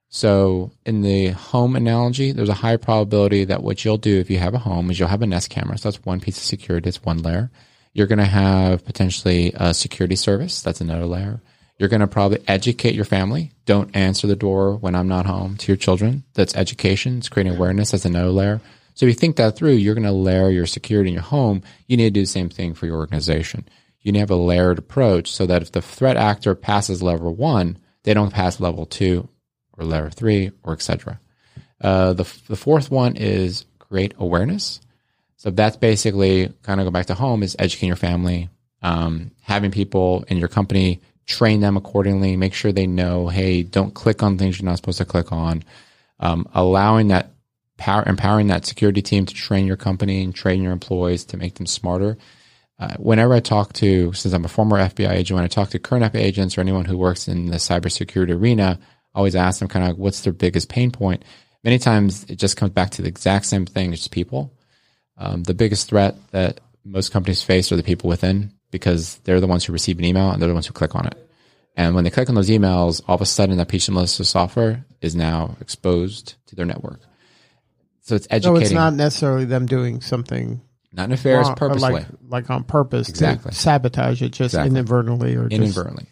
So 0.10 0.71
in 0.86 1.02
the 1.02 1.30
home 1.30 1.76
analogy, 1.76 2.32
there's 2.32 2.49
a 2.49 2.54
high 2.54 2.78
probability 2.78 3.45
that 3.45 3.63
what 3.63 3.84
you'll 3.84 3.97
do 3.97 4.19
if 4.19 4.30
you 4.30 4.38
have 4.39 4.54
a 4.54 4.60
home 4.60 4.91
is 4.91 4.99
you'll 4.99 5.08
have 5.08 5.21
a 5.21 5.28
Nest 5.28 5.49
camera. 5.49 5.78
So 5.78 5.89
that's 5.89 6.04
one 6.06 6.19
piece 6.19 6.38
of 6.38 6.43
security. 6.43 6.89
It's 6.89 7.04
one 7.04 7.23
layer. 7.23 7.52
You're 7.93 8.08
going 8.08 8.19
to 8.19 8.26
have 8.26 8.86
potentially 8.86 9.54
a 9.56 9.73
security 9.73 10.15
service. 10.15 10.62
That's 10.62 10.82
another 10.82 11.06
layer. 11.06 11.41
You're 11.84 11.89
going 11.89 12.00
to 12.00 12.08
probably 12.08 12.39
educate 12.48 12.96
your 12.96 13.04
family. 13.04 13.52
Don't 13.65 13.93
answer 13.93 14.26
the 14.26 14.38
door 14.38 14.78
when 14.78 14.96
I'm 14.96 15.10
not 15.10 15.26
home 15.26 15.58
to 15.58 15.67
your 15.67 15.76
children. 15.76 16.24
That's 16.34 16.56
education. 16.56 17.17
It's 17.17 17.28
creating 17.28 17.58
awareness. 17.58 17.91
That's 17.91 18.06
another 18.06 18.30
layer. 18.30 18.62
So 18.93 19.06
if 19.06 19.10
you 19.10 19.15
think 19.15 19.36
that 19.36 19.58
through, 19.58 19.74
you're 19.74 19.96
going 19.96 20.06
to 20.06 20.13
layer 20.13 20.50
your 20.50 20.65
security 20.65 21.10
in 21.10 21.15
your 21.15 21.24
home. 21.24 21.62
You 21.88 21.98
need 21.98 22.06
to 22.06 22.12
do 22.12 22.22
the 22.22 22.28
same 22.28 22.48
thing 22.48 22.74
for 22.74 22.86
your 22.86 22.98
organization 22.98 23.65
you 24.04 24.12
need 24.12 24.19
to 24.19 24.24
have 24.24 24.32
a 24.32 24.36
layered 24.36 24.78
approach 24.78 25.32
so 25.32 25.46
that 25.46 25.62
if 25.62 25.72
the 25.72 25.82
threat 25.82 26.17
actor 26.17 26.54
passes 26.54 27.02
level 27.02 27.34
one, 27.34 27.80
they 28.04 28.13
don't 28.13 28.34
pass 28.34 28.60
level 28.60 28.86
two 28.86 29.28
or 29.78 29.86
level 29.86 30.12
three 30.12 30.52
or 30.62 30.74
etc. 30.74 31.19
Uh, 31.82 32.13
the, 32.13 32.32
the 32.48 32.56
fourth 32.56 32.91
one 32.91 33.15
is 33.15 33.65
create 33.80 34.13
awareness. 34.17 34.82
So 35.38 35.52
that's 35.52 35.78
basically 35.78 36.54
kind 36.63 36.80
of 36.80 36.86
go 36.86 36.91
back 36.91 37.08
to 37.08 37.15
home 37.15 37.43
is 37.43 37.56
educating 37.58 37.88
your 37.88 37.96
family, 37.96 38.50
um, 38.82 39.32
having 39.41 39.72
people 39.72 40.26
in 40.28 40.38
your 40.38 40.50
company 40.50 41.02
train 41.25 41.59
them 41.59 41.77
accordingly, 41.77 42.36
make 42.36 42.53
sure 42.53 42.71
they 42.71 42.88
know, 42.88 43.27
hey, 43.27 43.63
don't 43.63 43.93
click 43.93 44.23
on 44.23 44.38
things 44.38 44.59
you're 44.59 44.69
not 44.69 44.77
supposed 44.77 44.97
to 44.97 45.05
click 45.05 45.31
on, 45.31 45.63
um, 46.19 46.47
allowing 46.53 47.09
that 47.09 47.31
power, 47.77 48.03
empowering 48.05 48.47
that 48.47 48.65
security 48.65 49.01
team 49.01 49.25
to 49.25 49.33
train 49.33 49.65
your 49.65 49.77
company 49.77 50.23
and 50.23 50.36
train 50.36 50.62
your 50.62 50.71
employees 50.71 51.25
to 51.25 51.38
make 51.38 51.55
them 51.55 51.65
smarter 51.65 52.17
uh, 52.79 52.95
whenever 52.97 53.33
I 53.33 53.39
talk 53.39 53.73
to, 53.73 54.12
since 54.13 54.33
I'm 54.33 54.45
a 54.45 54.49
former 54.49 54.77
FBI 54.77 55.12
agent, 55.12 55.36
when 55.36 55.45
I 55.45 55.47
talk 55.47 55.69
to 55.69 55.79
current 55.79 56.03
FBI 56.12 56.19
agents 56.19 56.57
or 56.57 56.62
anyone 56.62 56.86
who 56.86 56.97
works 56.97 57.27
in 57.27 57.47
the 57.47 57.57
cybersecurity 57.57 58.31
arena, 58.31 58.79
I 59.13 59.17
always 59.17 59.36
ask 59.36 59.59
them 59.59 59.67
kind 59.67 59.89
of 59.89 59.97
what's 59.97 60.21
their 60.21 60.33
biggest 60.33 60.69
pain 60.69 60.91
point. 60.91 61.23
Many 61.63 61.77
times 61.77 62.25
it 62.25 62.38
just 62.38 62.57
comes 62.57 62.71
back 62.71 62.89
to 62.91 63.01
the 63.01 63.07
exact 63.07 63.45
same 63.45 63.65
thing, 63.65 63.93
it's 63.93 64.07
people. 64.07 64.53
Um, 65.17 65.43
the 65.43 65.53
biggest 65.53 65.88
threat 65.88 66.15
that 66.31 66.59
most 66.83 67.12
companies 67.12 67.43
face 67.43 67.71
are 67.71 67.75
the 67.75 67.83
people 67.83 68.09
within 68.09 68.51
because 68.73 69.17
they're 69.19 69.39
the 69.39 69.47
ones 69.47 69.63
who 69.63 69.71
receive 69.71 69.99
an 69.99 70.03
email 70.03 70.31
and 70.31 70.41
they're 70.41 70.49
the 70.49 70.53
ones 70.53 70.65
who 70.65 70.73
click 70.73 70.95
on 70.95 71.05
it. 71.05 71.29
And 71.77 71.93
when 71.93 72.03
they 72.03 72.09
click 72.09 72.27
on 72.27 72.36
those 72.36 72.49
emails, 72.49 73.01
all 73.07 73.15
of 73.15 73.21
a 73.21 73.25
sudden 73.25 73.55
that 73.57 73.71
of 73.71 73.93
malicious 73.93 74.29
software 74.29 74.83
is 74.99 75.15
now 75.15 75.55
exposed 75.62 76.36
to 76.47 76.55
their 76.55 76.65
network. 76.65 76.99
So 78.01 78.15
it's 78.15 78.27
educating. 78.29 78.55
So 78.55 78.62
it's 78.63 78.71
not 78.71 78.93
necessarily 78.95 79.45
them 79.45 79.67
doing 79.67 80.01
something 80.01 80.62
not 80.91 81.09
nefarious, 81.09 81.45
wrong, 81.47 81.51
uh, 81.53 81.55
purposely, 81.55 81.93
like, 81.93 82.05
like, 82.27 82.49
on 82.49 82.63
purpose, 82.63 83.09
exactly 83.09 83.51
sabotage 83.51 84.21
it 84.21 84.29
just 84.29 84.53
exactly. 84.53 84.71
inadvertently 84.71 85.36
or 85.36 85.47
inadvertently. 85.47 86.05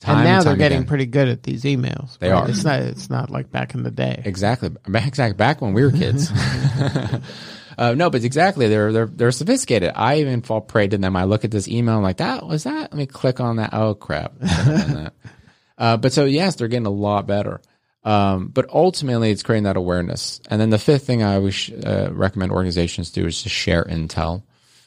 Just, 0.00 0.08
and 0.08 0.24
now 0.24 0.42
they're 0.42 0.56
getting 0.56 0.78
again. 0.78 0.88
pretty 0.88 1.06
good 1.06 1.28
at 1.28 1.42
these 1.42 1.64
emails. 1.64 2.18
They 2.18 2.30
right? 2.30 2.44
are. 2.44 2.50
It's 2.50 2.64
not. 2.64 2.80
It's 2.80 3.10
not 3.10 3.30
like 3.30 3.50
back 3.50 3.74
in 3.74 3.82
the 3.82 3.90
day. 3.90 4.22
Exactly. 4.24 4.70
Exactly. 4.86 5.36
Back 5.36 5.60
when 5.60 5.72
we 5.72 5.82
were 5.82 5.90
kids. 5.90 6.30
uh, 7.78 7.94
no, 7.94 8.10
but 8.10 8.24
exactly. 8.24 8.68
They're 8.68 8.92
they're 8.92 9.06
they're 9.06 9.32
sophisticated. 9.32 9.92
I 9.94 10.16
even 10.16 10.42
fall 10.42 10.60
prey 10.60 10.88
to 10.88 10.98
them. 10.98 11.14
I 11.14 11.24
look 11.24 11.44
at 11.44 11.52
this 11.52 11.68
email. 11.68 11.96
I'm 11.96 12.02
like, 12.02 12.16
that 12.16 12.44
was 12.44 12.64
that. 12.64 12.90
Let 12.90 12.94
me 12.94 13.06
click 13.06 13.38
on 13.38 13.56
that. 13.56 13.70
Oh 13.72 13.94
crap. 13.94 14.32
uh, 15.78 15.96
but 15.96 16.12
so 16.12 16.24
yes, 16.24 16.56
they're 16.56 16.66
getting 16.66 16.86
a 16.86 16.90
lot 16.90 17.28
better. 17.28 17.60
Um, 18.02 18.48
but 18.48 18.68
ultimately, 18.70 19.30
it's 19.30 19.44
creating 19.44 19.64
that 19.64 19.76
awareness. 19.76 20.40
And 20.50 20.60
then 20.60 20.70
the 20.70 20.78
fifth 20.78 21.06
thing 21.06 21.22
I 21.22 21.36
always 21.36 21.70
uh, 21.70 22.10
recommend 22.12 22.50
organizations 22.50 23.12
do 23.12 23.26
is 23.26 23.42
to 23.44 23.48
share 23.48 23.84
intel. 23.84 24.42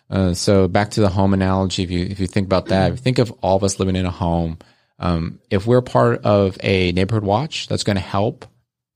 Uh, 0.10 0.34
so 0.34 0.68
back 0.68 0.92
to 0.92 1.02
the 1.02 1.10
home 1.10 1.34
analogy, 1.34 1.84
if 1.84 1.92
you 1.92 2.06
if 2.06 2.20
you 2.20 2.28
think 2.28 2.46
about 2.46 2.66
that, 2.68 3.00
think 3.00 3.20
of 3.20 3.32
all 3.42 3.56
of 3.56 3.64
us 3.64 3.80
living 3.80 3.96
in 3.96 4.06
a 4.06 4.12
home, 4.12 4.58
um, 5.00 5.40
if 5.50 5.66
we're 5.66 5.82
part 5.82 6.26
of 6.26 6.58
a 6.62 6.92
neighborhood 6.92 7.24
watch, 7.24 7.70
that's 7.70 7.84
going 7.84 7.96
to 7.96 8.02
help 8.02 8.46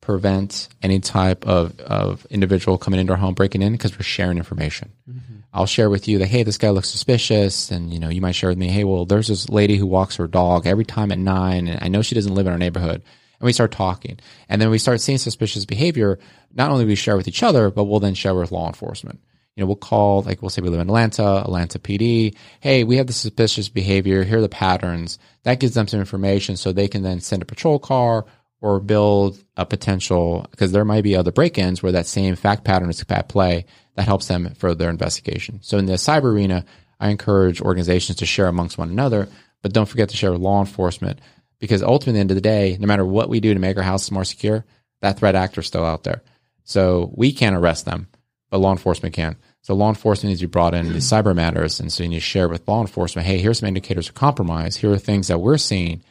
prevent 0.05 0.69
any 0.81 0.99
type 0.99 1.45
of, 1.45 1.79
of 1.79 2.25
individual 2.29 2.77
coming 2.77 2.99
into 2.99 3.13
our 3.13 3.17
home 3.17 3.33
breaking 3.33 3.61
in 3.61 3.73
because 3.73 3.97
we're 3.97 4.03
sharing 4.03 4.37
information. 4.37 4.91
Mm-hmm. 5.09 5.35
I'll 5.53 5.65
share 5.65 5.89
with 5.89 6.07
you 6.07 6.19
that 6.19 6.27
hey, 6.27 6.43
this 6.43 6.57
guy 6.57 6.69
looks 6.69 6.89
suspicious, 6.89 7.71
and 7.71 7.93
you 7.93 7.99
know 7.99 8.09
you 8.09 8.21
might 8.21 8.33
share 8.35 8.49
with 8.49 8.57
me, 8.57 8.67
hey, 8.67 8.83
well, 8.83 9.05
there's 9.05 9.27
this 9.27 9.49
lady 9.49 9.77
who 9.77 9.87
walks 9.87 10.17
her 10.17 10.27
dog 10.27 10.67
every 10.67 10.85
time 10.85 11.11
at 11.11 11.19
nine, 11.19 11.67
and 11.67 11.83
I 11.83 11.87
know 11.87 12.01
she 12.01 12.15
doesn't 12.15 12.35
live 12.35 12.47
in 12.47 12.53
our 12.53 12.59
neighborhood 12.59 13.01
and 13.39 13.45
we 13.45 13.53
start 13.53 13.71
talking. 13.71 14.19
And 14.49 14.61
then 14.61 14.69
we 14.69 14.77
start 14.77 15.01
seeing 15.01 15.17
suspicious 15.17 15.65
behavior. 15.65 16.19
Not 16.53 16.71
only 16.71 16.85
we 16.85 16.95
share 16.95 17.17
with 17.17 17.27
each 17.27 17.43
other, 17.43 17.69
but 17.69 17.85
we'll 17.85 17.99
then 17.99 18.13
share 18.13 18.35
with 18.35 18.51
law 18.51 18.67
enforcement. 18.67 19.19
You 19.55 19.61
know, 19.61 19.67
we'll 19.67 19.77
call, 19.77 20.21
like, 20.21 20.41
we'll 20.41 20.49
say 20.49 20.61
we 20.61 20.69
live 20.69 20.81
in 20.81 20.87
Atlanta, 20.87 21.41
Atlanta 21.43 21.79
PD. 21.79 22.35
Hey, 22.59 22.83
we 22.83 22.97
have 22.97 23.07
the 23.07 23.13
suspicious 23.13 23.69
behavior. 23.69 24.23
Here 24.23 24.39
are 24.39 24.41
the 24.41 24.49
patterns. 24.49 25.17
That 25.43 25.59
gives 25.59 25.75
them 25.75 25.87
some 25.87 26.01
information 26.01 26.57
so 26.57 26.71
they 26.71 26.89
can 26.89 27.03
then 27.03 27.21
send 27.21 27.41
a 27.41 27.45
patrol 27.45 27.79
car 27.79 28.25
or 28.65 28.79
build 28.79 29.37
a 29.55 29.63
potential, 29.63 30.47
because 30.49 30.71
there 30.71 30.83
might 30.83 31.03
be 31.03 31.15
other 31.15 31.31
break 31.31 31.59
ins 31.59 31.83
where 31.83 31.91
that 31.91 32.07
same 32.07 32.35
fact 32.35 32.63
pattern 32.63 32.89
is 32.89 33.05
at 33.07 33.29
play 33.29 33.63
that 33.93 34.07
helps 34.07 34.27
them 34.27 34.51
further 34.55 34.73
their 34.73 34.89
investigation. 34.89 35.59
So 35.61 35.77
in 35.77 35.85
the 35.85 35.93
cyber 35.93 36.33
arena, 36.33 36.65
I 36.99 37.09
encourage 37.09 37.61
organizations 37.61 38.17
to 38.17 38.25
share 38.25 38.47
amongst 38.47 38.79
one 38.79 38.89
another, 38.89 39.29
but 39.61 39.71
don't 39.71 39.87
forget 39.87 40.09
to 40.09 40.17
share 40.17 40.31
with 40.31 40.41
law 40.41 40.61
enforcement 40.61 41.19
because 41.59 41.83
ultimately, 41.83 42.09
at 42.09 42.13
the 42.13 42.19
end 42.21 42.31
of 42.31 42.35
the 42.35 42.41
day, 42.41 42.75
no 42.79 42.87
matter 42.87 43.05
what 43.05 43.29
we 43.29 43.39
do 43.39 43.53
to 43.53 43.59
make 43.59 43.77
our 43.77 43.83
houses 43.83 44.09
more 44.09 44.25
secure, 44.25 44.65
that 45.01 45.19
threat 45.19 45.35
actor 45.35 45.61
is 45.61 45.67
still 45.67 45.85
out 45.85 46.03
there. 46.03 46.23
So 46.63 47.11
we 47.13 47.33
can't 47.33 47.55
arrest 47.55 47.85
them, 47.85 48.07
but 48.49 48.57
law 48.57 48.71
enforcement 48.71 49.13
can. 49.13 49.35
So 49.61 49.75
law 49.75 49.89
enforcement 49.89 50.31
needs 50.31 50.41
to 50.41 50.47
be 50.47 50.51
brought 50.51 50.73
in 50.73 50.91
these 50.91 51.09
cyber 51.09 51.35
matters, 51.35 51.79
and 51.79 51.93
so 51.93 52.01
you 52.01 52.09
need 52.09 52.15
to 52.15 52.21
share 52.21 52.49
with 52.49 52.67
law 52.67 52.81
enforcement. 52.81 53.27
Hey, 53.27 53.37
here's 53.37 53.59
some 53.59 53.67
indicators 53.67 54.09
of 54.09 54.15
compromise. 54.15 54.75
Here 54.75 54.91
are 54.91 54.97
things 54.97 55.27
that 55.27 55.39
we're 55.39 55.59
seeing, 55.59 56.03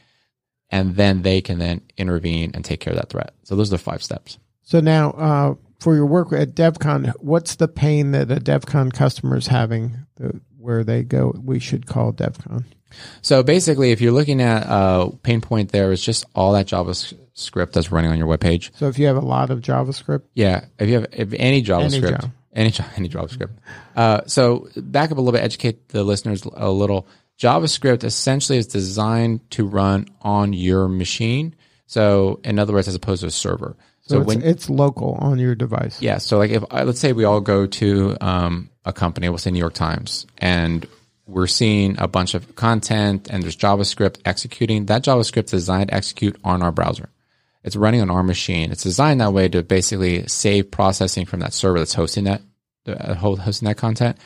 and 0.74 0.96
then 0.96 1.22
they 1.22 1.40
can 1.40 1.60
then 1.60 1.80
intervene 1.96 2.50
and 2.52 2.64
take 2.64 2.80
care 2.80 2.92
of 2.92 2.96
that 2.96 3.08
threat. 3.08 3.32
So 3.44 3.54
those 3.54 3.68
are 3.72 3.76
the 3.76 3.82
five 3.82 4.02
steps. 4.02 4.38
So 4.64 4.80
now, 4.80 5.12
uh, 5.12 5.54
for 5.78 5.94
your 5.94 6.06
work 6.06 6.32
at 6.32 6.56
DevCon, 6.56 7.12
what's 7.20 7.54
the 7.54 7.68
pain 7.68 8.10
that 8.10 8.28
a 8.32 8.40
DevCon 8.40 8.92
customer 8.92 9.36
is 9.36 9.46
having 9.46 9.98
the, 10.16 10.40
where 10.58 10.82
they 10.82 11.04
go? 11.04 11.32
We 11.40 11.60
should 11.60 11.86
call 11.86 12.12
DevCon. 12.12 12.64
So 13.22 13.44
basically, 13.44 13.92
if 13.92 14.00
you're 14.00 14.12
looking 14.12 14.42
at 14.42 14.66
uh, 14.66 15.10
pain 15.22 15.40
point, 15.40 15.70
there 15.70 15.92
is 15.92 16.02
just 16.02 16.24
all 16.34 16.54
that 16.54 16.66
JavaScript 16.66 17.72
that's 17.72 17.92
running 17.92 18.10
on 18.10 18.18
your 18.18 18.26
web 18.26 18.40
page. 18.40 18.72
So 18.74 18.88
if 18.88 18.98
you 18.98 19.06
have 19.06 19.16
a 19.16 19.24
lot 19.24 19.50
of 19.50 19.60
JavaScript, 19.60 20.22
yeah, 20.34 20.64
if 20.80 20.88
you 20.88 20.94
have 20.94 21.06
if 21.12 21.32
any 21.34 21.62
JavaScript, 21.62 22.32
any, 22.52 22.66
any, 22.66 22.72
any 22.96 23.08
JavaScript. 23.08 23.52
Uh, 23.94 24.22
so 24.26 24.68
back 24.76 25.12
up 25.12 25.18
a 25.18 25.20
little 25.20 25.32
bit, 25.32 25.44
educate 25.44 25.88
the 25.90 26.02
listeners 26.02 26.44
a 26.44 26.68
little. 26.68 27.06
JavaScript 27.38 28.04
essentially 28.04 28.58
is 28.58 28.66
designed 28.66 29.48
to 29.50 29.66
run 29.66 30.06
on 30.22 30.52
your 30.52 30.88
machine. 30.88 31.54
So 31.86 32.40
in 32.44 32.58
other 32.58 32.72
words, 32.72 32.88
as 32.88 32.94
opposed 32.94 33.22
to 33.22 33.26
a 33.26 33.30
server. 33.30 33.76
So, 34.02 34.16
so 34.16 34.20
it's, 34.20 34.26
when 34.26 34.42
it's 34.42 34.70
local 34.70 35.14
on 35.14 35.38
your 35.38 35.54
device. 35.54 36.00
Yeah. 36.00 36.18
So 36.18 36.38
like 36.38 36.50
if 36.50 36.62
uh, 36.70 36.84
let's 36.84 37.00
say 37.00 37.12
we 37.12 37.24
all 37.24 37.40
go 37.40 37.66
to 37.66 38.16
um, 38.20 38.70
a 38.84 38.92
company, 38.92 39.28
we'll 39.28 39.38
say 39.38 39.50
New 39.50 39.58
York 39.58 39.74
Times, 39.74 40.26
and 40.38 40.86
we're 41.26 41.46
seeing 41.46 41.96
a 41.98 42.06
bunch 42.06 42.34
of 42.34 42.54
content 42.54 43.28
and 43.30 43.42
there's 43.42 43.56
JavaScript 43.56 44.20
executing. 44.24 44.86
That 44.86 45.04
JavaScript 45.04 45.44
is 45.44 45.50
designed 45.52 45.88
to 45.88 45.94
execute 45.94 46.36
on 46.44 46.62
our 46.62 46.72
browser. 46.72 47.08
It's 47.62 47.76
running 47.76 48.02
on 48.02 48.10
our 48.10 48.22
machine. 48.22 48.70
It's 48.70 48.82
designed 48.82 49.22
that 49.22 49.32
way 49.32 49.48
to 49.48 49.62
basically 49.62 50.26
save 50.28 50.70
processing 50.70 51.24
from 51.24 51.40
that 51.40 51.54
server 51.54 51.78
that's 51.78 51.94
hosting 51.94 52.24
that 52.24 52.42
the 52.84 53.10
uh, 53.10 53.14
hosting 53.14 53.66
that 53.66 53.78
content. 53.78 54.18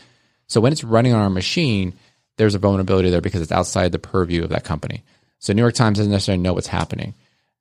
So 0.49 0.61
when 0.61 0.73
it's 0.73 0.83
running 0.83 1.12
on 1.12 1.21
our 1.21 1.31
machine, 1.31 1.94
there's 2.38 2.55
a 2.55 2.59
vulnerability 2.59 3.11
there 3.11 3.20
because 3.20 3.42
it's 3.42 3.53
outside 3.53 3.92
the 3.92 3.98
purview 3.98 4.42
of 4.42 4.51
that 4.51 4.64
company. 4.64 5.05
So 5.38 5.53
New 5.53 5.62
York 5.62 5.74
Times 5.74 5.98
doesn't 5.98 6.11
necessarily 6.11 6.42
know 6.42 6.55
what's 6.55 6.68
happening. 6.68 7.14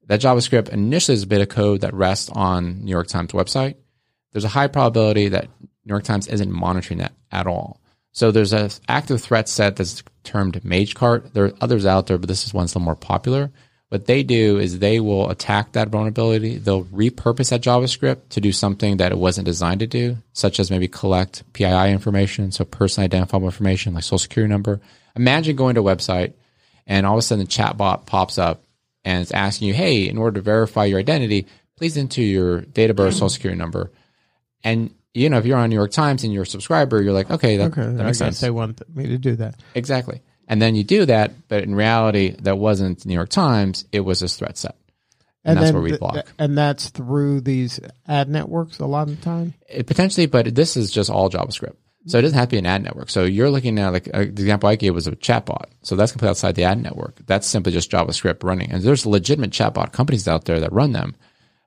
that 0.08 0.22
JavaScript 0.22 0.70
initially 0.70 1.16
is 1.16 1.24
a 1.24 1.28
bit 1.28 1.42
of 1.42 1.50
code 1.50 1.82
that 1.82 1.94
rests 1.94 2.30
on 2.30 2.86
New 2.86 2.92
York 2.92 3.08
Times 3.08 3.34
website. 3.34 3.76
There's 4.32 4.46
a 4.46 4.50
high 4.50 4.68
probability 4.68 5.30
that 5.30 5.50
New 5.62 5.92
York 5.92 6.06
Times 6.06 6.28
isn't 6.28 6.52
monitoring 6.52 7.00
that 7.00 7.14
at 7.32 7.46
all. 7.46 7.82
So 8.14 8.32
there's 8.32 8.54
an 8.54 8.70
active 8.88 9.22
threat 9.22 9.50
set 9.50 9.76
that's 9.76 10.04
termed 10.24 10.62
MageCart. 10.64 11.34
There 11.34 11.46
are 11.46 11.54
others 11.60 11.86
out 11.86 12.08
there, 12.08 12.18
but 12.18 12.30
this 12.30 12.46
is 12.46 12.54
one's 12.54 12.74
a 12.74 12.80
little 12.80 12.86
more 12.86 12.96
popular. 12.96 13.52
What 13.90 14.06
they 14.06 14.22
do 14.24 14.58
is 14.60 14.80
they 14.80 15.00
will 15.00 15.30
attack 15.30 15.72
that 15.72 15.88
vulnerability. 15.88 16.58
They'll 16.58 16.84
repurpose 16.86 17.52
that 17.52 17.62
JavaScript 17.62 18.30
to 18.30 18.42
do 18.42 18.52
something 18.52 18.98
that 18.98 19.14
it 19.14 19.18
wasn't 19.18 19.46
designed 19.46 19.80
to 19.80 19.88
do, 19.88 20.18
such 20.34 20.60
as 20.60 20.70
maybe 20.70 20.90
collect 20.90 21.44
PII 21.54 21.92
information, 21.92 22.52
so 22.52 22.66
personally 22.66 23.06
identifiable 23.06 23.48
information 23.48 23.94
like 23.94 24.04
social 24.04 24.18
security 24.20 24.52
number. 24.52 24.82
Imagine 25.16 25.56
going 25.56 25.76
to 25.76 25.82
a 25.82 25.84
website 25.96 26.34
and 26.86 27.06
all 27.06 27.14
of 27.14 27.20
a 27.20 27.22
sudden 27.22 27.46
the 27.46 27.50
chatbot 27.50 28.06
pops 28.06 28.38
up 28.38 28.64
and 29.06 29.22
it's 29.22 29.32
asking 29.32 29.70
you, 29.70 29.74
hey, 29.74 30.10
in 30.10 30.18
order 30.18 30.36
to 30.36 30.42
verify 30.42 30.84
your 30.84 31.00
identity, 31.00 31.48
please 31.78 31.96
enter 31.98 32.22
your 32.22 32.62
date 32.62 32.90
of 32.90 32.98
birth, 32.98 33.14
social 33.14 33.30
security 33.30 33.58
number. 33.58 33.92
And 34.66 34.94
you 35.14 35.30
know, 35.30 35.38
if 35.38 35.46
you're 35.46 35.58
on 35.58 35.70
New 35.70 35.76
York 35.76 35.92
Times 35.92 36.24
and 36.24 36.32
you're 36.34 36.44
a 36.44 36.48
subscriber, 36.48 37.02
you're 37.02 37.14
like, 37.14 37.32
okay, 37.32 37.58
that, 37.58 37.72
Okay, 37.72 37.82
that 37.82 37.94
makes 37.94 38.18
guess 38.18 38.18
sense. 38.18 38.42
they 38.42 38.52
want 38.52 38.82
me 38.96 39.08
to 39.08 39.18
do 39.18 39.38
that. 39.38 39.56
Exactly. 39.74 40.22
And 40.48 40.62
then 40.62 40.76
you 40.76 40.84
do 40.84 41.06
that, 41.06 41.48
but 41.50 41.64
in 41.64 41.76
reality, 41.76 42.36
that 42.42 42.58
wasn't 42.58 43.06
New 43.06 43.14
York 43.14 43.30
Times. 43.30 43.86
It 43.92 44.00
was 44.00 44.20
this 44.22 44.38
threat 44.38 44.58
set. 44.58 44.76
And, 45.44 45.58
that's 45.58 45.72
where 45.72 45.82
we 45.82 45.98
block. 45.98 46.14
th- 46.14 46.26
and 46.40 46.58
that's 46.58 46.90
through 46.90 47.42
these 47.42 47.80
ad 48.08 48.30
networks 48.30 48.80
a 48.80 48.86
lot 48.86 49.08
of 49.08 49.18
the 49.18 49.24
time. 49.24 49.54
It 49.70 49.88
potentially, 49.88 50.26
but 50.26 50.54
this 50.54 50.76
is 50.76 50.92
just 50.92 51.10
all 51.10 51.30
JavaScript. 51.30 51.76
So 52.08 52.18
it 52.18 52.22
doesn't 52.22 52.38
have 52.38 52.48
to 52.48 52.54
be 52.54 52.58
an 52.58 52.66
ad 52.66 52.84
network. 52.84 53.10
So 53.10 53.26
you're 53.26 53.50
looking 53.50 53.78
at 53.80 53.92
like 53.92 54.10
uh, 54.14 54.20
the 54.20 54.28
example 54.28 54.70
I 54.70 54.76
gave 54.76 54.94
was 54.94 55.08
a 55.08 55.12
chatbot. 55.12 55.66
So 55.84 55.96
that's 55.98 56.14
completely 56.14 56.32
outside 56.32 56.56
the 56.56 56.64
ad 56.64 56.82
network. 56.82 57.20
That's 57.26 57.46
simply 57.48 57.74
just 57.74 57.92
JavaScript 57.92 58.44
running. 58.44 58.72
And 58.72 58.82
there's 58.82 59.06
legitimate 59.06 59.52
chatbot 59.52 59.92
companies 59.92 60.28
out 60.28 60.46
there 60.46 60.62
that 60.62 60.72
run 60.72 60.94
them. 60.94 61.16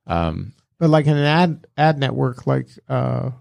Um, 0.06 0.52
But 0.78 0.88
like 0.88 1.06
in 1.06 1.16
an 1.16 1.24
ad 1.24 1.66
ad 1.76 1.98
network, 1.98 2.46
like 2.46 2.68
uh, 2.88 3.32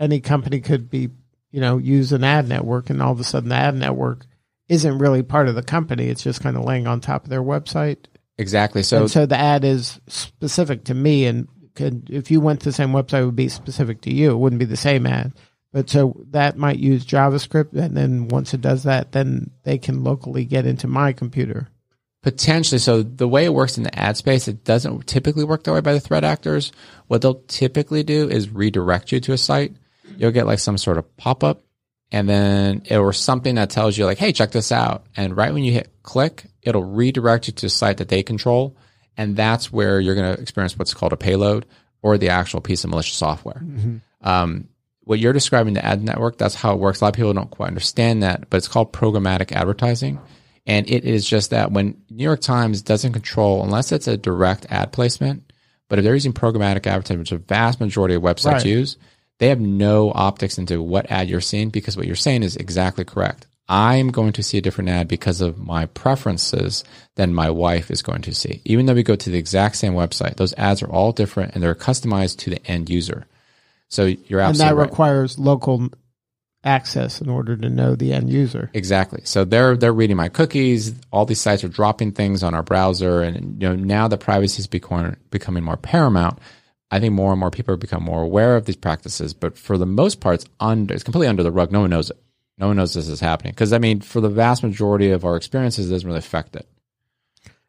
any 0.00 0.20
company 0.20 0.60
could 0.60 0.88
be, 0.88 1.10
you 1.50 1.60
know, 1.60 1.76
use 1.76 2.12
an 2.12 2.24
ad 2.24 2.48
network, 2.48 2.88
and 2.88 3.02
all 3.02 3.12
of 3.12 3.20
a 3.20 3.24
sudden 3.24 3.50
the 3.50 3.54
ad 3.54 3.74
network 3.74 4.24
isn't 4.68 4.98
really 4.98 5.22
part 5.22 5.48
of 5.48 5.54
the 5.54 5.62
company. 5.62 6.08
It's 6.08 6.22
just 6.22 6.42
kind 6.42 6.56
of 6.56 6.64
laying 6.64 6.86
on 6.86 7.00
top 7.00 7.24
of 7.24 7.30
their 7.30 7.42
website. 7.42 8.06
exactly. 8.36 8.82
So 8.82 9.02
and 9.02 9.10
so 9.10 9.26
the 9.26 9.38
ad 9.38 9.64
is 9.64 10.00
specific 10.06 10.84
to 10.84 10.94
me, 10.94 11.26
and 11.26 11.48
could 11.74 12.10
if 12.10 12.30
you 12.30 12.40
went 12.40 12.60
to 12.60 12.66
the 12.66 12.72
same 12.72 12.90
website, 12.90 13.22
it 13.22 13.26
would 13.26 13.36
be 13.36 13.48
specific 13.48 14.02
to 14.02 14.12
you. 14.12 14.30
It 14.30 14.38
wouldn't 14.38 14.60
be 14.60 14.66
the 14.66 14.76
same 14.76 15.06
ad. 15.06 15.32
But 15.72 15.90
so 15.90 16.24
that 16.30 16.56
might 16.56 16.78
use 16.78 17.04
JavaScript, 17.04 17.74
and 17.74 17.96
then 17.96 18.28
once 18.28 18.54
it 18.54 18.60
does 18.60 18.84
that, 18.84 19.12
then 19.12 19.50
they 19.64 19.78
can 19.78 20.02
locally 20.02 20.44
get 20.44 20.66
into 20.66 20.88
my 20.88 21.12
computer. 21.12 21.68
Potentially. 22.22 22.78
So 22.78 23.02
the 23.02 23.28
way 23.28 23.44
it 23.44 23.54
works 23.54 23.76
in 23.76 23.84
the 23.84 23.96
ad 23.96 24.16
space, 24.16 24.48
it 24.48 24.64
doesn't 24.64 25.06
typically 25.06 25.44
work 25.44 25.64
that 25.64 25.72
way 25.72 25.80
by 25.80 25.92
the 25.92 26.00
threat 26.00 26.24
actors. 26.24 26.72
What 27.06 27.22
they'll 27.22 27.42
typically 27.46 28.02
do 28.02 28.28
is 28.28 28.50
redirect 28.50 29.12
you 29.12 29.20
to 29.20 29.32
a 29.32 29.38
site. 29.38 29.74
You'll 30.16 30.32
get 30.32 30.46
like 30.46 30.58
some 30.58 30.78
sort 30.78 30.98
of 30.98 31.16
pop 31.16 31.44
up 31.44 31.62
and 32.10 32.28
then 32.28 32.82
it 32.86 32.96
or 32.96 33.12
something 33.12 33.56
that 33.56 33.70
tells 33.70 33.96
you 33.96 34.04
like, 34.06 34.18
Hey, 34.18 34.32
check 34.32 34.50
this 34.50 34.72
out. 34.72 35.06
And 35.16 35.36
right 35.36 35.52
when 35.52 35.64
you 35.64 35.72
hit 35.72 35.90
click, 36.02 36.44
it'll 36.62 36.84
redirect 36.84 37.48
you 37.48 37.52
to 37.54 37.66
a 37.66 37.70
site 37.70 37.98
that 37.98 38.08
they 38.08 38.22
control. 38.22 38.76
And 39.16 39.36
that's 39.36 39.72
where 39.72 40.00
you're 40.00 40.14
going 40.14 40.34
to 40.34 40.40
experience 40.40 40.78
what's 40.78 40.94
called 40.94 41.12
a 41.12 41.16
payload 41.16 41.66
or 42.02 42.18
the 42.18 42.28
actual 42.30 42.60
piece 42.60 42.84
of 42.84 42.90
malicious 42.90 43.16
software. 43.16 43.60
Um, 44.22 44.68
what 45.00 45.18
you're 45.18 45.32
describing 45.32 45.74
the 45.74 45.84
ad 45.84 46.02
network, 46.02 46.38
that's 46.38 46.54
how 46.54 46.74
it 46.74 46.78
works. 46.78 47.00
A 47.00 47.04
lot 47.04 47.08
of 47.08 47.14
people 47.14 47.32
don't 47.32 47.50
quite 47.50 47.68
understand 47.68 48.22
that, 48.22 48.48
but 48.50 48.58
it's 48.58 48.68
called 48.68 48.92
programmatic 48.92 49.52
advertising. 49.52 50.20
And 50.66 50.88
it 50.88 51.04
is 51.04 51.26
just 51.26 51.50
that 51.50 51.72
when 51.72 52.00
New 52.10 52.24
York 52.24 52.40
Times 52.40 52.82
doesn't 52.82 53.12
control, 53.14 53.64
unless 53.64 53.90
it's 53.90 54.06
a 54.06 54.16
direct 54.18 54.66
ad 54.68 54.92
placement, 54.92 55.50
but 55.88 55.98
if 55.98 56.04
they're 56.04 56.14
using 56.14 56.34
programmatic 56.34 56.86
advertising, 56.86 57.18
which 57.20 57.32
a 57.32 57.38
vast 57.38 57.80
majority 57.80 58.14
of 58.14 58.22
websites 58.22 58.52
Right. 58.52 58.66
use, 58.66 58.98
they 59.38 59.48
have 59.48 59.60
no 59.60 60.12
optics 60.14 60.58
into 60.58 60.82
what 60.82 61.10
ad 61.10 61.28
you're 61.28 61.40
seeing 61.40 61.70
because 61.70 61.96
what 61.96 62.06
you're 62.06 62.16
saying 62.16 62.42
is 62.42 62.56
exactly 62.56 63.04
correct. 63.04 63.46
I'm 63.68 64.10
going 64.10 64.32
to 64.32 64.42
see 64.42 64.58
a 64.58 64.62
different 64.62 64.88
ad 64.88 65.08
because 65.08 65.40
of 65.40 65.58
my 65.58 65.86
preferences 65.86 66.84
than 67.16 67.34
my 67.34 67.50
wife 67.50 67.90
is 67.90 68.00
going 68.00 68.22
to 68.22 68.34
see. 68.34 68.62
Even 68.64 68.86
though 68.86 68.94
we 68.94 69.02
go 69.02 69.14
to 69.14 69.30
the 69.30 69.38
exact 69.38 69.76
same 69.76 69.92
website, 69.92 70.36
those 70.36 70.54
ads 70.54 70.82
are 70.82 70.90
all 70.90 71.12
different 71.12 71.54
and 71.54 71.62
they're 71.62 71.74
customized 71.74 72.38
to 72.38 72.50
the 72.50 72.66
end 72.66 72.88
user. 72.88 73.26
So 73.88 74.06
you're 74.06 74.40
absolutely 74.40 74.48
and 74.48 74.78
that 74.78 74.80
right. 74.80 74.88
requires 74.88 75.38
local 75.38 75.90
access 76.64 77.20
in 77.20 77.28
order 77.28 77.56
to 77.56 77.68
know 77.68 77.94
the 77.94 78.12
end 78.12 78.30
user. 78.30 78.70
Exactly. 78.74 79.20
So 79.24 79.44
they're 79.44 79.76
they're 79.76 79.92
reading 79.92 80.16
my 80.16 80.28
cookies. 80.28 80.94
All 81.12 81.24
these 81.24 81.40
sites 81.40 81.62
are 81.64 81.68
dropping 81.68 82.12
things 82.12 82.42
on 82.42 82.54
our 82.54 82.62
browser, 82.62 83.22
and 83.22 83.62
you 83.62 83.68
know 83.68 83.76
now 83.76 84.08
the 84.08 84.18
privacy 84.18 84.60
is 84.60 84.66
becoming 84.66 85.16
becoming 85.30 85.64
more 85.64 85.76
paramount. 85.76 86.38
I 86.90 87.00
think 87.00 87.12
more 87.12 87.32
and 87.32 87.40
more 87.40 87.50
people 87.50 87.72
have 87.72 87.80
become 87.80 88.02
more 88.02 88.22
aware 88.22 88.56
of 88.56 88.64
these 88.64 88.76
practices. 88.76 89.34
But 89.34 89.58
for 89.58 89.76
the 89.76 89.86
most 89.86 90.20
part, 90.20 90.36
it's 90.36 90.46
under 90.58 90.94
it's 90.94 91.02
completely 91.02 91.28
under 91.28 91.42
the 91.42 91.52
rug. 91.52 91.70
No 91.70 91.80
one 91.80 91.90
knows 91.90 92.10
it. 92.10 92.18
No 92.58 92.68
one 92.68 92.76
knows 92.76 92.94
this 92.94 93.08
is 93.08 93.20
happening 93.20 93.52
because 93.52 93.72
I 93.72 93.78
mean, 93.78 94.00
for 94.00 94.20
the 94.20 94.28
vast 94.28 94.62
majority 94.62 95.10
of 95.10 95.24
our 95.24 95.36
experiences, 95.36 95.88
it 95.88 95.94
doesn't 95.94 96.06
really 96.06 96.18
affect 96.18 96.56
it. 96.56 96.66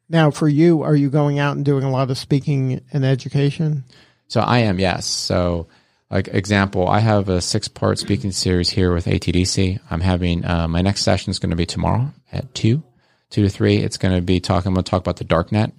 Now, 0.10 0.32
for 0.32 0.48
you, 0.48 0.82
are 0.82 0.96
you 0.96 1.10
going 1.10 1.38
out 1.38 1.56
and 1.56 1.64
doing 1.64 1.84
a 1.84 1.92
lot 1.92 2.10
of 2.10 2.18
speaking 2.18 2.82
and 2.92 3.06
education? 3.06 3.84
So 4.28 4.42
I 4.42 4.60
am, 4.60 4.80
yes. 4.80 5.06
So, 5.06 5.68
like 6.10 6.28
example, 6.30 6.88
I 6.88 7.00
have 7.00 7.30
a 7.30 7.42
six 7.42 7.68
part 7.68 8.00
speaking 8.00 8.32
series 8.32 8.70
here 8.70 8.92
with 8.94 9.06
ATDC. 9.06 9.80
I'm 9.92 10.02
having 10.02 10.44
uh, 10.46 10.68
my 10.68 10.82
next 10.82 11.04
session 11.04 11.30
is 11.30 11.38
going 11.38 11.52
to 11.52 11.56
be 11.56 11.68
tomorrow 11.68 12.12
at 12.32 12.54
two, 12.56 12.82
two 13.30 13.44
to 13.44 13.50
three. 13.50 13.78
It's 13.78 13.98
going 13.98 14.16
to 14.16 14.22
be 14.22 14.40
talking. 14.40 14.70
I'm 14.70 14.74
going 14.74 14.84
to 14.84 14.90
talk 14.90 15.02
about 15.02 15.18
the 15.18 15.26
darknet. 15.26 15.74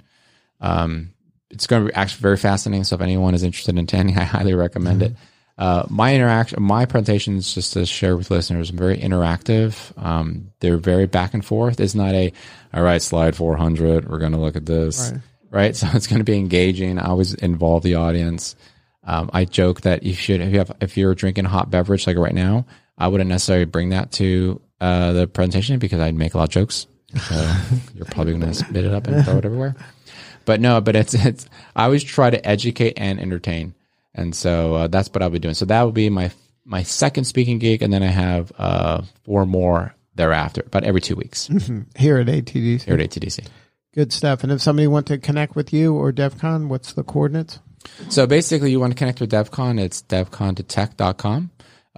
Um, 0.60 1.12
it's 1.50 1.66
going 1.66 1.84
to 1.84 1.88
be 1.92 1.94
actually 1.94 2.22
very 2.22 2.36
fascinating. 2.36 2.84
So 2.84 2.94
if 2.96 3.00
anyone 3.02 3.34
is 3.34 3.42
interested 3.42 3.74
in 3.76 3.84
attending, 3.84 4.18
I 4.18 4.24
highly 4.24 4.54
recommend 4.54 5.02
it. 5.02 5.14
Uh, 5.58 5.84
my 5.90 6.14
interaction, 6.14 6.62
my 6.62 6.86
presentations, 6.86 7.52
just 7.52 7.74
to 7.74 7.84
share 7.84 8.16
with 8.16 8.30
listeners, 8.30 8.70
very 8.70 8.96
interactive. 8.96 9.74
Um, 10.02 10.52
they're 10.60 10.78
very 10.78 11.06
back 11.06 11.34
and 11.34 11.44
forth. 11.44 11.80
It's 11.80 11.94
not 11.94 12.14
a, 12.14 12.32
all 12.72 12.82
right, 12.82 13.02
slide 13.02 13.36
400. 13.36 14.08
We're 14.08 14.18
going 14.18 14.32
to 14.32 14.38
look 14.38 14.56
at 14.56 14.64
this, 14.64 15.10
Right. 15.12 15.20
right? 15.50 15.76
So 15.76 15.86
it's 15.92 16.06
going 16.06 16.20
to 16.20 16.24
be 16.24 16.38
engaging. 16.38 16.98
I 16.98 17.08
always 17.08 17.34
involve 17.34 17.82
the 17.82 17.96
audience. 17.96 18.56
Um, 19.04 19.28
I 19.34 19.44
joke 19.44 19.82
that 19.82 20.02
you 20.02 20.14
should, 20.14 20.40
if 20.40 20.50
you 20.52 20.58
have, 20.58 20.72
if 20.80 20.96
you're 20.96 21.14
drinking 21.14 21.44
a 21.44 21.48
hot 21.50 21.70
beverage 21.70 22.06
like 22.06 22.16
right 22.16 22.34
now, 22.34 22.64
I 22.96 23.08
wouldn't 23.08 23.28
necessarily 23.28 23.64
bring 23.66 23.90
that 23.90 24.12
to 24.12 24.60
uh, 24.80 25.12
the 25.12 25.26
presentation 25.26 25.78
because 25.78 26.00
I'd 26.00 26.14
make 26.14 26.32
a 26.32 26.38
lot 26.38 26.44
of 26.44 26.50
jokes. 26.50 26.86
So 27.28 27.34
you're 27.94 28.06
probably 28.06 28.32
going 28.38 28.50
to 28.50 28.54
spit 28.54 28.84
it 28.84 28.94
up 28.94 29.06
and 29.08 29.22
throw 29.26 29.38
it 29.38 29.44
everywhere. 29.44 29.74
But 30.50 30.60
no, 30.60 30.80
but 30.80 30.96
it's 30.96 31.14
it's. 31.14 31.46
I 31.76 31.84
always 31.84 32.02
try 32.02 32.28
to 32.28 32.44
educate 32.44 32.94
and 32.96 33.20
entertain, 33.20 33.72
and 34.16 34.34
so 34.34 34.74
uh, 34.74 34.86
that's 34.88 35.08
what 35.08 35.22
I'll 35.22 35.30
be 35.30 35.38
doing. 35.38 35.54
So 35.54 35.64
that 35.66 35.80
will 35.82 35.92
be 35.92 36.10
my 36.10 36.32
my 36.64 36.82
second 36.82 37.22
speaking 37.22 37.60
gig, 37.60 37.82
and 37.82 37.92
then 37.92 38.02
I 38.02 38.08
have 38.08 38.50
uh, 38.58 39.02
four 39.22 39.46
more 39.46 39.94
thereafter, 40.16 40.64
about 40.66 40.82
every 40.82 41.00
two 41.00 41.14
weeks 41.14 41.46
Here 41.96 42.18
at 42.18 42.26
ATDC. 42.26 42.82
here 42.82 42.94
at 42.94 43.00
ATDC. 43.00 43.46
Good 43.94 44.12
stuff. 44.12 44.42
And 44.42 44.50
if 44.50 44.60
somebody 44.60 44.88
want 44.88 45.06
to 45.06 45.18
connect 45.18 45.54
with 45.54 45.72
you 45.72 45.94
or 45.94 46.10
DevCon, 46.12 46.66
what's 46.66 46.94
the 46.94 47.04
coordinates? 47.04 47.60
So 48.08 48.26
basically, 48.26 48.72
you 48.72 48.80
want 48.80 48.90
to 48.92 48.98
connect 48.98 49.20
with 49.20 49.30
DevCon, 49.30 49.78
it's 49.78 50.02
devcontotech.com. 50.02 51.50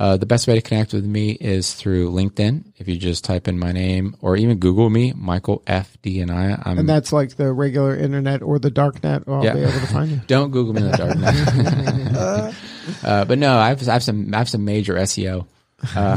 Uh, 0.03 0.17
the 0.17 0.27
best 0.27 0.49
way 0.49 0.57
to 0.57 0.61
connect 0.61 0.93
with 0.93 1.05
me 1.05 1.31
is 1.31 1.75
through 1.75 2.11
LinkedIn. 2.11 2.65
If 2.77 2.89
you 2.89 2.97
just 2.97 3.23
type 3.23 3.47
in 3.47 3.57
my 3.57 3.71
name 3.71 4.17
or 4.21 4.37
even 4.37 4.59
Google 4.59 4.91
me, 4.91 5.13
Michael 5.15 5.63
F. 5.65 5.97
D. 6.03 6.21
and 6.21 6.29
I. 6.29 6.61
I'm 6.65 6.77
And 6.81 6.89
that's 6.89 7.13
like 7.13 7.37
the 7.37 7.53
regular 7.53 7.97
internet 7.97 8.43
or 8.43 8.59
the 8.59 8.69
dark 8.73 9.05
net. 9.05 9.23
I'll 9.29 9.45
Yeah. 9.45 9.55
be 9.55 9.61
able 9.61 9.71
to 9.79 9.87
find 9.87 10.11
you. 10.11 10.17
Don't 10.27 10.51
Google 10.51 10.75
me 10.75 10.83
in 10.83 10.91
the 10.91 10.97
dark 10.97 11.17
net. 11.17 12.55
uh, 13.05 13.25
but 13.27 13.39
no, 13.39 13.57
I 13.57 13.69
have, 13.69 13.89
I 13.89 13.93
have 13.93 14.03
some 14.03 14.35
I 14.35 14.39
have 14.39 14.49
some 14.49 14.65
major 14.65 14.95
SEO. 14.97 15.47
Uh, 15.95 16.17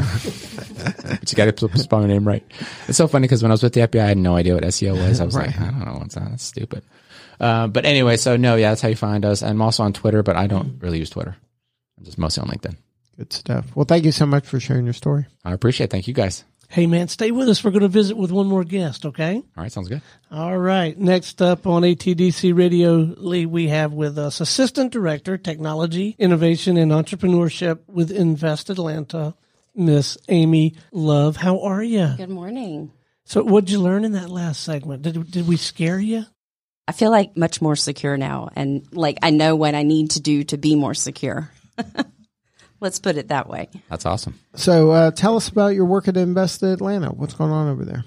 but 1.04 1.30
you 1.30 1.36
got 1.36 1.56
to 1.56 1.78
spell 1.78 2.00
my 2.00 2.08
name 2.08 2.26
right. 2.26 2.44
It's 2.88 2.98
so 2.98 3.06
funny 3.06 3.28
because 3.28 3.40
when 3.44 3.52
I 3.52 3.54
was 3.54 3.62
with 3.62 3.74
the 3.74 3.82
FBI, 3.82 4.00
I 4.00 4.06
had 4.08 4.18
no 4.18 4.34
idea 4.34 4.54
what 4.54 4.64
SEO 4.64 4.94
was. 4.94 5.20
I 5.20 5.24
was 5.24 5.36
like, 5.36 5.56
I 5.60 5.64
don't 5.70 5.84
know 5.84 5.98
what's 5.98 6.16
that. 6.16 6.28
That's 6.28 6.42
stupid. 6.42 6.82
Uh, 7.38 7.68
but 7.68 7.84
anyway, 7.84 8.16
so 8.16 8.36
no, 8.36 8.56
yeah, 8.56 8.70
that's 8.70 8.80
how 8.80 8.88
you 8.88 8.96
find 8.96 9.24
us. 9.24 9.44
I'm 9.44 9.62
also 9.62 9.84
on 9.84 9.92
Twitter, 9.92 10.24
but 10.24 10.34
I 10.34 10.48
don't 10.48 10.82
really 10.82 10.98
use 10.98 11.10
Twitter. 11.10 11.36
I'm 11.98 12.04
just 12.04 12.18
mostly 12.18 12.42
on 12.42 12.48
LinkedIn. 12.48 12.74
Good 13.16 13.32
stuff. 13.32 13.74
Well, 13.74 13.86
thank 13.86 14.04
you 14.04 14.12
so 14.12 14.26
much 14.26 14.46
for 14.46 14.60
sharing 14.60 14.84
your 14.84 14.92
story. 14.92 15.26
I 15.44 15.52
appreciate 15.52 15.86
it. 15.86 15.90
Thank 15.90 16.08
you 16.08 16.14
guys. 16.14 16.44
Hey, 16.68 16.86
man, 16.86 17.08
stay 17.08 17.30
with 17.30 17.48
us. 17.48 17.62
We're 17.62 17.70
going 17.70 17.82
to 17.82 17.88
visit 17.88 18.16
with 18.16 18.32
one 18.32 18.48
more 18.48 18.64
guest, 18.64 19.06
okay? 19.06 19.36
All 19.36 19.62
right, 19.62 19.70
sounds 19.70 19.88
good. 19.88 20.02
All 20.30 20.58
right. 20.58 20.98
Next 20.98 21.40
up 21.40 21.66
on 21.66 21.82
ATDC 21.82 22.56
Radio, 22.56 22.94
Lee, 22.94 23.46
we 23.46 23.68
have 23.68 23.92
with 23.92 24.18
us 24.18 24.40
Assistant 24.40 24.92
Director, 24.92 25.38
Technology, 25.38 26.16
Innovation, 26.18 26.76
and 26.76 26.90
Entrepreneurship 26.90 27.80
with 27.86 28.10
Invest 28.10 28.68
Atlanta, 28.68 29.34
Miss 29.74 30.18
Amy 30.28 30.74
Love. 30.90 31.36
How 31.36 31.60
are 31.60 31.82
you? 31.82 32.14
Good 32.16 32.30
morning. 32.30 32.92
So, 33.24 33.42
what'd 33.42 33.70
you 33.70 33.80
learn 33.80 34.04
in 34.04 34.12
that 34.12 34.30
last 34.30 34.62
segment? 34.62 35.02
Did 35.02 35.30
did 35.30 35.48
we 35.48 35.56
scare 35.56 35.98
you? 35.98 36.24
I 36.88 36.92
feel 36.92 37.10
like 37.10 37.36
much 37.36 37.60
more 37.60 37.74
secure 37.74 38.16
now 38.16 38.50
and 38.54 38.86
like 38.92 39.18
I 39.22 39.30
know 39.30 39.56
what 39.56 39.74
I 39.74 39.82
need 39.82 40.12
to 40.12 40.20
do 40.20 40.44
to 40.44 40.56
be 40.56 40.76
more 40.76 40.94
secure. 40.94 41.50
Let's 42.80 42.98
put 42.98 43.16
it 43.16 43.28
that 43.28 43.48
way. 43.48 43.68
That's 43.88 44.06
awesome. 44.06 44.38
So, 44.54 44.90
uh, 44.90 45.10
tell 45.10 45.36
us 45.36 45.48
about 45.48 45.74
your 45.74 45.86
work 45.86 46.08
at 46.08 46.16
Invest 46.16 46.62
Atlanta. 46.62 47.08
What's 47.08 47.34
going 47.34 47.52
on 47.52 47.68
over 47.68 47.84
there? 47.84 48.04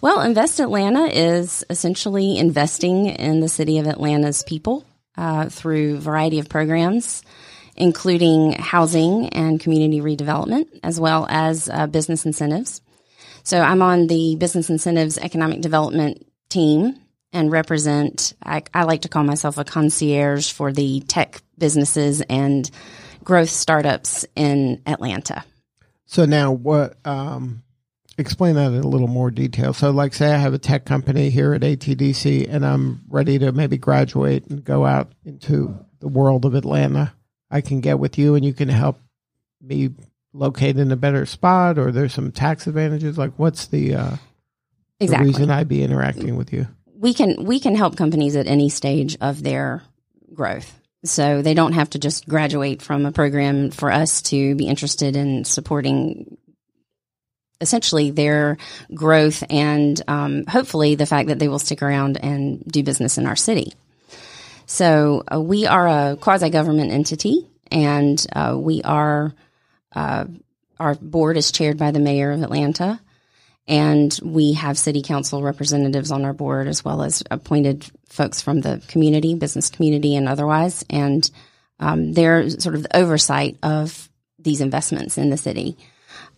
Well, 0.00 0.20
Invest 0.20 0.60
Atlanta 0.60 1.06
is 1.06 1.64
essentially 1.70 2.38
investing 2.38 3.06
in 3.06 3.40
the 3.40 3.48
city 3.48 3.78
of 3.78 3.86
Atlanta's 3.86 4.42
people 4.42 4.84
uh, 5.16 5.48
through 5.48 5.96
a 5.96 6.00
variety 6.00 6.38
of 6.38 6.48
programs, 6.48 7.22
including 7.76 8.52
housing 8.52 9.28
and 9.30 9.60
community 9.60 10.00
redevelopment, 10.00 10.66
as 10.82 11.00
well 11.00 11.26
as 11.28 11.68
uh, 11.68 11.86
business 11.86 12.26
incentives. 12.26 12.80
So 13.42 13.60
I'm 13.60 13.82
on 13.82 14.08
the 14.08 14.36
business 14.36 14.68
incentives 14.68 15.18
economic 15.18 15.60
development 15.60 16.26
team 16.48 16.98
and 17.32 17.50
represent, 17.50 18.34
I, 18.44 18.62
I 18.72 18.84
like 18.84 19.02
to 19.02 19.08
call 19.08 19.24
myself 19.24 19.58
a 19.58 19.64
concierge 19.64 20.52
for 20.52 20.72
the 20.72 21.00
tech 21.00 21.42
businesses 21.58 22.20
and 22.22 22.70
growth 23.28 23.50
startups 23.50 24.24
in 24.34 24.80
Atlanta. 24.86 25.44
So 26.06 26.24
now 26.24 26.50
what, 26.50 26.96
um, 27.04 27.62
explain 28.16 28.54
that 28.54 28.72
in 28.72 28.80
a 28.80 28.88
little 28.88 29.06
more 29.06 29.30
detail. 29.30 29.74
So 29.74 29.90
like 29.90 30.14
say 30.14 30.32
I 30.32 30.38
have 30.38 30.54
a 30.54 30.58
tech 30.58 30.86
company 30.86 31.28
here 31.28 31.52
at 31.52 31.60
ATDC 31.60 32.48
and 32.48 32.64
I'm 32.64 33.02
ready 33.06 33.38
to 33.38 33.52
maybe 33.52 33.76
graduate 33.76 34.46
and 34.46 34.64
go 34.64 34.86
out 34.86 35.12
into 35.26 35.78
the 36.00 36.08
world 36.08 36.46
of 36.46 36.54
Atlanta. 36.54 37.12
I 37.50 37.60
can 37.60 37.82
get 37.82 37.98
with 37.98 38.16
you 38.16 38.34
and 38.34 38.46
you 38.46 38.54
can 38.54 38.70
help 38.70 38.98
me 39.60 39.90
locate 40.32 40.78
in 40.78 40.90
a 40.90 40.96
better 40.96 41.26
spot 41.26 41.78
or 41.78 41.92
there's 41.92 42.14
some 42.14 42.32
tax 42.32 42.66
advantages. 42.66 43.18
Like 43.18 43.34
what's 43.36 43.66
the, 43.66 43.94
uh, 43.94 44.16
Exactly. 45.00 45.26
the 45.26 45.32
reason 45.32 45.50
I'd 45.50 45.68
be 45.68 45.82
interacting 45.82 46.36
with 46.36 46.50
you? 46.50 46.66
we 46.94 47.14
can 47.14 47.44
we 47.44 47.60
can 47.60 47.76
help 47.76 47.96
companies 47.96 48.34
at 48.34 48.48
any 48.48 48.68
stage 48.68 49.16
of 49.20 49.42
their 49.44 49.84
growth. 50.34 50.80
So 51.04 51.42
they 51.42 51.54
don't 51.54 51.72
have 51.72 51.90
to 51.90 51.98
just 51.98 52.28
graduate 52.28 52.82
from 52.82 53.06
a 53.06 53.12
program 53.12 53.70
for 53.70 53.90
us 53.90 54.22
to 54.22 54.54
be 54.56 54.66
interested 54.66 55.14
in 55.16 55.44
supporting 55.44 56.36
essentially 57.60 58.10
their 58.10 58.56
growth 58.94 59.44
and 59.50 60.00
um, 60.08 60.44
hopefully 60.46 60.94
the 60.94 61.06
fact 61.06 61.28
that 61.28 61.38
they 61.38 61.48
will 61.48 61.58
stick 61.58 61.82
around 61.82 62.16
and 62.22 62.64
do 62.64 62.82
business 62.82 63.18
in 63.18 63.26
our 63.26 63.36
city. 63.36 63.72
So 64.66 65.24
uh, 65.32 65.40
we 65.40 65.66
are 65.66 65.88
a 65.88 66.16
quasi 66.20 66.50
government 66.50 66.92
entity, 66.92 67.48
and 67.70 68.24
uh, 68.34 68.54
we 68.58 68.82
are 68.82 69.32
uh, 69.94 70.26
our 70.78 70.94
board 70.94 71.36
is 71.36 71.50
chaired 71.50 71.78
by 71.78 71.90
the 71.90 72.00
mayor 72.00 72.30
of 72.30 72.42
Atlanta, 72.42 73.00
and 73.68 74.18
we 74.22 74.54
have 74.54 74.78
city 74.78 75.02
council 75.02 75.42
representatives 75.42 76.10
on 76.10 76.24
our 76.24 76.32
board 76.32 76.66
as 76.66 76.84
well 76.84 77.02
as 77.02 77.22
appointed 77.30 77.84
folks 78.08 78.40
from 78.40 78.62
the 78.62 78.82
community, 78.88 79.34
business 79.34 79.68
community, 79.68 80.16
and 80.16 80.26
otherwise. 80.26 80.84
And 80.88 81.30
um, 81.78 82.12
they're 82.14 82.48
sort 82.48 82.74
of 82.74 82.84
the 82.84 82.96
oversight 82.96 83.58
of 83.62 84.08
these 84.38 84.62
investments 84.62 85.18
in 85.18 85.28
the 85.28 85.36
city. 85.36 85.76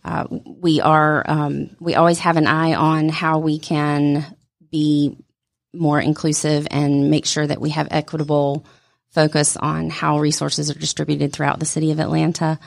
Uh, 0.05 0.27
we 0.45 0.81
are 0.81 1.23
um, 1.27 1.77
we 1.79 1.95
always 1.95 2.19
have 2.19 2.37
an 2.37 2.47
eye 2.47 2.75
on 2.75 3.09
how 3.09 3.39
we 3.39 3.59
can 3.59 4.27
be 4.71 5.17
more 5.73 6.01
inclusive 6.01 6.67
and 6.71 7.11
make 7.11 7.27
sure 7.27 7.47
that 7.47 7.61
we 7.61 7.71
have 7.71 7.89
equitable 7.91 8.67
focus 9.11 9.57
on 9.57 9.91
how 9.91 10.19
resources 10.19 10.71
are 10.71 10.79
distributed 10.79 11.33
throughout 11.33 11.59
the 11.59 11.67
city 11.67 11.91
of 11.91 12.01
Atlanta. 12.01 12.59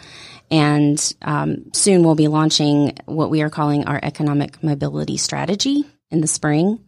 And 0.52 1.16
um, 1.22 1.72
soon 1.74 2.04
we'll 2.04 2.16
be 2.16 2.28
launching 2.28 2.98
what 3.06 3.30
we 3.30 3.42
are 3.42 3.50
calling 3.50 3.86
our 3.86 4.00
economic 4.02 4.62
mobility 4.64 5.18
strategy 5.18 5.86
in 6.12 6.22
the 6.22 6.28
spring. 6.28 6.84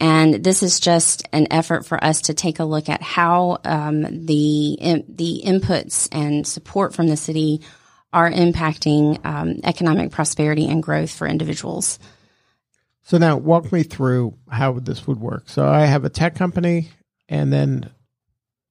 And 0.00 0.42
this 0.42 0.62
is 0.62 0.80
just 0.80 1.28
an 1.32 1.48
effort 1.50 1.84
for 1.84 2.02
us 2.02 2.22
to 2.22 2.34
take 2.34 2.58
a 2.58 2.64
look 2.64 2.88
at 2.88 3.02
how 3.02 3.58
um, 3.64 4.00
the 4.26 5.04
the 5.08 5.42
inputs 5.44 6.08
and 6.10 6.46
support 6.46 6.94
from 6.94 7.08
the 7.08 7.18
city 7.18 7.60
are 8.12 8.30
impacting 8.30 9.24
um, 9.26 9.60
economic 9.62 10.10
prosperity 10.10 10.66
and 10.66 10.82
growth 10.82 11.12
for 11.12 11.26
individuals. 11.26 11.98
So 13.02 13.18
now 13.18 13.36
walk 13.36 13.72
me 13.72 13.82
through 13.82 14.38
how 14.48 14.72
this 14.72 15.06
would 15.06 15.20
work. 15.20 15.48
So 15.48 15.68
I 15.68 15.80
have 15.80 16.04
a 16.04 16.10
tech 16.10 16.34
company 16.34 16.90
and 17.28 17.52
then 17.52 17.90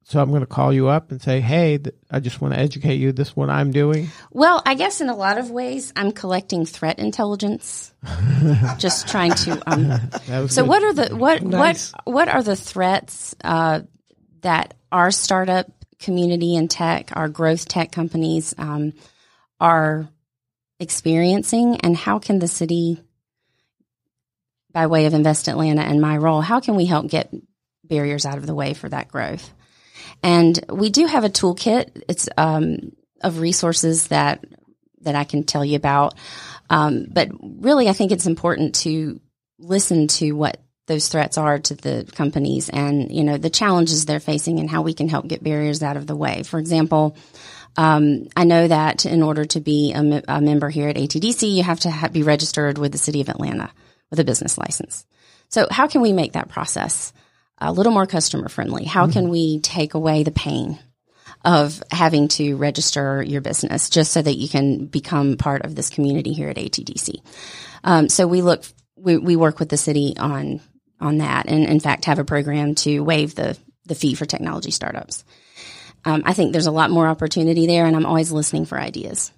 so 0.10 0.20
I'm 0.20 0.30
going 0.32 0.42
to 0.42 0.48
call 0.48 0.74
you 0.74 0.88
up 0.88 1.12
and 1.12 1.22
say, 1.22 1.40
"Hey, 1.40 1.78
th- 1.78 1.96
I 2.10 2.20
just 2.20 2.42
want 2.42 2.56
to 2.56 2.60
educate 2.60 2.96
you. 2.96 3.12
This 3.12 3.28
is 3.28 3.36
what 3.36 3.52
I'm 3.52 3.72
doing." 3.72 4.10
Well, 4.32 4.60
I 4.66 4.74
guess 4.74 5.02
in 5.02 5.10
a 5.10 5.16
lot 5.16 5.38
of 5.38 5.52
ways, 5.52 5.94
I'm 5.96 6.12
collecting 6.12 6.66
threat 6.66 6.98
intelligence, 6.98 7.94
just 8.80 9.08
trying 9.08 9.34
to. 9.34 9.62
Um, 9.72 10.48
so, 10.50 10.64
good. 10.64 10.68
what 10.68 10.84
are 10.84 10.94
the 10.94 11.16
what 11.16 11.44
Nice. 11.44 11.92
what 12.06 12.08
what 12.08 12.28
are 12.28 12.42
the 12.42 12.56
threats 12.56 13.36
uh, 13.44 13.82
that 14.42 14.74
our 14.92 15.12
startup 15.12 15.68
community 16.00 16.56
and 16.56 16.72
tech, 16.72 17.12
our 17.14 17.30
growth 17.30 17.68
tech 17.68 17.92
companies, 17.92 18.56
um, 18.58 18.94
are 19.60 20.10
experiencing, 20.80 21.82
and 21.82 21.96
how 21.96 22.18
can 22.18 22.40
the 22.40 22.48
city, 22.48 23.00
by 24.72 24.88
way 24.88 25.06
of 25.06 25.14
Invest 25.14 25.48
Atlanta 25.48 25.84
and 25.84 26.02
my 26.02 26.18
role, 26.18 26.42
how 26.42 26.62
can 26.62 26.74
we 26.76 26.88
help 26.88 27.08
get 27.12 27.32
barriers 27.84 28.26
out 28.26 28.40
of 28.40 28.48
the 28.48 28.56
way 28.56 28.74
for 28.74 28.90
that 28.90 29.08
growth? 29.08 29.54
And 30.24 30.60
we 30.70 30.90
do 30.90 31.06
have 31.06 31.24
a 31.24 31.30
toolkit. 31.30 32.04
It's 32.08 32.30
um, 32.38 32.92
of 33.22 33.40
resources 33.40 34.08
that 34.08 34.46
that 35.02 35.16
I 35.16 35.24
can 35.24 35.44
tell 35.44 35.64
you 35.64 35.78
about. 35.78 36.16
Um, 36.70 37.08
but 37.10 37.30
really, 37.42 37.88
I 37.88 37.94
think 37.94 38.12
it's 38.12 38.28
important 38.28 38.76
to 38.76 39.20
listen 39.58 40.08
to 40.08 40.34
what 40.34 40.62
those 40.88 41.08
threats 41.08 41.38
are 41.38 41.60
to 41.60 41.76
the 41.76 42.10
companies 42.16 42.70
and 42.70 43.12
you 43.12 43.24
know 43.24 43.38
the 43.38 43.50
challenges 43.50 44.06
they're 44.06 44.20
facing 44.20 44.60
and 44.60 44.70
how 44.70 44.82
we 44.82 44.94
can 44.94 45.08
help 45.08 45.28
get 45.28 45.44
barriers 45.44 45.84
out 45.84 45.98
of 45.98 46.08
the 46.08 46.16
way. 46.16 46.44
For 46.44 46.60
example. 46.60 47.16
Um, 47.78 48.28
I 48.36 48.46
know 48.46 48.68
that 48.68 49.06
in 49.06 49.22
order 49.22 49.46
to 49.46 49.62
be 49.62 49.94
a, 49.94 50.02
me- 50.02 50.24
a 50.28 50.42
member 50.42 50.70
here 50.70 50.90
at 50.90 50.96
ATDC, 50.96 51.50
you 51.50 51.64
have 51.64 51.80
to 51.82 51.92
ha- 51.92 52.10
be 52.10 52.24
registered 52.24 52.80
with 52.80 52.92
the 52.92 52.98
City 52.98 53.22
of 53.22 53.30
Atlanta 53.30 53.72
with 54.10 54.20
a 54.20 54.24
business 54.24 54.58
license. 54.58 55.06
So, 55.50 55.68
how 55.70 55.88
can 55.88 56.02
we 56.02 56.12
make 56.12 56.34
that 56.34 56.50
process 56.50 57.14
a 57.62 57.74
little 57.74 57.92
more 57.92 58.06
customer 58.06 58.50
friendly? 58.50 58.86
How 58.86 59.08
can 59.08 59.30
we 59.30 59.60
take 59.60 59.94
away 59.94 60.24
the 60.24 60.32
pain 60.32 60.80
of 61.46 61.82
having 61.92 62.28
to 62.28 62.56
register 62.56 63.24
your 63.24 63.42
business 63.42 63.90
just 63.90 64.12
so 64.12 64.22
that 64.22 64.36
you 64.38 64.50
can 64.50 64.86
become 64.86 65.38
part 65.38 65.64
of 65.64 65.76
this 65.76 65.90
community 65.90 66.34
here 66.34 66.50
at 66.50 66.58
ATDC? 66.58 67.22
Um, 67.84 68.10
so 68.10 68.28
we 68.28 68.42
look, 68.42 68.64
we, 68.96 69.18
we 69.18 69.36
work 69.36 69.60
with 69.60 69.70
the 69.70 69.78
city 69.78 70.16
on 70.18 70.62
on 71.02 71.20
that, 71.20 71.48
and 71.48 71.66
in 71.66 71.80
fact 71.80 72.06
have 72.06 72.20
a 72.20 72.26
program 72.26 72.76
to 72.76 73.00
waive 73.00 73.36
the 73.36 73.58
the 73.86 73.96
fee 73.96 74.16
for 74.16 74.26
technology 74.26 74.72
startups. 74.72 75.24
Um, 76.06 76.24
I 76.26 76.34
think 76.34 76.52
there's 76.52 76.68
a 76.68 76.72
lot 76.72 76.92
more 76.92 77.08
opportunity 77.08 77.68
there, 77.68 77.86
and 77.86 77.96
I'm 77.96 78.06
always 78.06 78.32
listening 78.32 78.66
for 78.66 78.80
ideas 78.80 79.32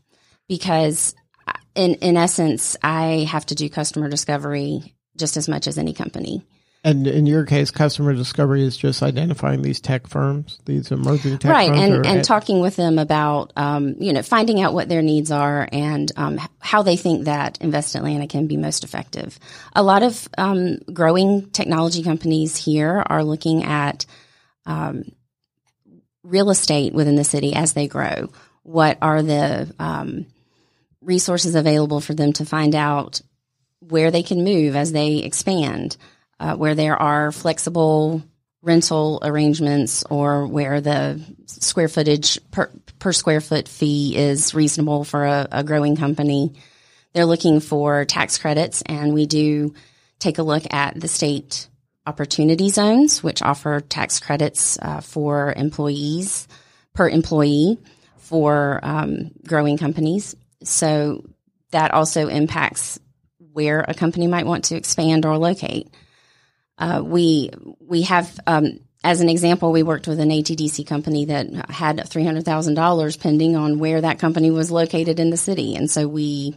because, 0.47 1.15
uh, 1.47 1.53
in 1.75 1.95
in 1.95 2.17
essence, 2.17 2.77
I 2.83 3.27
have 3.29 3.45
to 3.47 3.55
do 3.55 3.69
customer 3.69 4.09
discovery 4.09 4.95
just 5.17 5.37
as 5.37 5.49
much 5.49 5.67
as 5.67 5.77
any 5.77 5.93
company. 5.93 6.43
And 6.83 7.05
in 7.05 7.27
your 7.27 7.45
case, 7.45 7.69
customer 7.69 8.13
discovery 8.13 8.63
is 8.63 8.75
just 8.75 9.03
identifying 9.03 9.61
these 9.61 9.79
tech 9.79 10.07
firms, 10.07 10.57
these 10.65 10.91
emerging 10.91 11.37
tech 11.37 11.41
firms 11.41 11.53
right 11.53 11.69
firms, 11.69 11.81
and, 11.81 12.05
and 12.07 12.23
talking 12.23 12.59
with 12.59 12.75
them 12.75 12.97
about 12.97 13.53
um, 13.55 13.95
you 13.99 14.13
know 14.13 14.23
finding 14.23 14.61
out 14.61 14.73
what 14.73 14.89
their 14.89 15.03
needs 15.03 15.29
are 15.29 15.67
and 15.71 16.11
um, 16.17 16.39
how 16.59 16.81
they 16.81 16.97
think 16.97 17.25
that 17.25 17.59
invest 17.61 17.93
atlanta 17.93 18.25
can 18.25 18.47
be 18.47 18.57
most 18.57 18.83
effective. 18.83 19.37
A 19.75 19.83
lot 19.83 20.01
of 20.01 20.27
um, 20.39 20.77
growing 20.91 21.51
technology 21.51 22.01
companies 22.01 22.57
here 22.57 23.03
are 23.05 23.23
looking 23.23 23.63
at 23.63 24.07
um, 24.65 25.03
real 26.23 26.49
estate 26.49 26.93
within 26.93 27.15
the 27.15 27.23
city 27.23 27.53
as 27.53 27.73
they 27.73 27.87
grow. 27.87 28.31
What 28.63 28.97
are 29.03 29.21
the 29.21 29.71
um, 29.77 30.25
resources 31.01 31.53
available 31.53 32.01
for 32.01 32.15
them 32.15 32.33
to 32.33 32.45
find 32.45 32.73
out 32.73 33.21
where 33.81 34.09
they 34.09 34.23
can 34.23 34.43
move 34.43 34.75
as 34.75 34.91
they 34.91 35.17
expand 35.17 35.97
uh, 36.41 36.55
where 36.55 36.73
there 36.73 36.99
are 36.99 37.31
flexible 37.31 38.23
rental 38.63 39.19
arrangements 39.21 40.03
or 40.09 40.47
where 40.47 40.81
the 40.81 41.21
square 41.45 41.87
footage 41.87 42.39
per, 42.49 42.71
per 42.97 43.13
square 43.13 43.41
foot 43.41 43.67
fee 43.67 44.17
is 44.17 44.55
reasonable 44.55 45.03
for 45.03 45.23
a, 45.25 45.47
a 45.51 45.63
growing 45.63 45.95
company. 45.95 46.53
They're 47.13 47.25
looking 47.25 47.59
for 47.59 48.05
tax 48.05 48.39
credits, 48.39 48.81
and 48.81 49.13
we 49.13 49.27
do 49.27 49.75
take 50.17 50.39
a 50.39 50.43
look 50.43 50.63
at 50.73 50.99
the 50.99 51.07
state 51.07 51.67
opportunity 52.07 52.69
zones, 52.69 53.21
which 53.21 53.43
offer 53.43 53.79
tax 53.79 54.19
credits 54.19 54.79
uh, 54.81 55.01
for 55.01 55.53
employees 55.55 56.47
per 56.93 57.07
employee 57.07 57.77
for 58.17 58.79
um, 58.81 59.31
growing 59.45 59.77
companies. 59.77 60.35
So 60.63 61.23
that 61.69 61.91
also 61.91 62.27
impacts 62.27 62.99
where 63.53 63.81
a 63.87 63.93
company 63.93 64.25
might 64.25 64.47
want 64.47 64.65
to 64.65 64.75
expand 64.75 65.25
or 65.25 65.37
locate. 65.37 65.87
Uh, 66.81 67.01
we 67.03 67.51
we 67.79 68.01
have, 68.03 68.39
um, 68.47 68.79
as 69.03 69.21
an 69.21 69.29
example, 69.29 69.71
we 69.71 69.83
worked 69.83 70.07
with 70.07 70.19
an 70.19 70.29
ATDC 70.29 70.85
company 70.87 71.25
that 71.25 71.69
had 71.69 72.07
three 72.09 72.25
hundred 72.25 72.43
thousand 72.45 72.73
dollars 72.73 73.17
pending 73.17 73.55
on 73.55 73.79
where 73.79 74.01
that 74.01 74.19
company 74.19 74.49
was 74.51 74.71
located 74.71 75.19
in 75.19 75.29
the 75.29 75.37
city, 75.37 75.75
and 75.75 75.89
so 75.89 76.07
we 76.07 76.55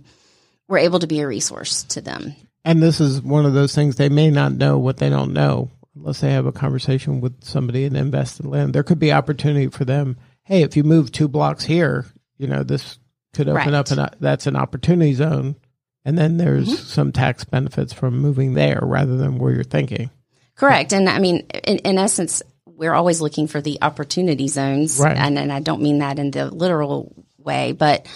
were 0.69 0.79
able 0.79 0.99
to 1.01 1.07
be 1.07 1.21
a 1.21 1.27
resource 1.27 1.83
to 1.85 2.01
them. 2.01 2.35
And 2.65 2.83
this 2.83 3.01
is 3.01 3.21
one 3.21 3.45
of 3.45 3.53
those 3.53 3.75
things 3.75 3.97
they 3.97 4.09
may 4.09 4.31
not 4.31 4.53
know 4.53 4.79
what 4.79 4.97
they 4.97 5.11
don't 5.11 5.35
know 5.35 5.71
unless 5.95 6.21
they 6.21 6.33
have 6.33 6.47
a 6.47 6.53
conversation 6.53 7.21
with 7.21 7.45
somebody 7.45 7.85
and 7.85 7.97
Invest 7.97 8.41
Atlanta. 8.41 8.73
There 8.73 8.83
could 8.83 8.99
be 8.99 9.13
opportunity 9.13 9.69
for 9.69 9.85
them. 9.85 10.17
Hey, 10.45 10.63
if 10.63 10.77
you 10.77 10.83
move 10.85 11.13
two 11.13 11.29
blocks 11.29 11.65
here, 11.65 12.07
you 12.39 12.47
know 12.49 12.63
this 12.63 12.99
could 13.35 13.49
open 13.49 13.57
Right. 13.57 13.75
up, 13.75 13.91
and 13.91 14.11
that's 14.21 14.47
an 14.47 14.57
opportunity 14.57 15.13
zone. 15.13 15.57
And 16.05 16.17
then 16.19 16.37
there's 16.37 16.69
Mm-hmm. 16.69 16.87
some 16.87 17.13
tax 17.13 17.45
benefits 17.45 17.93
from 17.93 18.19
moving 18.19 18.55
there 18.55 18.81
rather 18.83 19.17
than 19.17 19.39
where 19.39 19.53
you're 19.53 19.65
thinking. 19.65 20.11
Correct. 20.57 20.93
And 20.93 21.09
I 21.09 21.19
mean, 21.19 21.47
in, 21.65 21.79
in 21.79 21.99
essence, 21.99 22.43
we're 22.67 22.95
always 22.95 23.21
looking 23.21 23.47
for 23.47 23.61
the 23.61 23.79
opportunity 23.83 24.49
zones. 24.49 24.99
Right. 24.99 25.17
And, 25.17 25.39
and 25.39 25.53
I 25.53 25.61
don't 25.61 25.83
mean 25.83 25.99
that 25.99 26.19
in 26.19 26.31
the 26.31 26.51
literal 26.51 27.13
way, 27.39 27.73
but 27.73 28.07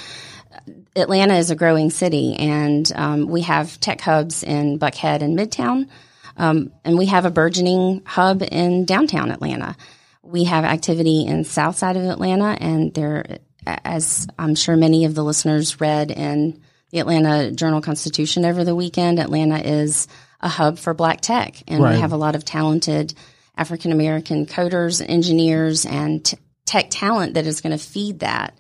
Atlanta 0.97 1.35
is 1.35 1.51
a 1.51 1.57
growing 1.57 1.91
city 1.91 2.35
and 2.35 2.91
um, 2.95 3.27
we 3.29 3.43
have 3.43 3.79
tech 3.81 4.01
hubs 4.01 4.43
in 4.43 4.79
Buckhead 4.79 5.23
and 5.23 5.39
Midtown. 5.39 5.89
Um, 6.37 6.73
and 6.85 6.97
we 6.97 7.07
have 7.07 7.25
a 7.25 7.31
burgeoning 7.31 8.03
hub 8.05 8.43
in 8.43 8.85
downtown 8.85 9.31
Atlanta. 9.31 9.77
We 10.23 10.45
have 10.45 10.65
activity 10.65 11.27
in 11.27 11.45
south 11.45 11.77
side 11.79 11.97
of 11.97 12.05
Atlanta 12.05 12.57
and 12.61 12.95
there, 12.95 13.39
as 13.67 14.27
I'm 14.39 14.55
sure 14.55 14.77
many 14.77 15.05
of 15.05 15.15
the 15.15 15.25
listeners 15.25 15.81
read 15.81 16.11
in 16.11 16.61
the 16.91 17.01
Atlanta 17.01 17.51
Journal 17.53 17.81
Constitution 17.81 18.45
over 18.45 18.65
the 18.65 18.75
weekend, 18.75 19.19
Atlanta 19.19 19.59
is 19.59 20.09
a 20.41 20.49
hub 20.49 20.79
for 20.79 20.95
black 20.95 21.21
tech. 21.21 21.63
And 21.69 21.83
Right. 21.83 21.95
we 21.95 22.01
have 22.01 22.13
a 22.13 22.17
lot 22.17 22.35
of 22.35 22.45
talented 22.45 23.15
African 23.57 23.93
American 23.93 24.47
coders, 24.47 25.05
engineers, 25.07 25.85
and 25.85 26.25
t- 26.25 26.39
tech 26.65 26.87
talent 26.91 27.35
that 27.35 27.47
is 27.47 27.61
going 27.61 27.77
to 27.77 27.83
feed 27.85 28.21
that. 28.21 28.57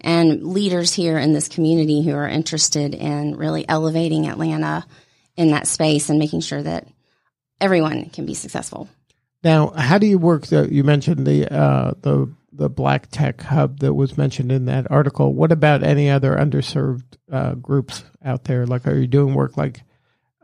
And 0.00 0.42
leaders 0.44 0.94
here 0.94 1.18
in 1.18 1.32
this 1.32 1.48
community 1.48 2.02
who 2.02 2.14
are 2.14 2.28
interested 2.28 2.94
in 2.94 3.36
really 3.36 3.68
elevating 3.68 4.28
Atlanta 4.28 4.86
in 5.36 5.50
that 5.50 5.66
space 5.66 6.08
and 6.08 6.18
making 6.18 6.40
sure 6.40 6.62
that 6.62 6.86
everyone 7.60 8.08
can 8.10 8.24
be 8.24 8.34
successful. 8.34 8.88
Now, 9.42 9.70
how 9.70 9.98
do 9.98 10.06
you 10.06 10.18
work? 10.18 10.46
The, 10.46 10.68
you 10.72 10.82
mentioned 10.82 11.26
the 11.26 11.52
uh, 11.52 11.94
the 12.00 12.32
the 12.58 12.68
Black 12.68 13.08
Tech 13.10 13.40
Hub 13.40 13.78
that 13.78 13.94
was 13.94 14.18
mentioned 14.18 14.52
in 14.52 14.66
that 14.66 14.90
article. 14.90 15.32
What 15.32 15.52
about 15.52 15.82
any 15.82 16.10
other 16.10 16.36
underserved 16.36 17.04
uh, 17.30 17.54
groups 17.54 18.04
out 18.22 18.44
there? 18.44 18.66
Like, 18.66 18.86
are 18.86 18.96
you 18.96 19.06
doing 19.06 19.34
work 19.34 19.56
like 19.56 19.82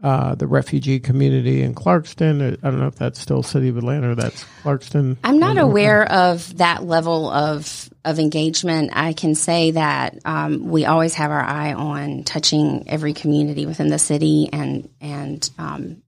uh, 0.03 0.35
the 0.37 0.47
refugee 0.47 1.01
community 1.01 1.63
in 1.63 1.75
Clarkston? 1.75 2.57
I 2.63 2.71
don't 2.71 2.79
know 2.79 2.87
if 2.87 2.95
that's 2.95 3.21
still 3.21 3.43
City 3.43 3.69
of 3.69 3.77
Atlanta 3.77 4.13
or 4.13 4.15
that's 4.15 4.45
Clarkston. 4.63 5.17
I'm 5.25 5.41
not 5.41 5.59
aware 5.59 6.11
of 6.11 6.57
that 6.59 6.85
level 6.85 7.29
of 7.29 7.91
of 8.05 8.19
engagement. 8.19 8.91
I 8.93 9.13
can 9.13 9.35
say 9.35 9.73
that 9.73 10.19
um, 10.25 10.69
we 10.69 10.85
always 10.85 11.15
have 11.15 11.31
our 11.31 11.43
eye 11.43 11.73
on 11.73 12.23
touching 12.23 12.85
every 12.89 13.13
community 13.13 13.67
within 13.67 13.89
the 13.89 13.99
city, 13.99 14.49
and 14.53 14.89
and 15.01 15.51
um, 15.59 16.03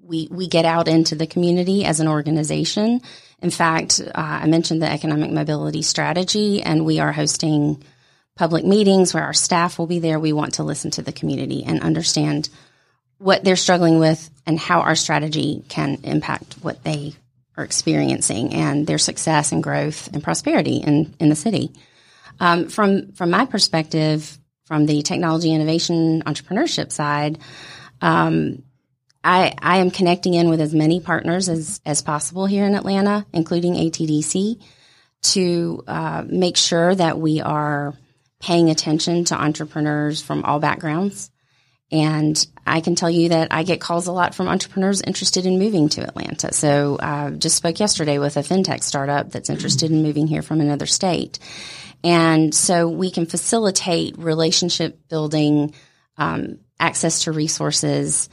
we 0.00 0.28
we 0.30 0.46
get 0.46 0.64
out 0.64 0.86
into 0.86 1.16
the 1.16 1.26
community 1.26 1.84
as 1.84 1.98
an 1.98 2.06
organization. 2.06 3.00
In 3.40 3.50
fact, 3.50 4.00
uh, 4.00 4.10
I 4.14 4.46
mentioned 4.46 4.82
the 4.82 4.90
economic 4.90 5.30
mobility 5.30 5.82
strategy, 5.82 6.62
and 6.62 6.84
we 6.84 6.98
are 6.98 7.12
hosting 7.12 7.82
public 8.34 8.64
meetings 8.64 9.12
where 9.12 9.24
our 9.24 9.34
staff 9.34 9.78
will 9.78 9.86
be 9.86 9.98
there. 9.98 10.18
We 10.18 10.32
want 10.32 10.54
to 10.54 10.64
listen 10.64 10.90
to 10.92 11.02
the 11.02 11.12
community 11.12 11.64
and 11.64 11.80
understand 11.82 12.48
what 13.18 13.44
they're 13.44 13.56
struggling 13.56 13.98
with 13.98 14.30
and 14.46 14.58
how 14.58 14.80
our 14.80 14.94
strategy 14.94 15.64
can 15.68 15.98
impact 16.04 16.54
what 16.62 16.82
they 16.84 17.14
are 17.56 17.64
experiencing 17.64 18.54
and 18.54 18.86
their 18.86 18.98
success 18.98 19.50
and 19.50 19.62
growth 19.62 20.08
and 20.12 20.22
prosperity 20.22 20.76
in, 20.76 21.14
in 21.18 21.28
the 21.28 21.34
city. 21.34 21.72
Um, 22.40 22.68
from 22.68 23.12
from 23.12 23.30
my 23.30 23.46
perspective, 23.46 24.38
from 24.66 24.86
the 24.86 25.02
technology 25.02 25.52
innovation 25.52 26.22
entrepreneurship 26.22 26.92
side, 26.92 27.38
um, 28.00 28.62
I, 29.22 29.54
I 29.60 29.78
am 29.78 29.90
connecting 29.90 30.34
in 30.34 30.48
with 30.48 30.60
as 30.60 30.74
many 30.74 31.00
partners 31.00 31.48
as, 31.48 31.80
as 31.84 32.02
possible 32.02 32.46
here 32.46 32.64
in 32.64 32.74
Atlanta, 32.74 33.26
including 33.32 33.74
ATDC, 33.74 34.62
to 35.20 35.82
uh, 35.86 36.24
make 36.26 36.56
sure 36.56 36.94
that 36.94 37.18
we 37.18 37.40
are 37.40 37.94
paying 38.40 38.70
attention 38.70 39.24
to 39.24 39.34
entrepreneurs 39.40 40.22
from 40.22 40.44
all 40.44 40.60
backgrounds. 40.60 41.30
And 41.90 42.46
I 42.66 42.80
can 42.80 42.94
tell 42.94 43.10
you 43.10 43.30
that 43.30 43.48
I 43.50 43.62
get 43.62 43.80
calls 43.80 44.06
a 44.06 44.12
lot 44.12 44.34
from 44.34 44.46
entrepreneurs 44.46 45.00
interested 45.00 45.46
in 45.46 45.58
moving 45.58 45.88
to 45.90 46.02
Atlanta. 46.02 46.52
So 46.52 46.98
I 47.00 47.30
just 47.30 47.56
spoke 47.56 47.80
yesterday 47.80 48.18
with 48.18 48.36
a 48.36 48.40
fintech 48.40 48.82
startup 48.82 49.30
that's 49.30 49.50
interested 49.50 49.90
in 49.90 50.02
moving 50.02 50.26
here 50.26 50.42
from 50.42 50.60
another 50.60 50.86
state. 50.86 51.38
And 52.04 52.54
so 52.54 52.88
we 52.88 53.10
can 53.10 53.26
facilitate 53.26 54.18
relationship 54.18 55.08
building, 55.08 55.74
um, 56.18 56.58
access 56.78 57.24
to 57.24 57.32
resources, 57.32 58.28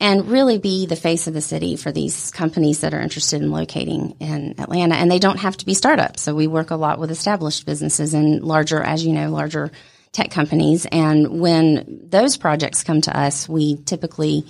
and 0.00 0.28
really 0.28 0.58
be 0.58 0.86
the 0.86 0.96
face 0.96 1.26
of 1.26 1.34
the 1.34 1.40
city 1.40 1.76
for 1.76 1.90
these 1.90 2.30
companies 2.30 2.80
that 2.80 2.94
are 2.94 3.00
interested 3.00 3.42
in 3.42 3.50
locating 3.50 4.16
in 4.20 4.54
Atlanta. 4.58 4.94
And 4.94 5.10
they 5.10 5.18
don't 5.18 5.38
have 5.38 5.56
to 5.56 5.66
be 5.66 5.74
startups. 5.74 6.22
So 6.22 6.34
we 6.34 6.46
work 6.46 6.70
a 6.70 6.76
lot 6.76 6.98
with 6.98 7.10
established 7.10 7.66
businesses 7.66 8.14
and 8.14 8.42
larger, 8.42 8.80
as 8.80 9.04
you 9.04 9.12
know, 9.12 9.30
larger 9.30 9.72
tech 10.12 10.30
companies. 10.30 10.86
And 10.86 11.40
when 11.40 12.00
those 12.04 12.36
projects 12.36 12.84
come 12.84 13.00
to 13.02 13.16
us, 13.16 13.48
we 13.48 13.76
typically 13.76 14.46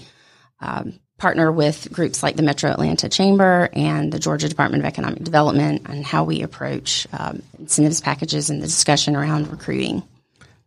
um, 0.61 1.01
partner 1.16 1.51
with 1.51 1.90
groups 1.92 2.22
like 2.22 2.36
the 2.36 2.42
Metro 2.42 2.70
Atlanta 2.70 3.09
Chamber 3.09 3.68
and 3.72 4.12
the 4.12 4.18
Georgia 4.18 4.49
Department 4.49 4.82
of 4.82 4.86
Economic 4.86 5.22
Development 5.24 5.88
on 5.88 6.03
how 6.03 6.24
we 6.24 6.42
approach 6.42 7.07
um, 7.12 7.42
incentives 7.59 8.01
packages 8.01 8.51
and 8.51 8.62
the 8.62 8.66
discussion 8.66 9.16
around 9.16 9.49
recruiting. 9.49 10.03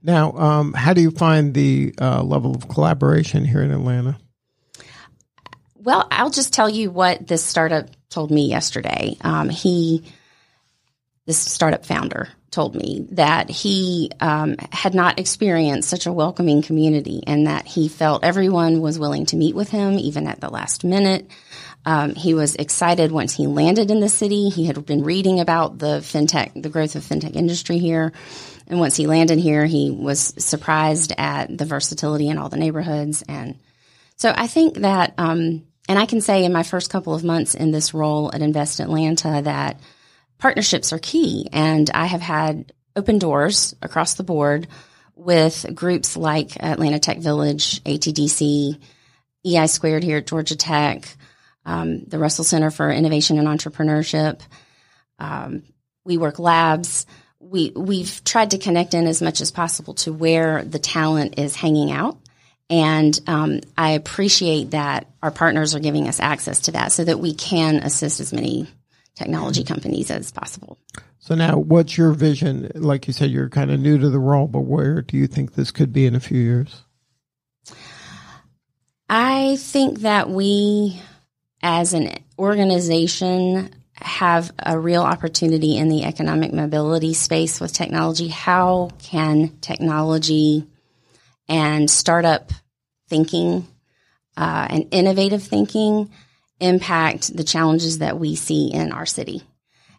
Now, 0.03 0.31
um, 0.31 0.73
how 0.73 0.93
do 0.93 1.01
you 1.01 1.11
find 1.11 1.53
the 1.53 1.93
uh, 2.01 2.23
level 2.23 2.55
of 2.55 2.67
collaboration 2.67 3.45
here 3.45 3.61
in 3.61 3.71
Atlanta? 3.71 4.17
Well, 5.83 6.07
I'll 6.11 6.29
just 6.29 6.53
tell 6.53 6.69
you 6.69 6.91
what 6.91 7.27
this 7.27 7.43
startup 7.43 7.87
told 8.09 8.29
me 8.31 8.47
yesterday. 8.47 9.17
Um, 9.21 9.49
he, 9.49 10.03
this 11.25 11.39
startup 11.39 11.85
founder, 11.85 12.29
told 12.51 12.75
me 12.75 13.07
that 13.11 13.49
he 13.49 14.11
um, 14.19 14.57
had 14.71 14.93
not 14.93 15.19
experienced 15.19 15.89
such 15.89 16.05
a 16.05 16.11
welcoming 16.11 16.61
community 16.61 17.23
and 17.25 17.47
that 17.47 17.65
he 17.65 17.87
felt 17.87 18.25
everyone 18.25 18.81
was 18.81 18.99
willing 18.99 19.25
to 19.25 19.37
meet 19.37 19.55
with 19.55 19.69
him, 19.69 19.97
even 19.97 20.27
at 20.27 20.41
the 20.41 20.49
last 20.49 20.83
minute. 20.83 21.31
Um, 21.85 22.13
he 22.13 22.33
was 22.33 22.55
excited 22.55 23.11
once 23.11 23.33
he 23.33 23.47
landed 23.47 23.89
in 23.89 24.01
the 24.01 24.09
city. 24.09 24.49
He 24.49 24.65
had 24.65 24.85
been 24.85 25.03
reading 25.03 25.39
about 25.39 25.79
the 25.79 25.99
fintech, 26.01 26.61
the 26.61 26.69
growth 26.69 26.95
of 26.95 27.03
fintech 27.03 27.35
industry 27.35 27.79
here. 27.79 28.11
And 28.67 28.79
once 28.79 28.97
he 28.97 29.07
landed 29.07 29.39
here, 29.39 29.65
he 29.65 29.89
was 29.89 30.33
surprised 30.37 31.13
at 31.17 31.57
the 31.57 31.65
versatility 31.65 32.27
in 32.27 32.37
all 32.37 32.49
the 32.49 32.57
neighborhoods. 32.57 33.23
And 33.27 33.57
so 34.17 34.31
I 34.35 34.47
think 34.47 34.75
that, 34.79 35.13
um, 35.17 35.65
and 35.91 35.99
I 35.99 36.05
can 36.05 36.21
say 36.21 36.45
in 36.45 36.53
my 36.53 36.63
first 36.63 36.89
couple 36.89 37.13
of 37.13 37.25
months 37.25 37.53
in 37.53 37.71
this 37.71 37.93
role 37.93 38.31
at 38.33 38.41
Invest 38.41 38.79
Atlanta 38.79 39.41
that 39.43 39.81
partnerships 40.37 40.93
are 40.93 40.99
key. 40.99 41.49
And 41.51 41.89
I 41.93 42.05
have 42.05 42.21
had 42.21 42.71
open 42.95 43.19
doors 43.19 43.75
across 43.81 44.13
the 44.13 44.23
board 44.23 44.69
with 45.15 45.65
groups 45.75 46.15
like 46.15 46.55
Atlanta 46.63 46.97
Tech 46.97 47.17
Village, 47.17 47.83
ATDC, 47.83 48.79
EI 49.45 49.67
Squared 49.67 50.05
here 50.05 50.19
at 50.19 50.27
Georgia 50.27 50.55
Tech, 50.55 51.13
um, 51.65 52.05
the 52.05 52.19
Russell 52.19 52.45
Center 52.45 52.71
for 52.71 52.89
Innovation 52.89 53.37
and 53.37 53.49
Entrepreneurship, 53.49 54.39
um, 55.19 55.63
WeWork 56.07 56.39
Labs. 56.39 57.05
We 57.41 57.73
we've 57.75 58.23
tried 58.23 58.51
to 58.51 58.59
connect 58.59 58.93
in 58.93 59.07
as 59.07 59.21
much 59.21 59.41
as 59.41 59.51
possible 59.51 59.95
to 59.95 60.13
where 60.13 60.63
the 60.63 60.79
talent 60.79 61.37
is 61.37 61.53
hanging 61.53 61.91
out. 61.91 62.17
And 62.71 63.19
um, 63.27 63.59
I 63.77 63.91
appreciate 63.91 64.71
that 64.71 65.07
our 65.21 65.29
partners 65.29 65.75
are 65.75 65.79
giving 65.79 66.07
us 66.07 66.21
access 66.21 66.61
to 66.61 66.71
that 66.71 66.93
so 66.93 67.03
that 67.03 67.19
we 67.19 67.33
can 67.33 67.75
assist 67.75 68.21
as 68.21 68.31
many 68.31 68.65
technology 69.13 69.65
companies 69.65 70.09
as 70.09 70.31
possible. 70.31 70.77
So 71.19 71.35
now, 71.35 71.57
what's 71.57 71.97
your 71.97 72.13
vision? 72.13 72.71
Like 72.73 73.07
you 73.07 73.13
said, 73.13 73.29
you're 73.29 73.49
kind 73.49 73.71
of 73.71 73.79
new 73.81 73.97
to 73.97 74.09
the 74.09 74.19
role, 74.19 74.47
but 74.47 74.61
where 74.61 75.01
do 75.01 75.17
you 75.17 75.27
think 75.27 75.53
this 75.53 75.69
could 75.69 75.91
be 75.91 76.05
in 76.05 76.15
a 76.15 76.21
few 76.21 76.39
years? 76.39 76.83
I 79.09 79.57
think 79.57 79.99
that 79.99 80.29
we, 80.29 81.01
as 81.61 81.93
an 81.93 82.23
organization, 82.39 83.69
have 83.95 84.49
a 84.57 84.79
real 84.79 85.03
opportunity 85.03 85.77
in 85.77 85.89
the 85.89 86.05
economic 86.05 86.53
mobility 86.53 87.13
space 87.13 87.59
with 87.59 87.73
technology. 87.73 88.29
How 88.29 88.91
can 88.99 89.57
technology 89.59 90.65
and 91.49 91.91
startup 91.91 92.53
thinking 93.11 93.67
uh, 94.37 94.67
and 94.69 94.87
innovative 94.91 95.43
thinking 95.43 96.09
impact 96.61 97.35
the 97.35 97.43
challenges 97.43 97.99
that 97.99 98.17
we 98.17 98.35
see 98.35 98.71
in 98.73 98.91
our 98.93 99.05
city? 99.05 99.43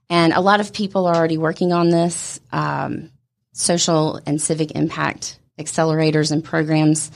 And 0.09 0.33
a 0.33 0.41
lot 0.41 0.61
of 0.61 0.73
people 0.73 1.07
are 1.07 1.15
already 1.15 1.39
working 1.39 1.73
on 1.73 1.91
this 1.91 2.41
um, 2.53 3.11
social 3.53 4.21
and 4.27 4.41
civic 4.41 4.73
impact 4.73 5.39
accelerators 5.59 6.33
and 6.33 6.43
programs. 6.43 7.11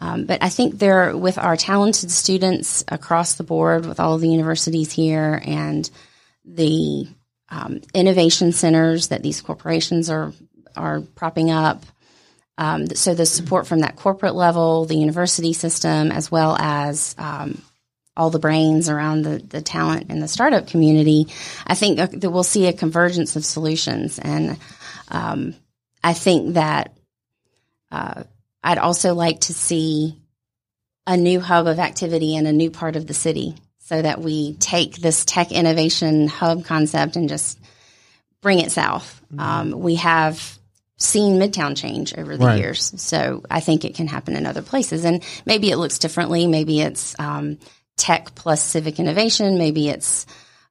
Um, 0.00 0.26
but 0.26 0.42
I 0.42 0.48
think 0.48 0.78
there, 0.78 1.16
with 1.16 1.38
our 1.38 1.56
talented 1.56 2.10
students 2.10 2.84
across 2.88 3.34
the 3.34 3.44
board, 3.44 3.86
with 3.86 3.98
all 4.00 4.18
the 4.18 4.28
universities 4.28 4.92
here 4.92 5.42
and 5.44 5.88
the 6.44 7.08
um, 7.48 7.80
innovation 7.94 8.52
centers 8.52 9.08
that 9.08 9.22
these 9.22 9.40
corporations 9.40 10.10
are 10.10 10.32
are 10.76 11.00
propping 11.00 11.50
up, 11.50 11.84
um, 12.58 12.88
so 12.88 13.14
the 13.14 13.24
support 13.24 13.68
from 13.68 13.80
that 13.80 13.94
corporate 13.94 14.34
level, 14.34 14.84
the 14.84 14.96
university 14.96 15.52
system, 15.52 16.10
as 16.10 16.28
well 16.28 16.56
as 16.58 17.14
um, 17.16 17.62
all 18.16 18.30
the 18.30 18.40
brains 18.40 18.88
around 18.88 19.22
the, 19.22 19.38
the 19.38 19.62
talent 19.62 20.10
in 20.10 20.18
the 20.18 20.26
startup 20.26 20.66
community, 20.66 21.28
I 21.68 21.76
think 21.76 21.98
that 21.98 22.30
we'll 22.30 22.42
see 22.42 22.66
a 22.66 22.72
convergence 22.72 23.36
of 23.36 23.44
solutions. 23.44 24.18
And 24.18 24.58
um, 25.06 25.54
I 26.02 26.14
think 26.14 26.54
that 26.54 26.96
uh, 27.92 28.24
I'd 28.64 28.78
also 28.78 29.14
like 29.14 29.42
to 29.42 29.54
see 29.54 30.18
a 31.06 31.16
new 31.16 31.38
hub 31.38 31.68
of 31.68 31.78
activity 31.78 32.34
in 32.34 32.46
a 32.46 32.52
new 32.52 32.72
part 32.72 32.96
of 32.96 33.06
the 33.06 33.14
city 33.14 33.54
so 33.78 34.02
that 34.02 34.20
we 34.20 34.54
take 34.54 34.96
this 34.96 35.24
tech 35.24 35.52
innovation 35.52 36.26
hub 36.26 36.64
concept 36.64 37.14
and 37.14 37.28
just 37.28 37.56
bring 38.42 38.58
it 38.58 38.72
south. 38.72 39.22
Mm-hmm. 39.32 39.40
Um, 39.40 39.80
we 39.80 39.94
have 39.94 40.57
seen 40.98 41.38
Midtown 41.38 41.76
change 41.76 42.16
over 42.16 42.36
the 42.36 42.44
right. 42.44 42.58
years, 42.58 42.92
so 43.00 43.42
I 43.50 43.60
think 43.60 43.84
it 43.84 43.94
can 43.94 44.08
happen 44.08 44.36
in 44.36 44.46
other 44.46 44.62
places. 44.62 45.04
And 45.04 45.22
maybe 45.46 45.70
it 45.70 45.76
looks 45.78 45.98
differently. 45.98 46.46
Maybe 46.46 46.80
it's 46.80 47.18
um, 47.18 47.58
tech 47.96 48.34
plus 48.34 48.62
civic 48.62 48.98
innovation. 48.98 49.58
Maybe 49.58 49.88
it's 49.88 50.26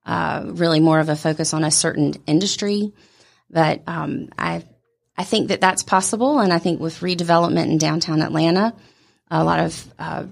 uh, 0.05 0.43
really 0.45 0.79
more 0.79 0.99
of 0.99 1.09
a 1.09 1.15
focus 1.15 1.53
on 1.53 1.63
a 1.63 1.71
certain 1.71 2.13
industry. 2.27 2.93
But 3.49 3.81
um, 3.87 4.29
I 4.37 4.63
I 5.17 5.23
think 5.23 5.47
that 5.47 5.61
that's 5.61 5.83
possible, 5.83 6.39
and 6.39 6.53
I 6.53 6.59
think 6.59 6.79
with 6.79 6.99
redevelopment 6.99 7.71
in 7.71 7.77
downtown 7.77 8.21
Atlanta, 8.21 8.75
a 9.31 9.43
lot 9.43 9.59
of 9.59 9.93
uh, 9.97 10.25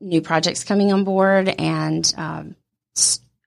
new 0.00 0.20
projects 0.20 0.64
coming 0.64 0.92
on 0.92 1.04
board 1.04 1.48
and 1.48 2.12
um, 2.16 2.56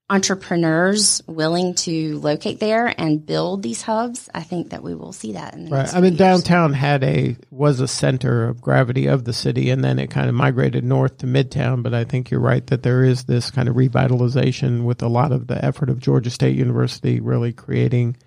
entrepreneurs 0.09 1.21
willing 1.25 1.73
to 1.73 2.19
locate 2.19 2.59
there 2.59 2.93
and 2.97 3.25
build 3.25 3.63
these 3.63 3.81
hubs, 3.81 4.29
I 4.33 4.43
think 4.43 4.69
that 4.69 4.83
we 4.83 4.93
will 4.93 5.13
see 5.13 5.33
that. 5.33 5.55
In 5.55 5.69
right. 5.69 5.91
I 5.91 5.99
mean, 5.99 6.13
years. 6.13 6.19
downtown 6.19 6.73
had 6.73 7.03
a 7.03 7.35
was 7.49 7.79
a 7.79 7.87
center 7.87 8.47
of 8.47 8.61
gravity 8.61 9.07
of 9.07 9.23
the 9.23 9.33
city, 9.33 9.69
and 9.71 9.83
then 9.83 9.97
it 9.97 10.11
kind 10.11 10.29
of 10.29 10.35
migrated 10.35 10.83
north 10.83 11.17
to 11.19 11.25
Midtown. 11.25 11.81
But 11.81 11.93
I 11.93 12.03
think 12.03 12.29
you're 12.29 12.39
right 12.39 12.65
that 12.67 12.83
there 12.83 13.03
is 13.03 13.23
this 13.23 13.49
kind 13.49 13.67
of 13.67 13.75
revitalization 13.75 14.83
with 14.83 15.01
a 15.01 15.07
lot 15.07 15.31
of 15.31 15.47
the 15.47 15.63
effort 15.63 15.89
of 15.89 15.99
Georgia 15.99 16.29
State 16.29 16.55
University 16.55 17.19
really 17.19 17.51
creating 17.51 18.17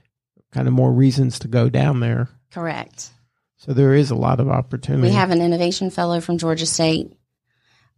kind 0.53 0.66
of 0.66 0.74
more 0.74 0.93
reasons 0.93 1.39
to 1.41 1.49
go 1.49 1.68
down 1.68 2.01
there. 2.01 2.29
Correct. 2.51 3.11
So 3.59 3.72
there 3.72 3.95
is 3.95 4.11
a 4.11 4.16
lot 4.16 4.41
of 4.41 4.49
opportunity. 4.49 5.09
We 5.09 5.14
have 5.14 5.31
an 5.31 5.43
innovation 5.43 5.91
fellow 5.91 6.20
from 6.20 6.39
Georgia 6.39 6.66
State. 6.66 7.12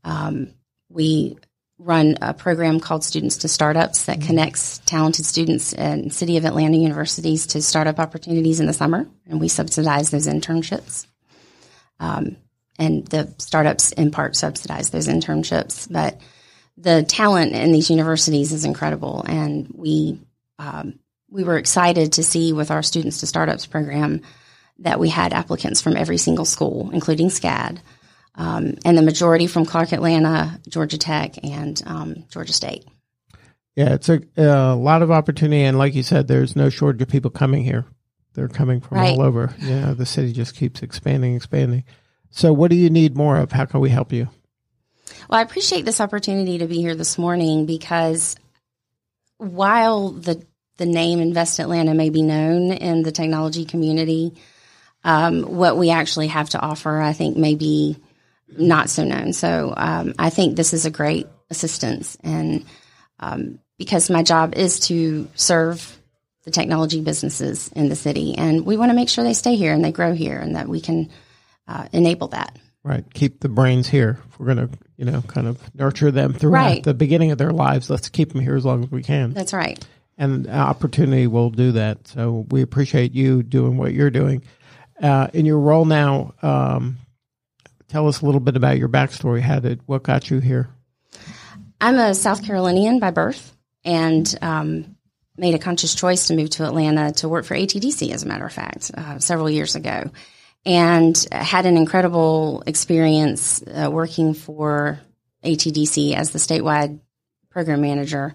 Um, 0.04 0.54
we 0.88 1.36
run 1.80 2.16
a 2.20 2.34
program 2.34 2.78
called 2.78 3.02
Students 3.02 3.38
to 3.38 3.48
Startups 3.48 4.04
that 4.04 4.18
mm-hmm. 4.18 4.26
connects 4.26 4.78
talented 4.84 5.24
students 5.24 5.72
in 5.72 6.10
City 6.10 6.36
of 6.36 6.44
Atlanta 6.44 6.76
universities 6.76 7.46
to 7.48 7.62
startup 7.62 7.98
opportunities 7.98 8.60
in 8.60 8.66
the 8.66 8.72
summer, 8.72 9.08
and 9.26 9.40
we 9.40 9.48
subsidize 9.48 10.10
those 10.10 10.26
internships. 10.26 11.06
Um, 11.98 12.36
and 12.78 13.06
the 13.06 13.32
startups 13.38 13.92
in 13.92 14.10
part 14.10 14.36
subsidize 14.36 14.90
those 14.90 15.08
internships, 15.08 15.90
but 15.90 16.20
the 16.76 17.02
talent 17.02 17.52
in 17.52 17.72
these 17.72 17.90
universities 17.90 18.52
is 18.52 18.64
incredible, 18.64 19.24
and 19.26 19.72
we 19.74 20.20
um, 20.58 20.98
we 21.30 21.44
were 21.44 21.58
excited 21.58 22.14
to 22.14 22.22
see 22.22 22.52
with 22.52 22.70
our 22.70 22.82
Students 22.82 23.20
to 23.20 23.26
Startups 23.26 23.66
program 23.66 24.22
that 24.80 24.98
we 24.98 25.08
had 25.08 25.32
applicants 25.32 25.80
from 25.80 25.96
every 25.96 26.16
single 26.18 26.44
school, 26.44 26.90
including 26.92 27.28
SCAD, 27.28 27.78
um, 28.34 28.74
and 28.84 28.96
the 28.96 29.02
majority 29.02 29.46
from 29.46 29.66
Clark 29.66 29.92
Atlanta, 29.92 30.60
Georgia 30.68 30.98
Tech, 30.98 31.42
and 31.44 31.82
um, 31.86 32.24
Georgia 32.30 32.52
State. 32.52 32.84
Yeah, 33.76 33.94
it's 33.94 34.08
a, 34.08 34.20
a, 34.36 34.74
lot 34.74 35.02
of 35.02 35.10
opportunity, 35.10 35.62
and 35.62 35.78
like 35.78 35.94
you 35.94 36.02
said, 36.02 36.28
there's 36.28 36.56
no 36.56 36.70
shortage 36.70 37.02
of 37.02 37.08
people 37.08 37.30
coming 37.30 37.62
here. 37.62 37.86
They're 38.34 38.48
coming 38.48 38.80
from 38.80 38.98
right. 38.98 39.12
all 39.12 39.22
over. 39.22 39.54
Yeah, 39.58 39.92
the 39.92 40.06
city 40.06 40.32
just 40.32 40.54
keeps 40.54 40.82
expanding, 40.82 41.34
expanding. 41.34 41.84
So, 42.30 42.52
what 42.52 42.70
do 42.70 42.76
you 42.76 42.90
need 42.90 43.16
more 43.16 43.36
of? 43.36 43.52
How 43.52 43.64
can 43.64 43.80
we 43.80 43.90
help 43.90 44.12
you? 44.12 44.28
Well, 45.28 45.38
I 45.38 45.42
appreciate 45.42 45.84
this 45.84 46.00
opportunity 46.00 46.58
to 46.58 46.66
be 46.66 46.78
here 46.78 46.94
this 46.94 47.18
morning 47.18 47.66
because 47.66 48.36
while 49.38 50.10
the 50.10 50.44
the 50.76 50.86
name 50.86 51.20
Invest 51.20 51.60
Atlanta 51.60 51.94
may 51.94 52.10
be 52.10 52.22
known 52.22 52.72
in 52.72 53.02
the 53.02 53.12
technology 53.12 53.64
community, 53.66 54.34
um, 55.04 55.42
what 55.42 55.76
we 55.76 55.90
actually 55.90 56.28
have 56.28 56.50
to 56.50 56.60
offer, 56.60 57.00
I 57.00 57.12
think, 57.12 57.36
may 57.36 57.54
be 57.54 57.96
not 58.56 58.90
so 58.90 59.04
known. 59.04 59.32
So 59.32 59.74
um, 59.76 60.14
I 60.18 60.30
think 60.30 60.56
this 60.56 60.72
is 60.72 60.86
a 60.86 60.90
great 60.90 61.26
assistance, 61.50 62.16
and 62.22 62.64
um, 63.18 63.58
because 63.78 64.10
my 64.10 64.22
job 64.22 64.54
is 64.54 64.80
to 64.80 65.28
serve 65.34 65.98
the 66.44 66.50
technology 66.50 67.00
businesses 67.00 67.68
in 67.68 67.88
the 67.88 67.96
city, 67.96 68.36
and 68.36 68.64
we 68.64 68.76
want 68.76 68.90
to 68.90 68.96
make 68.96 69.08
sure 69.08 69.24
they 69.24 69.34
stay 69.34 69.56
here 69.56 69.72
and 69.72 69.84
they 69.84 69.92
grow 69.92 70.14
here, 70.14 70.38
and 70.38 70.56
that 70.56 70.68
we 70.68 70.80
can 70.80 71.10
uh, 71.68 71.88
enable 71.92 72.28
that. 72.28 72.58
Right. 72.82 73.04
Keep 73.12 73.40
the 73.40 73.50
brains 73.50 73.88
here. 73.88 74.18
If 74.28 74.38
we're 74.38 74.54
going 74.54 74.68
to, 74.68 74.78
you 74.96 75.04
know, 75.04 75.20
kind 75.22 75.46
of 75.46 75.58
nurture 75.74 76.10
them 76.10 76.32
throughout 76.32 76.64
right. 76.64 76.82
the 76.82 76.94
beginning 76.94 77.30
of 77.30 77.36
their 77.36 77.50
lives, 77.50 77.90
let's 77.90 78.08
keep 78.08 78.32
them 78.32 78.40
here 78.40 78.56
as 78.56 78.64
long 78.64 78.82
as 78.82 78.90
we 78.90 79.02
can. 79.02 79.34
That's 79.34 79.52
right 79.52 79.78
and 80.20 80.46
opportunity 80.48 81.26
will 81.26 81.48
do 81.48 81.72
that. 81.72 82.06
So 82.06 82.46
we 82.50 82.60
appreciate 82.60 83.14
you 83.14 83.42
doing 83.42 83.78
what 83.78 83.94
you're 83.94 84.10
doing. 84.10 84.44
Uh, 85.02 85.28
in 85.32 85.46
your 85.46 85.58
role 85.58 85.86
now, 85.86 86.34
um, 86.42 86.98
tell 87.90 88.08
us 88.08 88.22
a 88.22 88.26
little 88.26 88.40
bit 88.40 88.56
about 88.56 88.78
your 88.78 88.88
backstory. 88.88 89.40
How 89.40 89.58
did 89.58 89.80
what 89.86 90.02
got 90.02 90.30
you 90.30 90.38
here? 90.38 90.70
I'm 91.80 91.98
a 91.98 92.14
South 92.14 92.44
Carolinian 92.44 92.98
by 92.98 93.10
birth, 93.10 93.56
and 93.84 94.32
um, 94.40 94.96
made 95.36 95.54
a 95.54 95.58
conscious 95.58 95.94
choice 95.94 96.28
to 96.28 96.36
move 96.36 96.50
to 96.50 96.66
Atlanta 96.66 97.12
to 97.14 97.28
work 97.28 97.44
for 97.44 97.54
ATDC. 97.54 98.10
As 98.12 98.22
a 98.22 98.28
matter 98.28 98.46
of 98.46 98.52
fact, 98.52 98.90
uh, 98.94 99.18
several 99.18 99.50
years 99.50 99.74
ago, 99.74 100.10
and 100.64 101.26
had 101.32 101.66
an 101.66 101.76
incredible 101.76 102.62
experience 102.66 103.62
uh, 103.62 103.90
working 103.90 104.34
for 104.34 105.00
ATDC 105.44 106.14
as 106.14 106.30
the 106.30 106.38
statewide 106.38 107.00
program 107.50 107.80
manager 107.80 108.34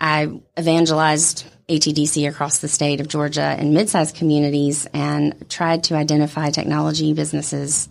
I 0.00 0.40
evangelized 0.58 1.46
ATDC 1.68 2.28
across 2.28 2.58
the 2.58 2.68
state 2.68 3.00
of 3.00 3.08
Georgia 3.08 3.56
in 3.58 3.72
mid-sized 3.72 4.14
communities 4.14 4.86
and 4.92 5.48
tried 5.48 5.84
to 5.84 5.94
identify 5.96 6.50
technology 6.50 7.14
businesses 7.14 7.88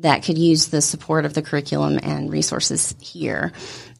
that 0.00 0.24
could 0.24 0.38
use 0.38 0.68
the 0.68 0.80
support 0.80 1.24
of 1.24 1.34
the 1.34 1.42
curriculum 1.42 1.98
and 2.02 2.30
resources 2.30 2.94
here. 3.00 3.52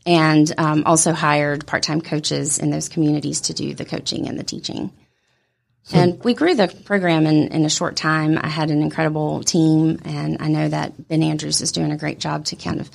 And 0.04 0.52
um, 0.56 0.84
also 0.86 1.12
hired 1.12 1.66
part-time 1.66 2.00
coaches 2.00 2.58
in 2.58 2.70
those 2.70 2.88
communities 2.88 3.40
to 3.42 3.54
do 3.54 3.74
the 3.74 3.84
coaching 3.84 4.28
and 4.28 4.38
the 4.38 4.44
teaching. 4.44 4.92
So, 5.82 5.98
and 5.98 6.22
we 6.24 6.34
grew 6.34 6.54
the 6.54 6.68
program 6.68 7.26
in, 7.26 7.48
in 7.48 7.64
a 7.64 7.70
short 7.70 7.96
time. 7.96 8.38
I 8.40 8.48
had 8.48 8.70
an 8.70 8.82
incredible 8.82 9.42
team, 9.42 10.00
and 10.04 10.38
I 10.40 10.48
know 10.48 10.68
that 10.68 11.08
Ben 11.08 11.22
Andrews 11.22 11.60
is 11.60 11.72
doing 11.72 11.92
a 11.92 11.96
great 11.96 12.18
job 12.18 12.44
to 12.46 12.56
kind 12.56 12.80
of 12.80 12.90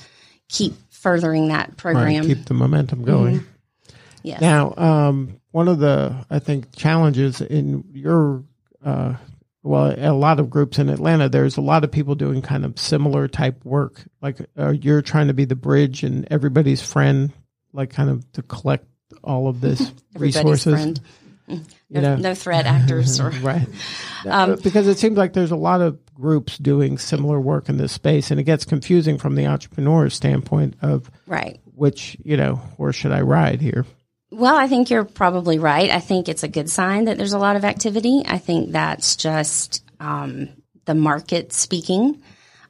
keep 0.48 0.74
furthering 0.90 1.48
that 1.48 1.76
program. 1.76 2.26
Right, 2.26 2.36
keep 2.36 2.44
the 2.44 2.54
momentum 2.54 3.04
going. 3.04 3.40
Mm-hmm. 3.40 3.96
Yes. 4.22 4.40
Now, 4.40 4.74
um, 4.76 5.40
one 5.50 5.68
of 5.68 5.78
the 5.78 6.24
I 6.30 6.38
think 6.38 6.74
challenges 6.76 7.40
in 7.40 7.84
your 7.92 8.44
uh, 8.84 9.16
well, 9.62 9.94
a 9.96 10.12
lot 10.12 10.40
of 10.40 10.50
groups 10.50 10.78
in 10.78 10.88
Atlanta, 10.88 11.28
there's 11.28 11.56
a 11.56 11.60
lot 11.60 11.84
of 11.84 11.92
people 11.92 12.14
doing 12.14 12.42
kind 12.42 12.64
of 12.64 12.78
similar 12.78 13.28
type 13.28 13.64
work. 13.64 14.02
Like 14.20 14.38
uh, 14.58 14.70
you're 14.70 15.02
trying 15.02 15.28
to 15.28 15.34
be 15.34 15.44
the 15.44 15.54
bridge 15.54 16.02
and 16.02 16.26
everybody's 16.30 16.82
friend, 16.82 17.32
like 17.72 17.90
kind 17.90 18.10
of 18.10 18.30
to 18.32 18.42
collect 18.42 18.86
all 19.22 19.48
of 19.48 19.60
this 19.60 19.92
resources. 20.14 20.74
Friend. 20.74 21.00
No, 21.48 21.60
you 21.90 22.00
know? 22.00 22.16
no 22.16 22.34
threat 22.34 22.66
actors 22.66 23.20
or 23.20 23.30
right 23.42 23.68
um, 24.26 24.56
because 24.62 24.86
it 24.86 24.98
seems 24.98 25.18
like 25.18 25.32
there's 25.32 25.50
a 25.50 25.56
lot 25.56 25.80
of 25.80 25.98
groups 26.14 26.56
doing 26.56 26.98
similar 26.98 27.40
work 27.40 27.68
in 27.68 27.76
this 27.76 27.92
space 27.92 28.30
and 28.30 28.38
it 28.38 28.44
gets 28.44 28.64
confusing 28.64 29.18
from 29.18 29.34
the 29.34 29.46
entrepreneur's 29.46 30.14
standpoint 30.14 30.76
of 30.82 31.10
right 31.26 31.60
which 31.74 32.16
you 32.22 32.36
know 32.36 32.56
where 32.76 32.92
should 32.92 33.10
i 33.10 33.20
ride 33.20 33.60
here 33.60 33.84
well, 34.32 34.56
I 34.56 34.66
think 34.66 34.88
you're 34.88 35.04
probably 35.04 35.58
right. 35.58 35.90
I 35.90 36.00
think 36.00 36.28
it's 36.28 36.42
a 36.42 36.48
good 36.48 36.70
sign 36.70 37.04
that 37.04 37.18
there's 37.18 37.34
a 37.34 37.38
lot 37.38 37.56
of 37.56 37.64
activity. 37.64 38.22
I 38.26 38.38
think 38.38 38.72
that's 38.72 39.16
just 39.16 39.84
um, 40.00 40.48
the 40.86 40.94
market 40.94 41.52
speaking. 41.52 42.22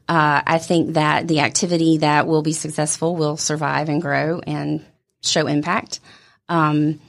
Uh, 0.09 0.43
I 0.45 0.59
think 0.59 0.95
that 0.95 1.29
the 1.29 1.41
activity 1.41 1.99
that 1.99 2.27
will 2.27 2.43
be 2.43 2.53
successful 2.53 3.15
will 3.15 3.37
survive 3.37 3.89
and 3.89 4.03
grow 4.03 4.41
and 4.41 4.85
show 5.23 5.47
impact. 5.47 6.01
Um, 6.49 7.01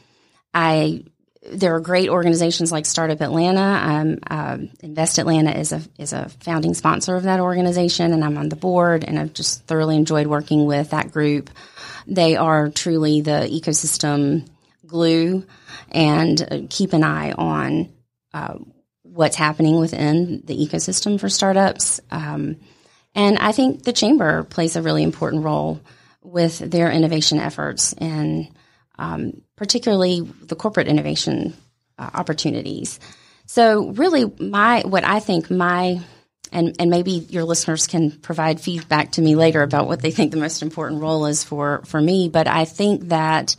I 0.53 1.03
there 1.51 1.75
are 1.75 1.81
great 1.81 2.07
organizations 2.09 2.71
like 2.71 2.85
Startup 2.85 3.19
Atlanta. 3.19 4.19
Um, 4.29 4.69
Invest 4.81 5.17
Atlanta 5.17 5.51
is 5.51 5.73
a 5.73 5.81
is 5.97 6.13
a 6.13 6.29
founding 6.29 6.73
sponsor 6.73 7.15
of 7.15 7.23
that 7.23 7.39
organization, 7.39 8.13
and 8.13 8.23
I'm 8.23 8.37
on 8.37 8.49
the 8.49 8.55
board. 8.55 9.03
And 9.03 9.19
I've 9.19 9.33
just 9.33 9.65
thoroughly 9.65 9.97
enjoyed 9.97 10.27
working 10.27 10.65
with 10.65 10.91
that 10.91 11.11
group. 11.11 11.49
They 12.07 12.35
are 12.35 12.69
truly 12.69 13.21
the 13.21 13.47
ecosystem 13.51 14.47
glue 14.85 15.45
and 15.91 16.41
uh, 16.41 16.59
keep 16.69 16.93
an 16.93 17.03
eye 17.03 17.31
on 17.31 17.89
uh, 18.33 18.55
what's 19.03 19.35
happening 19.35 19.79
within 19.79 20.41
the 20.45 20.55
ecosystem 20.55 21.19
for 21.19 21.29
startups. 21.29 21.99
Um, 22.11 22.57
and 23.15 23.37
I 23.37 23.51
think 23.51 23.83
the 23.83 23.93
chamber 23.93 24.43
plays 24.43 24.75
a 24.75 24.81
really 24.81 25.03
important 25.03 25.43
role 25.43 25.81
with 26.23 26.59
their 26.59 26.91
innovation 26.91 27.39
efforts 27.39 27.93
and 27.93 28.49
um, 28.97 29.41
particularly 29.55 30.21
the 30.21 30.55
corporate 30.55 30.87
innovation 30.87 31.53
uh, 31.97 32.09
opportunities. 32.13 32.99
So 33.45 33.89
really 33.91 34.31
my 34.39 34.81
what 34.81 35.03
I 35.03 35.19
think 35.19 35.51
my 35.51 36.01
and, 36.53 36.75
and 36.79 36.89
maybe 36.89 37.11
your 37.11 37.43
listeners 37.43 37.87
can 37.87 38.11
provide 38.11 38.61
feedback 38.61 39.13
to 39.13 39.21
me 39.21 39.35
later 39.35 39.61
about 39.63 39.87
what 39.87 40.01
they 40.01 40.11
think 40.11 40.31
the 40.31 40.37
most 40.37 40.61
important 40.61 41.01
role 41.01 41.25
is 41.25 41.43
for, 41.43 41.81
for 41.85 41.99
me. 41.99 42.29
But 42.29 42.47
I 42.47 42.65
think 42.65 43.09
that 43.09 43.55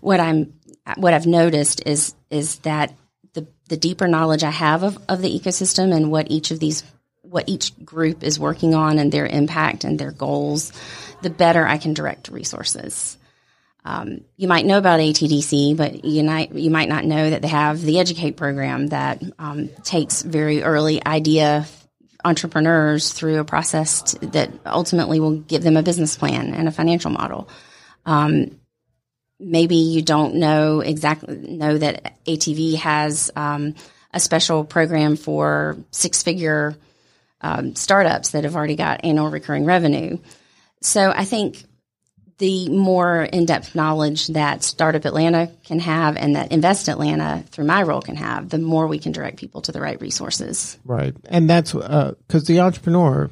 what 0.00 0.20
I'm, 0.20 0.54
what 0.96 1.14
I've 1.14 1.26
noticed 1.26 1.82
is, 1.86 2.14
is 2.30 2.58
that 2.60 2.94
the, 3.34 3.46
the 3.68 3.76
deeper 3.76 4.08
knowledge 4.08 4.42
I 4.42 4.50
have 4.50 4.82
of, 4.82 4.98
of 5.08 5.20
the 5.20 5.38
ecosystem 5.38 5.94
and 5.94 6.10
what 6.10 6.30
each 6.30 6.50
of 6.50 6.58
these 6.58 6.82
what 7.22 7.48
each 7.48 7.84
group 7.84 8.22
is 8.22 8.38
working 8.38 8.76
on 8.76 9.00
and 9.00 9.10
their 9.10 9.26
impact 9.26 9.82
and 9.82 9.98
their 9.98 10.12
goals, 10.12 10.72
the 11.22 11.30
better 11.30 11.66
I 11.66 11.78
can 11.78 11.92
direct 11.92 12.28
resources. 12.28 13.18
Um, 13.84 14.20
you 14.36 14.46
might 14.46 14.64
know 14.64 14.78
about 14.78 15.00
ATDC, 15.00 15.76
but 15.76 16.04
you 16.04 16.22
might, 16.22 16.54
you 16.54 16.70
might 16.70 16.88
not 16.88 17.04
know 17.04 17.30
that 17.30 17.42
they 17.42 17.48
have 17.48 17.82
the 17.82 17.98
Educate 17.98 18.36
program 18.36 18.86
that 18.88 19.20
um, 19.40 19.68
takes 19.82 20.22
very 20.22 20.62
early 20.62 21.04
idea 21.04 21.66
entrepreneurs 22.24 23.12
through 23.12 23.38
a 23.38 23.44
process 23.44 24.16
that 24.20 24.50
ultimately 24.64 25.20
will 25.20 25.36
give 25.38 25.62
them 25.62 25.76
a 25.76 25.82
business 25.82 26.16
plan 26.16 26.54
and 26.54 26.68
a 26.68 26.72
financial 26.72 27.10
model. 27.10 27.48
Um, 28.06 28.58
maybe 29.38 29.76
you 29.76 30.02
don't 30.02 30.36
know 30.36 30.80
exactly 30.80 31.36
know 31.36 31.76
that 31.76 32.24
ATV 32.24 32.76
has 32.76 33.30
um, 33.36 33.74
a 34.12 34.20
special 34.20 34.64
program 34.64 35.16
for 35.16 35.76
six 35.90 36.22
figure 36.22 36.76
um, 37.40 37.74
startups 37.74 38.30
that 38.30 38.44
have 38.44 38.56
already 38.56 38.76
got 38.76 39.04
annual 39.04 39.28
recurring 39.28 39.64
revenue. 39.66 40.18
So 40.80 41.12
I 41.14 41.24
think 41.24 41.62
the 42.38 42.68
more 42.68 43.22
in-depth 43.22 43.74
knowledge 43.74 44.26
that 44.28 44.62
Startup 44.62 45.04
Atlanta 45.04 45.52
can 45.64 45.78
have 45.78 46.16
and 46.16 46.34
that 46.34 46.50
Invest 46.50 46.88
Atlanta 46.88 47.44
through 47.50 47.66
my 47.66 47.82
role 47.82 48.02
can 48.02 48.16
have, 48.16 48.48
the 48.48 48.58
more 48.58 48.86
we 48.86 48.98
can 48.98 49.12
direct 49.12 49.36
people 49.36 49.62
to 49.62 49.72
the 49.72 49.80
right 49.80 50.00
resources. 50.00 50.78
Right. 50.84 51.14
And 51.26 51.48
that's 51.48 51.72
because 51.72 52.12
uh, 52.32 52.46
the 52.46 52.60
entrepreneur, 52.60 53.30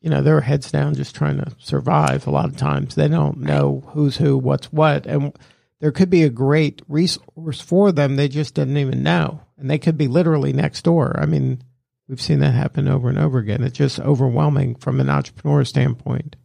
you 0.00 0.10
know, 0.10 0.22
they're 0.22 0.40
heads 0.40 0.70
down 0.70 0.94
just 0.94 1.14
trying 1.14 1.38
to 1.38 1.52
survive 1.58 2.26
a 2.26 2.30
lot 2.30 2.46
of 2.46 2.56
times. 2.56 2.94
They 2.94 3.08
don't 3.08 3.38
know 3.38 3.82
who's 3.88 4.16
who, 4.18 4.36
what's 4.36 4.72
what. 4.72 5.06
And 5.06 5.32
there 5.80 5.92
could 5.92 6.10
be 6.10 6.22
a 6.22 6.30
great 6.30 6.82
resource 6.88 7.60
for 7.60 7.90
them. 7.90 8.16
They 8.16 8.28
just 8.28 8.54
didn't 8.54 8.76
even 8.76 9.02
know. 9.02 9.40
And 9.56 9.70
they 9.70 9.78
could 9.78 9.96
be 9.96 10.08
literally 10.08 10.52
next 10.52 10.82
door. 10.82 11.18
I 11.18 11.26
mean, 11.26 11.62
we've 12.06 12.20
seen 12.20 12.40
that 12.40 12.52
happen 12.52 12.86
over 12.86 13.08
and 13.08 13.18
over 13.18 13.38
again. 13.38 13.62
It's 13.62 13.78
just 13.78 13.98
overwhelming 13.98 14.74
from 14.74 15.00
an 15.00 15.08
entrepreneur 15.08 15.64
standpoint. 15.64 16.36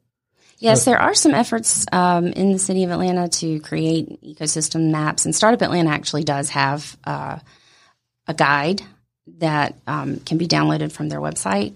Yes, 0.60 0.86
there 0.86 1.00
are 1.00 1.14
some 1.14 1.34
efforts 1.34 1.86
um, 1.92 2.28
in 2.28 2.52
the 2.52 2.60
city 2.60 2.84
of 2.84 2.92
Atlanta 2.92 3.28
to 3.28 3.60
create 3.60 4.22
ecosystem 4.24 4.90
maps, 4.92 5.26
and 5.26 5.36
Startup 5.36 5.62
Atlanta 5.62 5.90
actually 5.92 6.24
does 6.24 6.50
have 6.50 6.98
uh, 7.04 7.40
a 8.28 8.34
guide 8.34 8.82
that 9.38 9.76
um, 9.86 10.20
can 10.22 10.38
be 10.38 10.48
downloaded 10.48 10.92
from 10.92 11.10
their 11.10 11.20
website. 11.20 11.76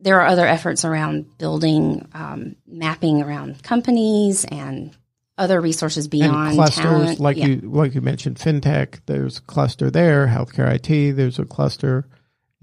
There 0.00 0.20
are 0.20 0.26
other 0.26 0.46
efforts 0.46 0.84
around 0.84 1.38
building 1.38 2.08
um, 2.12 2.56
mapping 2.66 3.22
around 3.22 3.62
companies 3.62 4.44
and 4.44 4.94
other 5.38 5.60
resources 5.60 6.06
beyond 6.08 6.48
and 6.48 6.54
clusters, 6.56 6.82
talent. 6.84 7.20
like 7.20 7.36
Yeah. 7.36 7.46
you 7.46 7.60
like 7.64 7.94
you 7.94 8.00
mentioned, 8.00 8.36
fintech. 8.36 9.00
There's 9.06 9.38
a 9.38 9.42
cluster 9.42 9.90
there. 9.90 10.26
Healthcare 10.26 10.72
IT. 10.74 11.16
There's 11.16 11.38
a 11.38 11.44
cluster. 11.44 12.06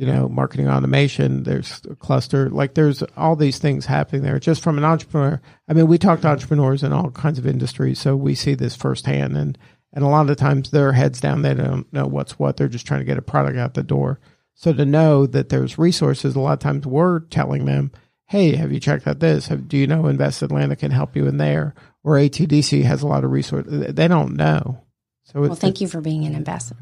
You 0.01 0.07
know, 0.07 0.27
marketing 0.27 0.67
automation. 0.67 1.43
There's 1.43 1.79
a 1.87 1.95
cluster. 1.95 2.49
Like 2.49 2.73
there's 2.73 3.03
all 3.15 3.35
these 3.35 3.59
things 3.59 3.85
happening 3.85 4.23
there. 4.23 4.39
Just 4.39 4.63
from 4.63 4.79
an 4.79 4.83
entrepreneur. 4.83 5.39
I 5.67 5.73
mean, 5.73 5.85
we 5.85 5.99
talk 5.99 6.21
to 6.21 6.27
entrepreneurs 6.27 6.81
in 6.81 6.91
all 6.91 7.11
kinds 7.11 7.37
of 7.37 7.45
industries, 7.45 7.99
so 7.99 8.15
we 8.15 8.33
see 8.33 8.55
this 8.55 8.75
firsthand. 8.75 9.37
And 9.37 9.59
and 9.93 10.03
a 10.03 10.07
lot 10.07 10.29
of 10.31 10.37
times 10.37 10.71
their 10.71 10.93
heads 10.93 11.21
down. 11.21 11.43
They 11.43 11.53
don't 11.53 11.91
know 11.93 12.07
what's 12.07 12.39
what. 12.39 12.57
They're 12.57 12.67
just 12.67 12.87
trying 12.87 13.01
to 13.01 13.05
get 13.05 13.19
a 13.19 13.21
product 13.21 13.59
out 13.59 13.75
the 13.75 13.83
door. 13.83 14.19
So 14.55 14.73
to 14.73 14.85
know 14.85 15.27
that 15.27 15.49
there's 15.49 15.77
resources, 15.77 16.35
a 16.35 16.39
lot 16.39 16.53
of 16.53 16.59
times 16.59 16.87
we're 16.87 17.19
telling 17.19 17.65
them, 17.65 17.91
"Hey, 18.25 18.55
have 18.55 18.71
you 18.71 18.79
checked 18.79 19.07
out 19.07 19.19
this? 19.19 19.49
Have, 19.49 19.67
do 19.67 19.77
you 19.77 19.85
know 19.85 20.07
Invest 20.07 20.41
Atlanta 20.41 20.75
can 20.75 20.89
help 20.89 21.15
you 21.15 21.27
in 21.27 21.37
there?" 21.37 21.75
Or 22.03 22.15
ATDC 22.15 22.81
has 22.85 23.03
a 23.03 23.07
lot 23.07 23.23
of 23.23 23.29
resources. 23.29 23.93
They 23.93 24.07
don't 24.07 24.35
know. 24.35 24.81
So 25.25 25.41
Well, 25.41 25.55
thank 25.55 25.79
you 25.79 25.87
for 25.87 26.01
being 26.01 26.25
an 26.25 26.35
ambassador. 26.35 26.79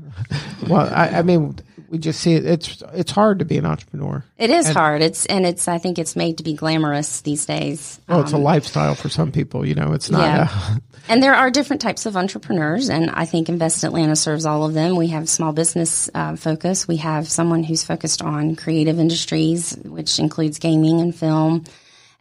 well, 0.69 0.89
I, 0.93 1.19
I 1.19 1.21
mean, 1.21 1.59
we 1.89 1.97
just 1.97 2.19
see 2.19 2.33
it. 2.33 2.45
It's 2.45 2.83
it's 2.93 3.11
hard 3.11 3.39
to 3.39 3.45
be 3.45 3.57
an 3.57 3.65
entrepreneur. 3.65 4.23
It 4.37 4.49
is 4.49 4.69
hard. 4.69 5.01
It's 5.01 5.25
and 5.25 5.45
it's. 5.45 5.67
I 5.67 5.77
think 5.79 5.97
it's 5.99 6.15
made 6.15 6.37
to 6.37 6.43
be 6.43 6.53
glamorous 6.53 7.21
these 7.21 7.45
days. 7.45 7.99
Well, 8.07 8.21
it's 8.21 8.33
a 8.33 8.35
Um, 8.37 8.43
lifestyle 8.43 8.95
for 8.95 9.09
some 9.09 9.31
people. 9.31 9.65
You 9.65 9.75
know, 9.75 9.93
it's 9.93 10.09
not. 10.09 10.21
Yeah. 10.21 10.77
And 11.07 11.23
there 11.23 11.33
are 11.33 11.49
different 11.49 11.81
types 11.81 12.05
of 12.05 12.15
entrepreneurs, 12.15 12.87
and 12.87 13.09
I 13.09 13.25
think 13.25 13.49
Invest 13.49 13.83
Atlanta 13.83 14.15
serves 14.15 14.45
all 14.45 14.63
of 14.63 14.75
them. 14.75 14.95
We 14.95 15.07
have 15.07 15.27
small 15.27 15.53
business 15.53 16.07
uh, 16.13 16.35
focus. 16.35 16.87
We 16.87 16.97
have 16.97 17.27
someone 17.27 17.63
who's 17.63 17.83
focused 17.83 18.21
on 18.21 18.55
creative 18.55 18.99
industries, 18.99 19.75
which 19.85 20.19
includes 20.19 20.59
gaming 20.59 21.01
and 21.01 21.15
film, 21.15 21.63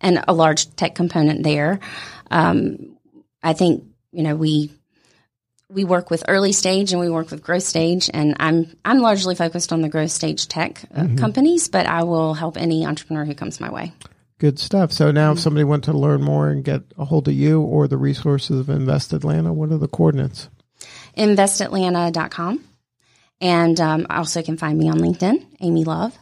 and 0.01 0.25
a 0.27 0.33
large 0.33 0.75
tech 0.77 0.95
component 0.95 1.43
there. 1.43 1.81
Um, 2.31 2.97
I 3.43 3.53
think 3.53 3.85
you 4.11 4.23
know 4.23 4.37
we 4.37 4.73
we 5.71 5.85
work 5.85 6.11
with 6.11 6.25
early 6.29 6.53
stage 6.53 6.93
and 6.93 7.01
we 7.01 7.11
work 7.11 7.31
with 7.31 7.43
growth 7.43 7.63
stage, 7.63 8.11
and 8.13 8.37
I'm 8.41 8.77
I'm 8.85 8.99
largely 8.99 9.35
focused 9.35 9.73
on 9.73 9.83
the 9.83 9.89
growth 9.89 10.11
stage 10.11 10.49
tech 10.49 10.83
uh, 10.95 11.09
companies, 11.17 11.69
but 11.69 11.87
I 11.87 12.05
will 12.05 12.35
help 12.35 12.57
any 12.57 12.87
entrepreneur 12.87 13.25
who 13.25 13.35
comes 13.35 13.61
my 13.61 13.71
way. 13.71 13.93
Good 14.39 14.59
stuff. 14.59 14.93
So 14.93 15.11
now, 15.11 15.33
if 15.33 15.41
somebody 15.41 15.65
wants 15.65 15.87
to 15.87 15.93
learn 15.93 16.23
more 16.23 16.49
and 16.49 16.63
get 16.63 16.83
a 16.97 17.05
hold 17.05 17.27
of 17.27 17.35
you 17.35 17.61
or 17.61 17.89
the 17.89 17.97
resources 17.97 18.61
of 18.61 18.71
Invest 18.71 19.13
Atlanta, 19.13 19.53
what 19.53 19.73
are 19.73 19.79
the 19.79 19.89
coordinates? 19.89 20.49
investatlanta.com. 21.19 22.65
And 23.41 23.81
um, 23.81 24.07
also 24.11 24.43
can 24.43 24.57
find 24.57 24.79
me 24.79 24.89
on 24.89 24.99
LinkedIn, 24.99 25.45
Amy 25.61 25.85
Love. 25.85 26.17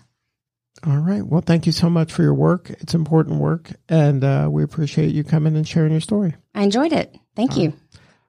All 0.86 0.98
right. 0.98 1.22
Well, 1.22 1.40
thank 1.40 1.66
you 1.66 1.72
so 1.72 1.88
much 1.88 2.12
for 2.12 2.22
your 2.22 2.34
work. 2.34 2.70
It's 2.70 2.94
important 2.94 3.40
work, 3.40 3.70
and 3.88 4.22
uh, 4.22 4.48
we 4.50 4.62
appreciate 4.62 5.14
you 5.14 5.24
coming 5.24 5.56
and 5.56 5.66
sharing 5.66 5.92
your 5.92 6.02
story. 6.02 6.34
I 6.54 6.62
enjoyed 6.62 6.92
it. 6.92 7.16
Thank 7.34 7.56
you. 7.56 7.72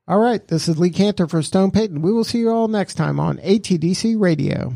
All 0.07 0.19
right. 0.19 0.47
This 0.47 0.69
is 0.69 0.79
Lee 0.79 0.89
Kantor 0.89 1.27
for 1.27 1.41
Stone 1.41 1.71
Payton. 1.71 2.01
We 2.01 2.13
will 2.13 2.23
see 2.23 2.39
you 2.39 2.49
all 2.49 2.69
next 2.69 2.93
time 2.93 3.19
on 3.19 3.39
ATDC 3.39 4.17
Radio. 4.17 4.73